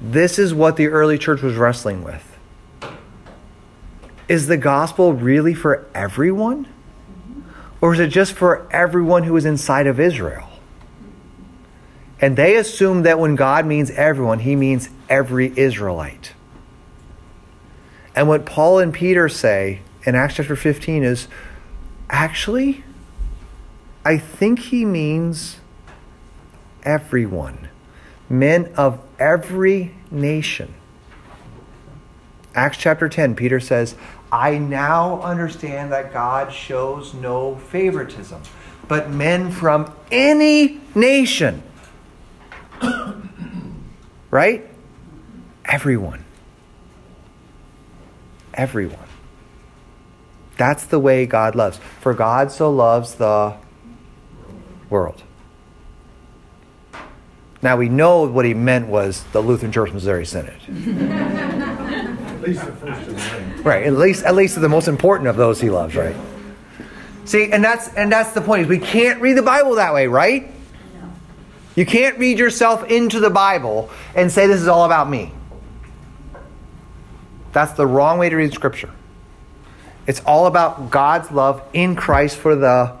This 0.00 0.38
is 0.38 0.54
what 0.54 0.76
the 0.76 0.86
early 0.86 1.18
church 1.18 1.42
was 1.42 1.56
wrestling 1.56 2.02
with. 2.02 2.38
Is 4.26 4.46
the 4.46 4.56
gospel 4.56 5.12
really 5.12 5.52
for 5.52 5.86
everyone? 5.94 6.66
Or 7.82 7.92
is 7.92 8.00
it 8.00 8.08
just 8.08 8.32
for 8.32 8.66
everyone 8.70 9.24
who 9.24 9.36
is 9.36 9.44
inside 9.44 9.86
of 9.86 10.00
Israel? 10.00 10.48
And 12.22 12.36
they 12.36 12.56
assume 12.56 13.02
that 13.02 13.18
when 13.18 13.36
God 13.36 13.66
means 13.66 13.90
everyone, 13.90 14.38
he 14.38 14.56
means 14.56 14.88
every 15.10 15.52
Israelite. 15.58 16.33
And 18.14 18.28
what 18.28 18.46
Paul 18.46 18.78
and 18.78 18.94
Peter 18.94 19.28
say 19.28 19.80
in 20.04 20.14
Acts 20.14 20.34
chapter 20.36 20.56
15 20.56 21.02
is 21.02 21.28
actually, 22.08 22.84
I 24.04 24.18
think 24.18 24.58
he 24.60 24.84
means 24.84 25.58
everyone, 26.84 27.68
men 28.28 28.72
of 28.76 29.00
every 29.18 29.94
nation. 30.10 30.74
Acts 32.54 32.78
chapter 32.78 33.08
10, 33.08 33.34
Peter 33.34 33.58
says, 33.58 33.96
I 34.30 34.58
now 34.58 35.20
understand 35.22 35.92
that 35.92 36.12
God 36.12 36.52
shows 36.52 37.14
no 37.14 37.56
favoritism, 37.56 38.40
but 38.86 39.10
men 39.10 39.50
from 39.50 39.92
any 40.12 40.80
nation. 40.94 41.62
right? 44.30 44.64
Everyone. 45.64 46.24
Everyone. 48.54 49.08
That's 50.56 50.86
the 50.86 50.98
way 50.98 51.26
God 51.26 51.54
loves. 51.54 51.78
For 52.00 52.14
God 52.14 52.52
so 52.52 52.70
loves 52.70 53.16
the 53.16 53.54
world. 54.88 55.22
Now 57.60 57.76
we 57.76 57.88
know 57.88 58.24
what 58.24 58.44
he 58.44 58.54
meant 58.54 58.88
was 58.88 59.24
the 59.32 59.40
Lutheran 59.40 59.72
Church 59.72 59.92
Missouri 59.92 60.26
Synod. 60.26 60.54
At 60.68 62.40
least 62.42 62.66
the 62.66 62.72
first. 62.72 63.64
Right, 63.64 63.84
at 63.84 63.94
least 63.94 64.24
at 64.24 64.34
least 64.34 64.60
the 64.60 64.68
most 64.68 64.86
important 64.86 65.28
of 65.28 65.36
those 65.36 65.60
he 65.60 65.70
loves, 65.70 65.96
right? 65.96 66.14
See, 67.24 67.50
and 67.50 67.64
that's 67.64 67.88
and 67.94 68.12
that's 68.12 68.32
the 68.32 68.42
point 68.42 68.62
is 68.62 68.68
we 68.68 68.78
can't 68.78 69.20
read 69.20 69.38
the 69.38 69.42
Bible 69.42 69.76
that 69.76 69.94
way, 69.94 70.06
right? 70.06 70.50
You 71.74 71.86
can't 71.86 72.18
read 72.18 72.38
yourself 72.38 72.84
into 72.90 73.18
the 73.18 73.30
Bible 73.30 73.90
and 74.14 74.30
say 74.30 74.46
this 74.46 74.60
is 74.60 74.68
all 74.68 74.84
about 74.84 75.08
me. 75.08 75.32
That's 77.54 77.72
the 77.72 77.86
wrong 77.86 78.18
way 78.18 78.28
to 78.28 78.36
read 78.36 78.52
scripture. 78.52 78.90
It's 80.06 80.20
all 80.26 80.46
about 80.46 80.90
God's 80.90 81.30
love 81.30 81.62
in 81.72 81.94
Christ 81.96 82.36
for 82.36 82.54
the 82.56 82.92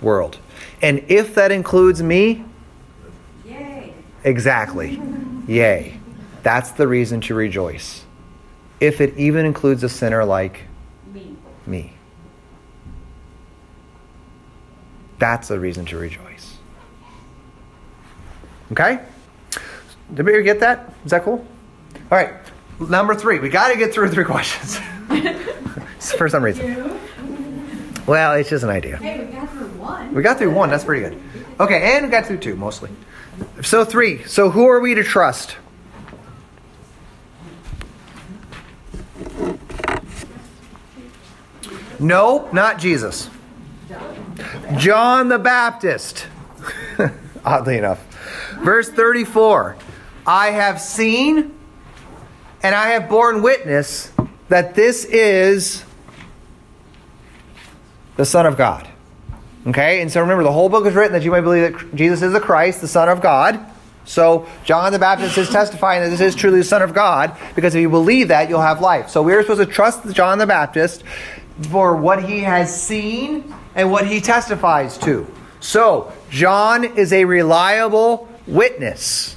world. 0.00 0.38
And 0.82 1.04
if 1.08 1.34
that 1.36 1.52
includes 1.52 2.02
me, 2.02 2.44
Yay. 3.44 3.92
exactly. 4.24 5.00
Yay. 5.46 6.00
That's 6.42 6.72
the 6.72 6.88
reason 6.88 7.20
to 7.22 7.34
rejoice. 7.34 8.04
If 8.80 9.00
it 9.00 9.16
even 9.16 9.46
includes 9.46 9.84
a 9.84 9.88
sinner 9.88 10.24
like 10.24 10.62
Me. 11.12 11.36
me. 11.66 11.92
That's 15.18 15.50
a 15.50 15.60
reason 15.60 15.84
to 15.86 15.96
rejoice. 15.98 16.56
Okay? 18.72 19.00
Did 20.10 20.20
everybody 20.20 20.44
get 20.44 20.60
that? 20.60 20.92
Is 21.04 21.10
that 21.10 21.22
cool? 21.24 21.46
All 22.10 22.18
right. 22.18 22.34
Number 22.80 23.14
three. 23.14 23.38
We 23.38 23.48
got 23.48 23.68
to 23.72 23.78
get 23.78 23.92
through 23.92 24.10
three 24.10 24.24
questions. 24.24 24.78
For 26.18 26.28
some 26.28 26.42
reason. 26.42 27.00
Well, 28.06 28.34
it's 28.34 28.50
just 28.50 28.64
an 28.64 28.70
idea. 28.70 28.98
Hey, 28.98 29.24
we 29.24 29.32
got 29.32 29.48
through 29.50 29.68
one. 29.68 30.14
We 30.14 30.22
got 30.22 30.38
through 30.38 30.52
one. 30.52 30.68
That's 30.68 30.84
pretty 30.84 31.08
good. 31.08 31.22
Okay, 31.58 31.94
and 31.94 32.04
we 32.04 32.10
got 32.10 32.26
through 32.26 32.38
two 32.38 32.56
mostly. 32.56 32.90
So 33.62 33.84
three. 33.84 34.24
So 34.24 34.50
who 34.50 34.68
are 34.68 34.80
we 34.80 34.94
to 34.94 35.02
trust? 35.02 35.56
No, 41.98 42.48
not 42.52 42.78
Jesus. 42.78 43.30
John 44.76 45.28
the 45.28 45.38
Baptist. 45.38 46.26
Oddly 47.44 47.78
enough. 47.78 48.04
Verse 48.62 48.90
34 48.90 49.76
I 50.26 50.50
have 50.50 50.80
seen 50.80 51.54
and 52.64 52.74
I 52.74 52.88
have 52.88 53.10
borne 53.10 53.42
witness 53.42 54.10
that 54.48 54.74
this 54.74 55.04
is 55.04 55.84
the 58.16 58.24
Son 58.24 58.46
of 58.46 58.56
God. 58.56 58.88
Okay, 59.66 60.00
and 60.00 60.10
so 60.10 60.20
remember, 60.22 60.42
the 60.42 60.52
whole 60.52 60.70
book 60.70 60.86
is 60.86 60.94
written 60.94 61.12
that 61.12 61.22
you 61.22 61.30
might 61.30 61.42
believe 61.42 61.72
that 61.72 61.94
Jesus 61.94 62.22
is 62.22 62.32
the 62.32 62.40
Christ, 62.40 62.80
the 62.80 62.88
Son 62.88 63.08
of 63.08 63.20
God. 63.20 63.60
So 64.06 64.46
John 64.64 64.92
the 64.92 64.98
Baptist 64.98 65.36
is 65.36 65.50
testifying 65.50 66.02
that 66.02 66.08
this 66.08 66.20
is 66.20 66.34
truly 66.34 66.58
the 66.58 66.64
Son 66.64 66.80
of 66.80 66.94
God, 66.94 67.36
because 67.54 67.74
if 67.74 67.82
you 67.82 67.90
believe 67.90 68.28
that, 68.28 68.48
you'll 68.48 68.60
have 68.62 68.80
life. 68.80 69.10
So 69.10 69.22
we're 69.22 69.42
supposed 69.42 69.60
to 69.60 69.66
trust 69.66 70.10
John 70.14 70.38
the 70.38 70.46
Baptist 70.46 71.04
for 71.70 71.96
what 71.96 72.24
he 72.24 72.40
has 72.40 72.82
seen 72.82 73.54
and 73.74 73.90
what 73.90 74.06
he 74.06 74.20
testifies 74.20 74.96
to. 74.98 75.26
So 75.60 76.12
John 76.30 76.84
is 76.84 77.12
a 77.12 77.26
reliable 77.26 78.28
witness. 78.46 79.36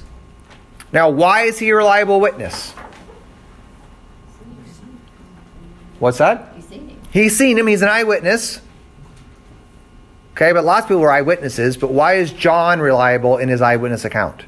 Now, 0.92 1.10
why 1.10 1.42
is 1.42 1.58
he 1.58 1.68
a 1.70 1.76
reliable 1.76 2.20
witness? 2.20 2.74
What's 5.98 6.18
that? 6.18 6.52
He's 6.54 6.66
seen 6.66 6.88
him. 6.88 6.98
He's 7.10 7.36
seen 7.36 7.58
him. 7.58 7.66
He's 7.66 7.82
an 7.82 7.88
eyewitness. 7.88 8.60
Okay, 10.34 10.52
but 10.52 10.64
lots 10.64 10.84
of 10.84 10.88
people 10.88 11.00
were 11.00 11.10
eyewitnesses. 11.10 11.76
But 11.76 11.90
why 11.90 12.14
is 12.14 12.32
John 12.32 12.80
reliable 12.80 13.38
in 13.38 13.48
his 13.48 13.60
eyewitness 13.60 14.04
account? 14.04 14.44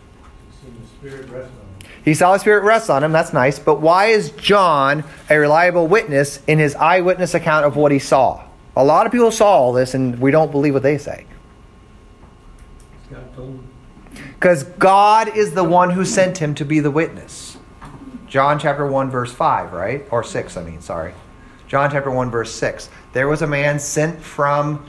Seen 0.63 0.77
the 0.81 0.87
Spirit 0.87 1.29
rest 1.29 1.51
on 1.51 1.81
him. 1.81 1.91
He 2.05 2.15
saw 2.15 2.33
the 2.35 2.39
Spirit 2.39 2.63
rest 2.63 2.91
on 2.91 3.03
him. 3.03 3.11
That's 3.11 3.33
nice. 3.33 3.59
But 3.59 3.81
why 3.81 4.07
is 4.07 4.31
John 4.33 5.03
a 5.29 5.37
reliable 5.37 5.89
witness 5.89 6.41
in 6.47 6.59
his 6.59 6.77
eyewitness 6.77 7.35
account 7.35 7.67
of 7.67 7.75
what 7.75 7.91
he 7.91 7.99
saw? 7.99 8.45
A 8.77 8.85
lot 8.85 9.05
of 9.05 9.11
people 9.13 9.33
saw 9.33 9.47
all 9.47 9.73
this, 9.73 9.95
and 9.95 10.21
we 10.21 10.31
don't 10.31 10.53
believe 10.53 10.75
what 10.75 10.85
they 10.85 10.97
say. 10.97 11.27
God 13.11 13.35
told 13.35 13.49
him. 13.49 13.69
Because 14.35 14.63
God 14.63 15.37
is 15.37 15.55
the 15.55 15.65
one 15.65 15.91
who 15.91 16.05
sent 16.05 16.39
him 16.39 16.55
to 16.55 16.65
be 16.65 16.79
the 16.79 16.91
witness. 16.91 17.59
John 18.29 18.61
chapter 18.61 18.87
1, 18.87 19.11
verse 19.11 19.33
5, 19.33 19.73
right? 19.73 20.07
Or 20.13 20.23
6, 20.23 20.57
I 20.57 20.63
mean, 20.63 20.81
sorry. 20.81 21.15
John 21.71 21.89
chapter 21.89 22.11
1, 22.11 22.33
verse 22.33 22.53
6. 22.53 22.91
There 23.13 23.29
was 23.29 23.43
a 23.43 23.47
man 23.47 23.79
sent 23.79 24.21
from 24.21 24.85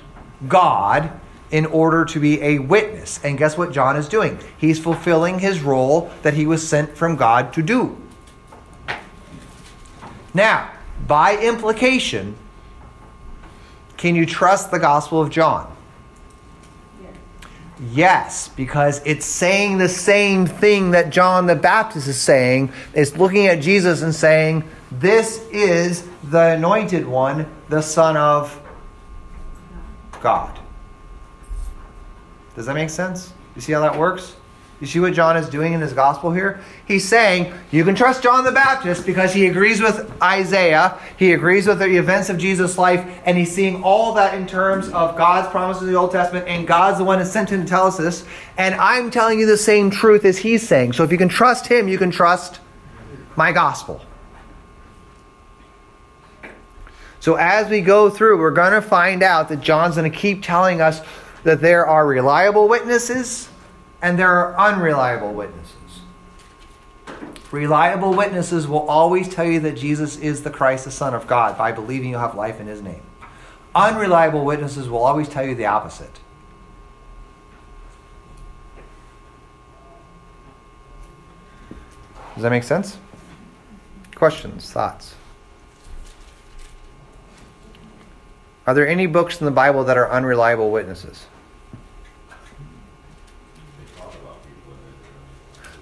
God 0.48 1.12
in 1.52 1.68
order 1.68 2.06
to 2.06 2.20
be 2.20 2.42
a 2.42 2.58
witness. 2.58 3.20
And 3.24 3.38
guess 3.38 3.56
what 3.56 3.72
John 3.72 3.98
is 3.98 4.10
doing? 4.10 4.40
He's 4.58 4.80
fulfilling 4.80 5.38
his 5.38 5.62
role 5.62 6.10
that 6.24 6.34
he 6.34 6.48
was 6.48 6.68
sent 6.68 6.98
from 6.98 7.18
God 7.18 7.54
to 7.54 7.62
do. 7.62 7.96
Now, 10.34 10.72
by 11.06 11.38
implication, 11.38 12.36
can 13.98 14.16
you 14.16 14.26
trust 14.26 14.72
the 14.72 14.80
Gospel 14.80 15.22
of 15.22 15.30
John? 15.30 15.72
Yes, 17.92 18.48
because 18.48 19.04
it's 19.06 19.28
saying 19.28 19.78
the 19.78 19.90
same 19.90 20.48
thing 20.48 20.92
that 20.92 21.12
John 21.12 21.46
the 21.46 21.56
Baptist 21.56 22.08
is 22.08 22.20
saying. 22.20 22.74
It's 22.96 23.16
looking 23.18 23.46
at 23.46 23.62
Jesus 23.62 24.02
and 24.02 24.16
saying, 24.16 24.64
This 24.92 25.48
is 25.52 26.08
the 26.24 26.56
anointed 26.56 27.08
one, 27.08 27.48
the 27.70 27.82
Son 27.82 28.18
of 28.18 28.62
God. 30.22 30.60
Does 32.56 32.66
that 32.66 32.76
make 32.76 32.90
sense? 32.90 33.34
You 33.56 33.62
see 33.62 33.72
how 33.72 33.82
that 33.82 33.98
works? 33.98 34.36
You 34.82 34.88
see 34.88 35.00
what 35.00 35.14
John 35.14 35.38
is 35.38 35.48
doing 35.48 35.74
in 35.74 35.80
his 35.80 35.94
gospel 35.94 36.32
here? 36.32 36.60
He's 36.88 37.08
saying 37.08 37.54
you 37.70 37.86
can 37.86 37.94
trust 37.94 38.24
John 38.24 38.44
the 38.44 38.52
Baptist 38.52 39.06
because 39.06 39.32
he 39.32 39.46
agrees 39.46 39.80
with 39.80 40.12
Isaiah, 40.22 40.98
he 41.18 41.34
agrees 41.34 41.68
with 41.68 41.78
the 41.78 41.98
events 41.98 42.30
of 42.30 42.40
Jesus' 42.40 42.80
life, 42.80 43.06
and 43.24 43.38
he's 43.38 43.54
seeing 43.54 43.84
all 43.84 44.14
that 44.16 44.34
in 44.34 44.48
terms 44.48 44.90
of 44.90 45.16
God's 45.16 45.48
promises 45.50 45.84
in 45.84 45.94
the 45.94 46.00
Old 46.00 46.12
Testament, 46.12 46.48
and 46.48 46.68
God's 46.68 46.98
the 46.98 47.04
one 47.04 47.20
that 47.20 47.28
sent 47.28 47.52
him 47.52 47.62
to 47.62 47.68
tell 47.68 47.86
us 47.86 47.98
this. 47.98 48.26
And 48.58 48.74
I'm 48.76 49.12
telling 49.12 49.40
you 49.40 49.46
the 49.46 49.56
same 49.56 49.92
truth 49.92 50.26
as 50.26 50.40
he's 50.40 50.68
saying. 50.68 50.94
So 50.94 51.04
if 51.04 51.12
you 51.12 51.18
can 51.18 51.30
trust 51.30 51.68
him, 51.68 51.88
you 51.88 52.00
can 52.00 52.10
trust 52.10 52.60
my 53.36 53.52
gospel. 53.52 54.02
So 57.22 57.36
as 57.36 57.70
we 57.70 57.82
go 57.82 58.10
through, 58.10 58.40
we're 58.40 58.50
going 58.50 58.74
to 58.74 58.82
find 58.82 59.22
out 59.22 59.48
that 59.50 59.62
John's 59.62 59.96
going 59.96 60.12
to 60.12 60.18
keep 60.18 60.42
telling 60.42 60.82
us 60.82 61.02
that 61.44 61.62
there 61.62 61.86
are 61.86 62.06
reliable 62.06 62.68
witnesses 62.68 63.48
and 64.02 64.18
there 64.18 64.32
are 64.32 64.58
unreliable 64.58 65.32
witnesses. 65.32 65.76
Reliable 67.52 68.16
witnesses 68.16 68.68
will 68.68 68.90
always 68.90 69.30
tell 69.30 69.46
you 69.46 69.60
that 69.60 69.78
Jesus 69.78 70.18
is 70.18 70.42
the 70.42 70.50
Christ, 70.50 70.86
the 70.86 70.92
Son 70.92 71.14
of 71.14 71.28
God, 71.28 71.60
by 71.60 71.72
believing 71.72 72.10
you'll 72.10 72.20
have 72.20 72.34
life 72.34 72.60
in 72.60 72.66
his 72.66 72.82
name. 72.82 73.04
Unreliable 73.76 74.44
witnesses 74.44 74.90
will 74.90 75.04
always 75.04 75.30
tell 75.30 75.46
you 75.46 75.54
the 75.54 75.68
opposite. 75.68 76.20
Does 82.34 82.42
that 82.42 82.50
make 82.50 82.64
sense? 82.64 82.98
Questions, 84.16 84.72
thoughts? 84.72 85.14
Are 88.68 88.74
there 88.74 88.88
any 88.88 89.08
books 89.08 89.40
in 89.40 89.46
the 89.46 89.52
Bible 89.52 89.84
that 89.86 89.98
are 89.98 90.10
unreliable 90.10 90.70
witnesses? 90.72 91.26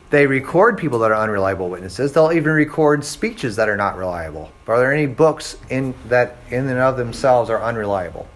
They 0.10 0.26
record 0.26 0.78
people 0.78 1.00
that 1.00 1.12
are 1.12 1.18
unreliable 1.18 1.70
witnesses. 1.70 2.14
They'll 2.14 2.32
even 2.32 2.52
record 2.54 3.06
speeches 3.06 3.58
that 3.58 3.70
are 3.70 3.78
not 3.78 3.96
reliable. 3.96 4.52
But 4.66 4.74
are 4.74 4.80
there 4.80 4.94
any 4.94 5.06
books 5.06 5.58
in 5.70 5.94
that 6.08 6.38
in 6.50 6.68
and 6.68 6.80
of 6.80 6.98
themselves 6.98 7.50
are 7.50 7.62
unreliable? 7.62 8.28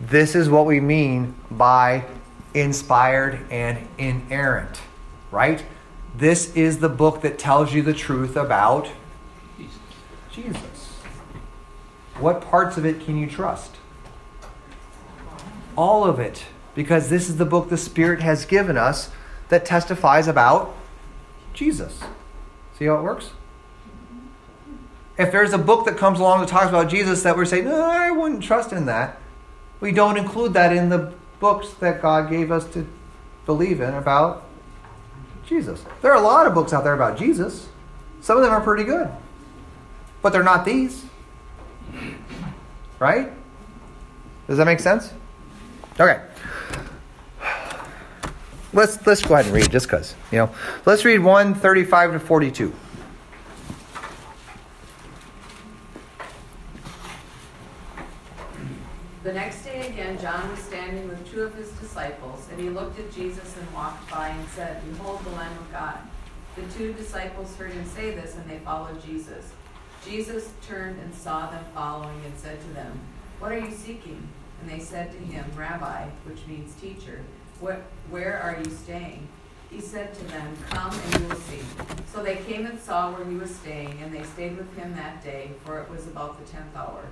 This 0.00 0.34
is 0.34 0.50
what 0.50 0.66
we 0.66 0.80
mean 0.80 1.34
by 1.50 2.04
inspired 2.52 3.46
and 3.50 3.78
inerrant, 3.96 4.80
right? 5.30 5.64
This 6.14 6.54
is 6.54 6.78
the 6.78 6.88
book 6.88 7.22
that 7.22 7.38
tells 7.38 7.74
you 7.74 7.82
the 7.82 7.92
truth 7.92 8.36
about 8.36 8.88
Jesus. 10.30 11.00
What 12.18 12.40
parts 12.40 12.76
of 12.76 12.86
it 12.86 13.04
can 13.04 13.18
you 13.18 13.28
trust? 13.28 13.76
All 15.76 16.04
of 16.04 16.20
it. 16.20 16.44
Because 16.74 17.08
this 17.08 17.28
is 17.28 17.36
the 17.36 17.44
book 17.44 17.68
the 17.68 17.76
Spirit 17.76 18.20
has 18.20 18.44
given 18.44 18.76
us 18.76 19.10
that 19.48 19.64
testifies 19.64 20.28
about 20.28 20.74
Jesus. 21.52 22.00
See 22.78 22.86
how 22.86 22.98
it 22.98 23.02
works? 23.02 23.30
If 25.16 25.30
there's 25.30 25.52
a 25.52 25.58
book 25.58 25.84
that 25.86 25.96
comes 25.96 26.18
along 26.18 26.40
that 26.40 26.48
talks 26.48 26.68
about 26.68 26.88
Jesus 26.88 27.22
that 27.22 27.36
we're 27.36 27.44
saying, 27.44 27.64
no, 27.64 27.80
I 27.80 28.10
wouldn't 28.10 28.42
trust 28.42 28.72
in 28.72 28.86
that, 28.86 29.20
we 29.80 29.92
don't 29.92 30.16
include 30.16 30.54
that 30.54 30.72
in 30.74 30.88
the 30.88 31.12
books 31.38 31.70
that 31.74 32.02
God 32.02 32.30
gave 32.30 32.50
us 32.50 32.64
to 32.72 32.86
believe 33.46 33.80
in 33.80 33.94
about 33.94 34.44
Jesus. 35.46 35.84
There 36.02 36.10
are 36.12 36.16
a 36.16 36.20
lot 36.20 36.46
of 36.46 36.54
books 36.54 36.72
out 36.72 36.84
there 36.84 36.94
about 36.94 37.18
Jesus. 37.18 37.68
Some 38.20 38.36
of 38.36 38.42
them 38.42 38.52
are 38.52 38.60
pretty 38.60 38.84
good. 38.84 39.08
but 40.22 40.32
they're 40.32 40.42
not 40.42 40.64
these. 40.64 41.04
Right? 42.98 43.30
Does 44.46 44.56
that 44.58 44.64
make 44.64 44.80
sense? 44.80 45.12
Okay. 46.00 46.20
Let's 48.72 49.06
let's 49.06 49.22
go 49.22 49.34
ahead 49.34 49.46
and 49.46 49.54
read 49.54 49.70
just 49.70 49.86
because, 49.86 50.14
you 50.32 50.38
know. 50.38 50.50
Let's 50.86 51.04
read 51.04 51.18
135 51.18 52.12
to 52.14 52.18
42. 52.20 52.72
The 59.22 59.32
next 59.32 59.64
day 59.64 59.88
again, 59.88 60.18
John 60.20 60.50
was 60.50 60.58
standing 60.58 61.08
with 61.08 61.30
two 61.30 61.42
of 61.42 61.54
his 61.54 61.70
disciples, 61.72 62.46
and 62.50 62.60
he 62.60 62.68
looked 62.68 62.98
at 62.98 63.10
Jesus 63.12 63.53
walked 63.74 64.10
by 64.10 64.28
and 64.28 64.48
said, 64.50 64.80
Behold 64.90 65.24
the 65.24 65.30
Lamb 65.30 65.58
of 65.58 65.72
God. 65.72 65.98
The 66.56 66.62
two 66.78 66.92
disciples 66.92 67.54
heard 67.56 67.72
him 67.72 67.84
say 67.84 68.12
this, 68.12 68.36
and 68.36 68.48
they 68.48 68.58
followed 68.58 69.04
Jesus. 69.04 69.50
Jesus 70.06 70.52
turned 70.66 71.00
and 71.00 71.14
saw 71.14 71.50
them 71.50 71.64
following 71.74 72.20
and 72.24 72.38
said 72.38 72.60
to 72.60 72.68
them, 72.68 73.00
What 73.40 73.52
are 73.52 73.58
you 73.58 73.70
seeking? 73.70 74.28
And 74.60 74.70
they 74.70 74.78
said 74.78 75.12
to 75.12 75.18
him, 75.18 75.44
Rabbi, 75.56 76.06
which 76.24 76.46
means 76.46 76.74
teacher, 76.80 77.22
what, 77.60 77.82
where 78.10 78.38
are 78.38 78.58
you 78.62 78.70
staying? 78.70 79.26
He 79.70 79.80
said 79.80 80.14
to 80.14 80.24
them, 80.26 80.56
Come 80.70 80.92
and 80.92 81.20
you 81.20 81.28
will 81.28 81.36
see. 81.36 81.60
So 82.12 82.22
they 82.22 82.36
came 82.36 82.66
and 82.66 82.78
saw 82.78 83.12
where 83.12 83.24
he 83.24 83.36
was 83.36 83.54
staying, 83.54 83.98
and 84.02 84.14
they 84.14 84.22
stayed 84.22 84.56
with 84.56 84.72
him 84.76 84.94
that 84.94 85.24
day, 85.24 85.50
for 85.64 85.80
it 85.80 85.90
was 85.90 86.06
about 86.06 86.38
the 86.38 86.50
tenth 86.50 86.76
hour. 86.76 87.06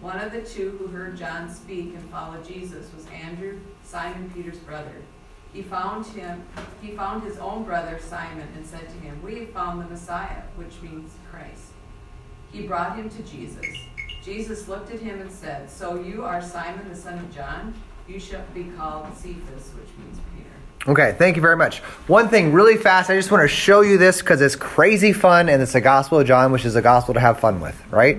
One 0.00 0.20
of 0.20 0.30
the 0.30 0.42
two 0.42 0.76
who 0.78 0.86
heard 0.88 1.16
John 1.16 1.52
speak 1.52 1.94
and 1.94 2.10
followed 2.10 2.46
Jesus 2.46 2.92
was 2.94 3.06
Andrew, 3.06 3.58
Simon 3.82 4.30
Peter's 4.34 4.58
brother. 4.58 4.92
He 5.56 5.62
found 5.62 6.04
him 6.04 6.44
he 6.82 6.90
found 6.90 7.22
his 7.22 7.38
own 7.38 7.64
brother 7.64 7.98
Simon 7.98 8.46
and 8.54 8.66
said 8.66 8.90
to 8.90 8.94
him, 8.96 9.22
We 9.22 9.38
have 9.38 9.48
found 9.48 9.80
the 9.80 9.86
Messiah, 9.86 10.42
which 10.56 10.82
means 10.82 11.14
Christ. 11.30 11.72
He 12.52 12.66
brought 12.66 12.94
him 12.94 13.08
to 13.08 13.22
Jesus. 13.22 13.64
Jesus 14.22 14.68
looked 14.68 14.90
at 14.90 15.00
him 15.00 15.18
and 15.18 15.32
said, 15.32 15.70
So 15.70 15.98
you 15.98 16.24
are 16.24 16.42
Simon 16.42 16.86
the 16.90 16.94
son 16.94 17.18
of 17.18 17.34
John? 17.34 17.72
You 18.06 18.20
shall 18.20 18.44
be 18.52 18.64
called 18.64 19.06
Cephas, 19.16 19.70
which 19.72 19.88
means 19.98 20.20
Peter. 20.34 20.35
Okay, 20.88 21.16
thank 21.18 21.34
you 21.34 21.42
very 21.42 21.56
much. 21.56 21.78
One 22.06 22.28
thing 22.28 22.52
really 22.52 22.76
fast, 22.76 23.10
I 23.10 23.16
just 23.16 23.32
want 23.32 23.42
to 23.42 23.48
show 23.48 23.80
you 23.80 23.98
this 23.98 24.20
because 24.20 24.40
it's 24.40 24.54
crazy 24.54 25.12
fun 25.12 25.48
and 25.48 25.60
it's 25.60 25.72
the 25.72 25.80
Gospel 25.80 26.20
of 26.20 26.28
John, 26.28 26.52
which 26.52 26.64
is 26.64 26.76
a 26.76 26.82
gospel 26.82 27.14
to 27.14 27.18
have 27.18 27.40
fun 27.40 27.60
with, 27.60 27.76
right? 27.90 28.18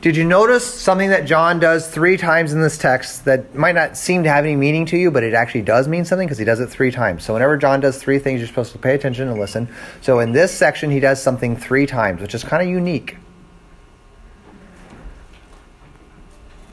Did 0.00 0.16
you 0.16 0.24
notice 0.24 0.66
something 0.66 1.10
that 1.10 1.24
John 1.24 1.60
does 1.60 1.88
three 1.88 2.16
times 2.16 2.52
in 2.52 2.60
this 2.60 2.76
text 2.76 3.24
that 3.26 3.54
might 3.54 3.76
not 3.76 3.96
seem 3.96 4.24
to 4.24 4.28
have 4.28 4.44
any 4.44 4.56
meaning 4.56 4.84
to 4.86 4.98
you, 4.98 5.12
but 5.12 5.22
it 5.22 5.34
actually 5.34 5.62
does 5.62 5.86
mean 5.86 6.04
something 6.04 6.26
because 6.26 6.36
he 6.36 6.44
does 6.44 6.58
it 6.58 6.66
three 6.66 6.90
times. 6.90 7.24
So 7.24 7.32
whenever 7.32 7.56
John 7.56 7.78
does 7.78 7.96
three 7.96 8.18
things, 8.18 8.40
you're 8.40 8.48
supposed 8.48 8.72
to 8.72 8.78
pay 8.78 8.94
attention 8.94 9.28
and 9.28 9.38
listen. 9.38 9.68
So 10.02 10.18
in 10.18 10.32
this 10.32 10.52
section, 10.52 10.90
he 10.90 10.98
does 11.00 11.22
something 11.22 11.56
three 11.56 11.86
times, 11.86 12.20
which 12.20 12.34
is 12.34 12.42
kind 12.42 12.62
of 12.62 12.68
unique. 12.68 13.18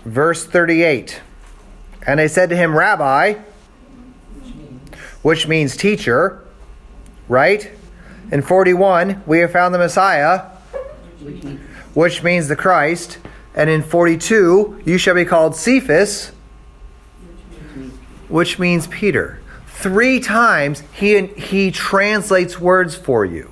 Verse 0.04 0.46
38. 0.46 1.22
And 2.08 2.20
they 2.20 2.28
said 2.28 2.50
to 2.50 2.58
him, 2.58 2.76
Rabbi, 2.76 3.36
which 5.22 5.48
means 5.48 5.78
teacher, 5.78 6.44
right? 7.28 7.72
In 8.32 8.42
41, 8.42 9.24
we 9.26 9.40
have 9.40 9.52
found 9.52 9.74
the 9.74 9.80
Messiah, 9.80 10.40
which 11.94 12.24
means 12.24 12.48
the 12.48 12.56
Christ. 12.56 13.20
And 13.54 13.70
in 13.70 13.84
42, 13.84 14.84
you 14.86 14.98
shall 14.98 15.16
be 15.16 15.26
called 15.26 15.56
Cephas, 15.56 16.32
which 18.30 18.58
means 18.58 18.88
Peter. 18.88 19.42
Three 19.68 20.20
times 20.20 20.84
he, 20.94 21.28
he 21.28 21.72
translates 21.72 22.60
words 22.60 22.96
for 22.96 23.26
you. 23.26 23.52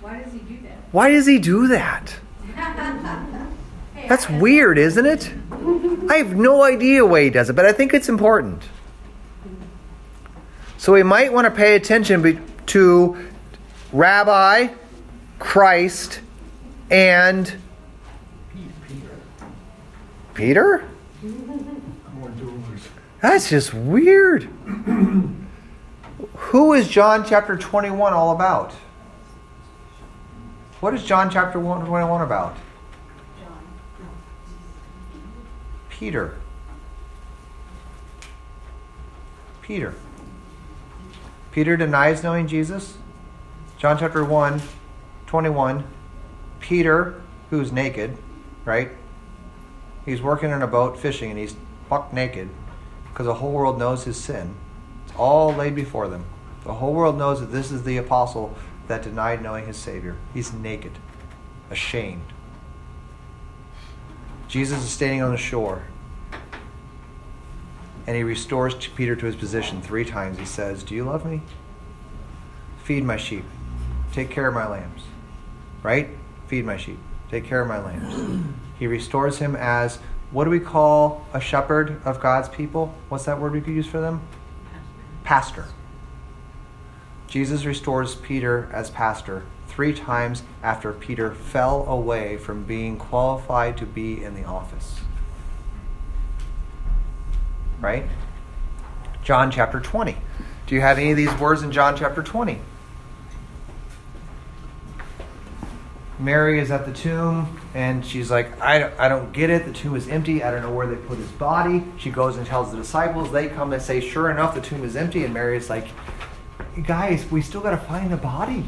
Why 0.00 0.22
does 0.22 0.32
he 0.32 0.38
do 0.40 0.58
that? 0.62 0.78
Why 0.92 1.10
does 1.10 1.26
he 1.26 1.38
do 1.38 1.68
that? 1.68 2.16
That's 4.08 4.28
weird, 4.28 4.78
isn't 4.78 5.06
it? 5.06 5.32
I 6.10 6.16
have 6.18 6.36
no 6.36 6.62
idea 6.62 7.04
why 7.04 7.24
he 7.24 7.30
does 7.30 7.50
it, 7.50 7.54
but 7.54 7.64
I 7.64 7.72
think 7.72 7.94
it's 7.94 8.08
important. 8.08 8.62
So 10.86 10.92
we 10.92 11.02
might 11.02 11.32
want 11.32 11.46
to 11.46 11.50
pay 11.50 11.74
attention 11.74 12.46
to 12.66 13.28
Rabbi, 13.92 14.68
Christ, 15.40 16.20
and 16.92 17.52
Peter? 18.86 19.18
Peter? 20.32 20.88
That's 23.20 23.50
just 23.50 23.74
weird. 23.74 24.44
Who 26.36 26.72
is 26.74 26.86
John 26.86 27.26
chapter 27.26 27.56
21 27.56 28.12
all 28.12 28.30
about? 28.30 28.70
What 30.78 30.94
is 30.94 31.02
John 31.02 31.30
chapter 31.30 31.58
21 31.58 32.22
about? 32.22 32.56
Peter. 35.88 36.38
Peter. 39.62 39.96
Peter 41.56 41.74
denies 41.74 42.22
knowing 42.22 42.46
Jesus. 42.46 42.98
John 43.78 43.96
chapter 43.98 44.22
1, 44.22 44.60
21. 45.26 45.84
Peter, 46.60 47.22
who's 47.48 47.72
naked, 47.72 48.18
right? 48.66 48.90
He's 50.04 50.20
working 50.20 50.50
in 50.50 50.60
a 50.60 50.66
boat 50.66 50.98
fishing 50.98 51.30
and 51.30 51.38
he's 51.38 51.56
buck 51.88 52.12
naked 52.12 52.50
because 53.08 53.24
the 53.24 53.32
whole 53.32 53.52
world 53.52 53.78
knows 53.78 54.04
his 54.04 54.18
sin. 54.18 54.54
It's 55.06 55.16
all 55.16 55.50
laid 55.50 55.74
before 55.74 56.08
them. 56.08 56.26
The 56.64 56.74
whole 56.74 56.92
world 56.92 57.16
knows 57.16 57.40
that 57.40 57.52
this 57.52 57.72
is 57.72 57.84
the 57.84 57.96
apostle 57.96 58.54
that 58.88 59.02
denied 59.02 59.42
knowing 59.42 59.66
his 59.66 59.78
Savior. 59.78 60.16
He's 60.34 60.52
naked, 60.52 60.92
ashamed. 61.70 62.34
Jesus 64.46 64.84
is 64.84 64.90
standing 64.90 65.22
on 65.22 65.30
the 65.30 65.38
shore. 65.38 65.84
And 68.06 68.16
he 68.16 68.22
restores 68.22 68.74
Peter 68.74 69.16
to 69.16 69.26
his 69.26 69.36
position 69.36 69.82
three 69.82 70.04
times. 70.04 70.38
He 70.38 70.44
says, 70.44 70.82
Do 70.82 70.94
you 70.94 71.04
love 71.04 71.24
me? 71.24 71.42
Feed 72.84 73.04
my 73.04 73.16
sheep. 73.16 73.44
Take 74.12 74.30
care 74.30 74.46
of 74.46 74.54
my 74.54 74.68
lambs. 74.68 75.02
Right? 75.82 76.08
Feed 76.46 76.64
my 76.64 76.76
sheep. 76.76 76.98
Take 77.30 77.44
care 77.44 77.60
of 77.60 77.68
my 77.68 77.78
lambs. 77.78 78.44
He 78.78 78.86
restores 78.86 79.38
him 79.38 79.56
as 79.56 79.98
what 80.30 80.44
do 80.44 80.50
we 80.50 80.60
call 80.60 81.26
a 81.32 81.40
shepherd 81.40 82.00
of 82.04 82.20
God's 82.20 82.48
people? 82.48 82.94
What's 83.08 83.24
that 83.24 83.40
word 83.40 83.52
we 83.52 83.60
could 83.60 83.74
use 83.74 83.86
for 83.86 84.00
them? 84.00 84.20
Pastor. 85.24 85.66
Jesus 87.26 87.64
restores 87.64 88.14
Peter 88.14 88.68
as 88.72 88.90
pastor 88.90 89.44
three 89.66 89.92
times 89.92 90.42
after 90.62 90.92
Peter 90.92 91.34
fell 91.34 91.86
away 91.86 92.36
from 92.36 92.64
being 92.64 92.96
qualified 92.96 93.76
to 93.78 93.86
be 93.86 94.22
in 94.22 94.34
the 94.34 94.44
office. 94.44 95.00
Right? 97.80 98.06
John 99.22 99.50
chapter 99.50 99.80
20. 99.80 100.16
Do 100.66 100.74
you 100.74 100.80
have 100.80 100.98
any 100.98 101.10
of 101.10 101.16
these 101.16 101.32
words 101.38 101.62
in 101.62 101.72
John 101.72 101.96
chapter 101.96 102.22
20? 102.22 102.60
Mary 106.18 106.60
is 106.60 106.70
at 106.70 106.86
the 106.86 106.92
tomb 106.92 107.60
and 107.74 108.04
she's 108.04 108.30
like, 108.30 108.60
I, 108.60 108.90
I 108.98 109.08
don't 109.08 109.32
get 109.32 109.50
it. 109.50 109.66
The 109.66 109.72
tomb 109.72 109.96
is 109.96 110.08
empty. 110.08 110.42
I 110.42 110.50
don't 110.50 110.62
know 110.62 110.72
where 110.72 110.86
they 110.86 110.96
put 110.96 111.18
his 111.18 111.30
body. 111.32 111.84
She 111.98 112.10
goes 112.10 112.36
and 112.36 112.46
tells 112.46 112.70
the 112.70 112.78
disciples. 112.78 113.30
They 113.30 113.48
come 113.48 113.72
and 113.72 113.82
say, 113.82 114.00
Sure 114.00 114.30
enough, 114.30 114.54
the 114.54 114.62
tomb 114.62 114.82
is 114.82 114.96
empty. 114.96 115.24
And 115.24 115.34
Mary 115.34 115.58
is 115.58 115.68
like, 115.68 115.88
Guys, 116.84 117.30
we 117.30 117.42
still 117.42 117.60
got 117.60 117.72
to 117.72 117.76
find 117.76 118.10
the 118.10 118.16
body. 118.16 118.64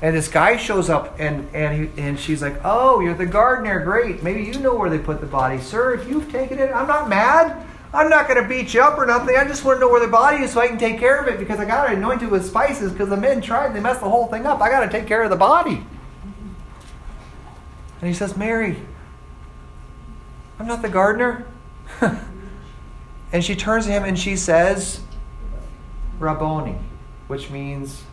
And 0.00 0.16
this 0.16 0.28
guy 0.28 0.56
shows 0.56 0.88
up 0.88 1.18
and, 1.18 1.48
and, 1.54 1.88
he, 1.88 2.00
and 2.00 2.18
she's 2.18 2.40
like, 2.40 2.60
Oh, 2.64 3.00
you're 3.00 3.14
the 3.14 3.26
gardener. 3.26 3.80
Great. 3.80 4.22
Maybe 4.22 4.44
you 4.44 4.60
know 4.60 4.74
where 4.74 4.90
they 4.90 4.98
put 4.98 5.20
the 5.20 5.26
body. 5.26 5.58
Sir, 5.58 5.94
if 5.94 6.08
you've 6.08 6.30
taken 6.30 6.60
it, 6.60 6.70
I'm 6.70 6.86
not 6.86 7.08
mad. 7.08 7.66
I'm 7.94 8.08
not 8.08 8.26
going 8.26 8.42
to 8.42 8.48
beat 8.48 8.72
you 8.72 8.80
up 8.80 8.98
or 8.98 9.04
nothing. 9.04 9.36
I 9.36 9.44
just 9.46 9.64
want 9.64 9.76
to 9.76 9.80
know 9.80 9.90
where 9.90 10.00
the 10.00 10.08
body 10.08 10.44
is 10.44 10.52
so 10.52 10.60
I 10.60 10.68
can 10.68 10.78
take 10.78 10.98
care 10.98 11.20
of 11.20 11.28
it 11.28 11.38
because 11.38 11.58
I 11.58 11.66
got 11.66 11.86
to 11.86 11.92
anoint 11.94 12.22
it 12.22 12.30
with 12.30 12.46
spices 12.46 12.90
because 12.90 13.10
the 13.10 13.16
men 13.18 13.42
tried. 13.42 13.66
And 13.66 13.76
they 13.76 13.80
messed 13.80 14.00
the 14.00 14.08
whole 14.08 14.28
thing 14.28 14.46
up. 14.46 14.60
I 14.60 14.70
got 14.70 14.80
to 14.80 14.88
take 14.88 15.06
care 15.06 15.22
of 15.22 15.30
the 15.30 15.36
body. 15.36 15.84
And 18.00 18.08
he 18.08 18.14
says, 18.14 18.36
Mary, 18.36 18.78
I'm 20.58 20.66
not 20.66 20.80
the 20.80 20.88
gardener. 20.88 21.46
and 23.32 23.44
she 23.44 23.54
turns 23.54 23.84
to 23.86 23.92
him 23.92 24.04
and 24.04 24.18
she 24.18 24.36
says, 24.36 25.00
Rabboni, 26.18 26.78
which 27.28 27.50
means 27.50 28.04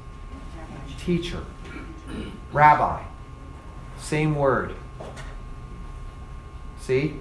teacher, 0.98 1.44
rabbi. 2.52 3.02
Same 3.98 4.36
word. 4.36 4.76
See? 6.80 7.16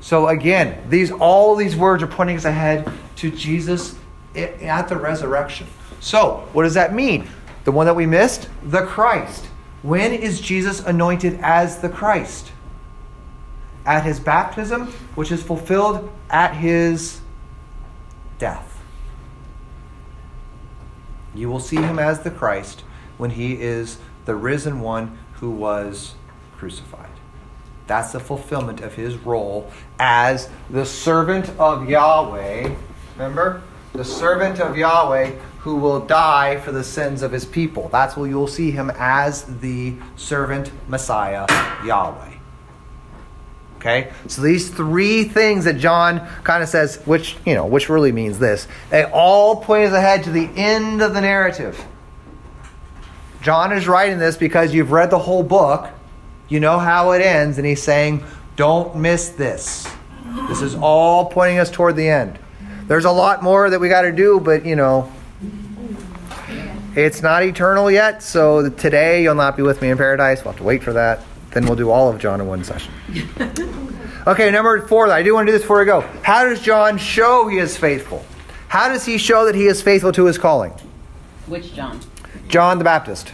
So 0.00 0.28
again, 0.28 0.82
these 0.88 1.10
all 1.10 1.54
these 1.56 1.76
words 1.76 2.02
are 2.02 2.06
pointing 2.06 2.36
us 2.36 2.44
ahead 2.44 2.90
to 3.16 3.30
Jesus 3.30 3.96
at 4.34 4.88
the 4.88 4.96
resurrection. 4.96 5.66
So, 6.00 6.48
what 6.52 6.62
does 6.62 6.74
that 6.74 6.94
mean? 6.94 7.28
The 7.64 7.72
one 7.72 7.86
that 7.86 7.94
we 7.94 8.06
missed? 8.06 8.48
The 8.62 8.86
Christ. 8.86 9.44
When 9.82 10.12
is 10.12 10.40
Jesus 10.40 10.80
anointed 10.80 11.38
as 11.42 11.80
the 11.80 11.88
Christ? 11.88 12.52
At 13.84 14.04
his 14.04 14.20
baptism, 14.20 14.86
which 15.14 15.30
is 15.30 15.42
fulfilled 15.42 16.10
at 16.30 16.54
his 16.54 17.20
death. 18.38 18.80
You 21.34 21.48
will 21.48 21.60
see 21.60 21.76
him 21.76 21.98
as 21.98 22.20
the 22.20 22.30
Christ 22.30 22.82
when 23.18 23.30
he 23.30 23.60
is 23.60 23.98
the 24.24 24.34
risen 24.34 24.80
one 24.80 25.18
who 25.34 25.50
was 25.50 26.14
crucified. 26.56 27.09
That's 27.90 28.12
the 28.12 28.20
fulfillment 28.20 28.82
of 28.82 28.94
his 28.94 29.16
role 29.16 29.68
as 29.98 30.48
the 30.70 30.86
servant 30.86 31.50
of 31.58 31.90
Yahweh. 31.90 32.72
Remember? 33.16 33.62
The 33.94 34.04
servant 34.04 34.60
of 34.60 34.78
Yahweh 34.78 35.32
who 35.58 35.74
will 35.74 35.98
die 35.98 36.60
for 36.60 36.70
the 36.70 36.84
sins 36.84 37.20
of 37.20 37.32
his 37.32 37.44
people. 37.44 37.88
That's 37.88 38.16
what 38.16 38.26
you'll 38.26 38.46
see 38.46 38.70
him 38.70 38.92
as 38.96 39.42
the 39.58 39.96
servant 40.14 40.70
Messiah 40.86 41.46
Yahweh. 41.84 42.34
Okay? 43.78 44.12
So 44.28 44.42
these 44.42 44.70
three 44.70 45.24
things 45.24 45.64
that 45.64 45.78
John 45.78 46.20
kind 46.44 46.62
of 46.62 46.68
says, 46.68 47.02
which, 47.06 47.38
you 47.44 47.54
know, 47.54 47.66
which 47.66 47.88
really 47.88 48.12
means 48.12 48.38
this, 48.38 48.68
they 48.90 49.02
all 49.02 49.56
point 49.56 49.88
us 49.88 49.94
ahead 49.94 50.22
to 50.24 50.30
the 50.30 50.48
end 50.54 51.02
of 51.02 51.12
the 51.12 51.20
narrative. 51.20 51.84
John 53.42 53.72
is 53.72 53.88
writing 53.88 54.20
this 54.20 54.36
because 54.36 54.72
you've 54.72 54.92
read 54.92 55.10
the 55.10 55.18
whole 55.18 55.42
book, 55.42 55.90
you 56.50 56.60
know 56.60 56.78
how 56.78 57.12
it 57.12 57.22
ends, 57.22 57.56
and 57.56 57.66
he's 57.66 57.82
saying, 57.82 58.22
don't 58.56 58.94
miss 58.96 59.30
this. 59.30 59.90
This 60.48 60.60
is 60.60 60.74
all 60.74 61.30
pointing 61.30 61.58
us 61.58 61.70
toward 61.70 61.96
the 61.96 62.08
end. 62.08 62.38
There's 62.86 63.06
a 63.06 63.10
lot 63.10 63.42
more 63.42 63.70
that 63.70 63.80
we 63.80 63.88
got 63.88 64.02
to 64.02 64.12
do, 64.12 64.38
but 64.40 64.66
you 64.66 64.76
know, 64.76 65.10
it's 66.94 67.22
not 67.22 67.42
eternal 67.42 67.90
yet, 67.90 68.22
so 68.22 68.68
today 68.68 69.22
you'll 69.22 69.34
not 69.34 69.56
be 69.56 69.62
with 69.62 69.80
me 69.80 69.88
in 69.88 69.96
paradise. 69.96 70.44
We'll 70.44 70.52
have 70.52 70.58
to 70.58 70.64
wait 70.64 70.82
for 70.82 70.92
that. 70.92 71.24
Then 71.52 71.64
we'll 71.64 71.76
do 71.76 71.90
all 71.90 72.10
of 72.10 72.18
John 72.18 72.40
in 72.40 72.46
one 72.46 72.62
session. 72.64 72.92
Okay, 74.26 74.50
number 74.50 74.86
four, 74.86 75.10
I 75.10 75.22
do 75.22 75.32
want 75.32 75.46
to 75.46 75.52
do 75.52 75.56
this 75.56 75.62
before 75.62 75.78
we 75.78 75.86
go. 75.86 76.02
How 76.22 76.44
does 76.44 76.60
John 76.60 76.98
show 76.98 77.48
he 77.48 77.56
is 77.56 77.78
faithful? 77.78 78.22
How 78.68 78.90
does 78.90 79.06
he 79.06 79.16
show 79.16 79.46
that 79.46 79.54
he 79.54 79.66
is 79.66 79.80
faithful 79.80 80.12
to 80.12 80.26
his 80.26 80.36
calling? 80.36 80.72
Which 81.46 81.74
John? 81.74 81.98
John 82.46 82.76
the 82.76 82.84
Baptist. 82.84 83.32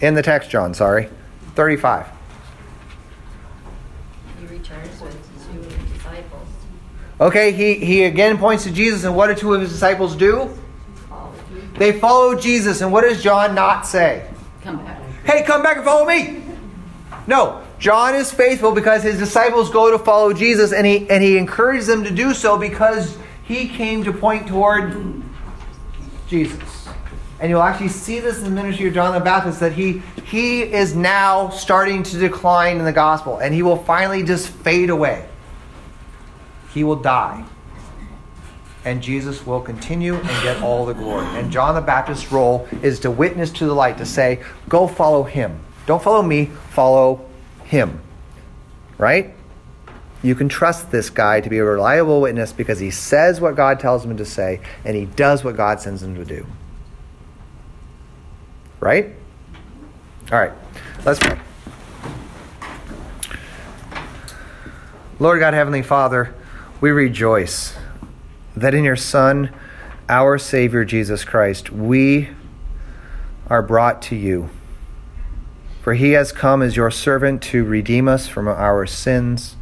In 0.00 0.14
the 0.14 0.22
text, 0.22 0.48
John, 0.48 0.72
sorry. 0.72 1.10
35. 1.58 2.06
He 4.38 4.46
returns 4.46 5.00
with 5.00 5.50
two 5.50 5.92
disciples. 5.92 6.46
Okay, 7.20 7.50
he, 7.50 7.74
he 7.84 8.04
again 8.04 8.38
points 8.38 8.62
to 8.62 8.70
Jesus, 8.70 9.02
and 9.02 9.16
what 9.16 9.26
do 9.26 9.34
two 9.34 9.54
of 9.54 9.62
his 9.62 9.72
disciples 9.72 10.14
do? 10.14 10.56
They 11.74 11.98
follow 11.98 12.38
Jesus, 12.38 12.80
and 12.80 12.92
what 12.92 13.00
does 13.00 13.20
John 13.24 13.56
not 13.56 13.88
say? 13.88 14.30
Come 14.62 14.76
back. 14.84 15.02
Hey, 15.24 15.42
come 15.42 15.64
back 15.64 15.78
and 15.78 15.84
follow 15.84 16.06
me! 16.06 16.44
No, 17.26 17.60
John 17.80 18.14
is 18.14 18.32
faithful 18.32 18.70
because 18.70 19.02
his 19.02 19.18
disciples 19.18 19.68
go 19.68 19.90
to 19.90 19.98
follow 19.98 20.32
Jesus, 20.32 20.72
and 20.72 20.86
he, 20.86 21.10
and 21.10 21.24
he 21.24 21.36
encourages 21.38 21.88
them 21.88 22.04
to 22.04 22.12
do 22.12 22.34
so 22.34 22.56
because 22.56 23.18
he 23.42 23.68
came 23.68 24.04
to 24.04 24.12
point 24.12 24.46
toward 24.46 25.24
Jesus. 26.28 26.77
And 27.40 27.50
you'll 27.50 27.62
actually 27.62 27.88
see 27.88 28.18
this 28.18 28.38
in 28.38 28.44
the 28.44 28.50
ministry 28.50 28.88
of 28.88 28.94
John 28.94 29.14
the 29.14 29.20
Baptist 29.20 29.60
that 29.60 29.72
he, 29.72 30.02
he 30.24 30.62
is 30.62 30.96
now 30.96 31.50
starting 31.50 32.02
to 32.04 32.18
decline 32.18 32.78
in 32.78 32.84
the 32.84 32.92
gospel, 32.92 33.38
and 33.38 33.54
he 33.54 33.62
will 33.62 33.76
finally 33.76 34.24
just 34.24 34.48
fade 34.48 34.90
away. 34.90 35.28
He 36.74 36.82
will 36.82 36.96
die. 36.96 37.44
And 38.84 39.02
Jesus 39.02 39.46
will 39.46 39.60
continue 39.60 40.14
and 40.14 40.42
get 40.42 40.62
all 40.62 40.84
the 40.86 40.94
glory. 40.94 41.26
And 41.26 41.50
John 41.52 41.74
the 41.74 41.80
Baptist's 41.80 42.32
role 42.32 42.66
is 42.82 43.00
to 43.00 43.10
witness 43.10 43.50
to 43.52 43.66
the 43.66 43.74
light, 43.74 43.98
to 43.98 44.06
say, 44.06 44.42
Go 44.68 44.88
follow 44.88 45.22
him. 45.22 45.60
Don't 45.86 46.02
follow 46.02 46.22
me, 46.22 46.46
follow 46.70 47.24
him. 47.64 48.00
Right? 48.96 49.34
You 50.22 50.34
can 50.34 50.48
trust 50.48 50.90
this 50.90 51.10
guy 51.10 51.40
to 51.40 51.48
be 51.48 51.58
a 51.58 51.64
reliable 51.64 52.20
witness 52.20 52.52
because 52.52 52.80
he 52.80 52.90
says 52.90 53.40
what 53.40 53.54
God 53.54 53.78
tells 53.78 54.04
him 54.04 54.16
to 54.16 54.24
say 54.24 54.60
and 54.84 54.96
he 54.96 55.04
does 55.04 55.44
what 55.44 55.56
God 55.56 55.80
sends 55.80 56.02
him 56.02 56.16
to 56.16 56.24
do. 56.24 56.46
Right? 58.80 59.14
All 60.30 60.38
right, 60.38 60.52
let's 61.04 61.18
pray. 61.18 61.38
Lord 65.18 65.40
God, 65.40 65.52
Heavenly 65.52 65.82
Father, 65.82 66.34
we 66.80 66.90
rejoice 66.90 67.76
that 68.56 68.74
in 68.74 68.84
your 68.84 68.96
Son, 68.96 69.52
our 70.08 70.38
Savior 70.38 70.84
Jesus 70.84 71.24
Christ, 71.24 71.70
we 71.70 72.28
are 73.48 73.62
brought 73.62 74.00
to 74.02 74.16
you. 74.16 74.50
For 75.82 75.94
he 75.94 76.12
has 76.12 76.30
come 76.30 76.62
as 76.62 76.76
your 76.76 76.90
servant 76.90 77.42
to 77.44 77.64
redeem 77.64 78.08
us 78.08 78.28
from 78.28 78.46
our 78.46 78.86
sins, 78.86 79.56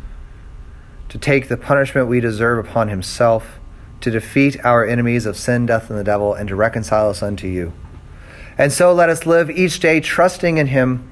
to 1.08 1.18
take 1.18 1.48
the 1.48 1.56
punishment 1.56 2.08
we 2.08 2.20
deserve 2.20 2.66
upon 2.66 2.88
himself, 2.88 3.58
to 4.00 4.10
defeat 4.10 4.62
our 4.64 4.84
enemies 4.84 5.24
of 5.24 5.36
sin, 5.36 5.66
death, 5.66 5.88
and 5.88 5.98
the 5.98 6.04
devil, 6.04 6.34
and 6.34 6.48
to 6.48 6.56
reconcile 6.56 7.08
us 7.08 7.22
unto 7.22 7.46
you. 7.46 7.72
And 8.58 8.72
so 8.72 8.92
let 8.92 9.08
us 9.08 9.26
live 9.26 9.50
each 9.50 9.80
day 9.80 10.00
trusting 10.00 10.58
in 10.58 10.68
him, 10.68 11.08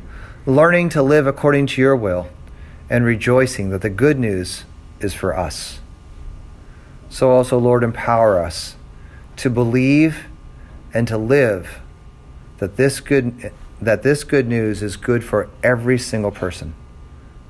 learning 0.46 0.88
to 0.90 1.02
live 1.02 1.26
according 1.26 1.66
to 1.68 1.80
your 1.80 1.94
will, 1.96 2.28
and 2.88 3.04
rejoicing 3.04 3.70
that 3.70 3.82
the 3.82 3.90
good 3.90 4.18
news 4.18 4.64
is 5.00 5.14
for 5.14 5.36
us. 5.36 5.80
So 7.08 7.30
also, 7.30 7.58
Lord, 7.58 7.84
empower 7.84 8.42
us 8.42 8.76
to 9.36 9.50
believe 9.50 10.24
and 10.92 11.06
to 11.08 11.18
live 11.18 11.80
that 12.58 12.76
this 12.76 13.00
good 13.00 13.52
that 13.80 14.02
this 14.02 14.24
good 14.24 14.48
news 14.48 14.82
is 14.82 14.96
good 14.96 15.22
for 15.22 15.50
every 15.62 15.98
single 15.98 16.30
person. 16.30 16.74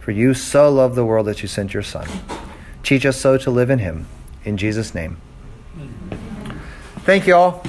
For 0.00 0.10
you 0.10 0.34
so 0.34 0.70
loved 0.70 0.96
the 0.96 1.04
world 1.04 1.26
that 1.26 1.42
you 1.42 1.48
sent 1.48 1.72
your 1.72 1.82
Son. 1.82 2.08
Teach 2.82 3.06
us 3.06 3.18
so 3.18 3.38
to 3.38 3.50
live 3.50 3.70
in 3.70 3.78
him. 3.78 4.06
In 4.44 4.56
Jesus' 4.56 4.94
name. 4.94 5.18
Thank 7.04 7.26
you 7.26 7.34
all. 7.34 7.62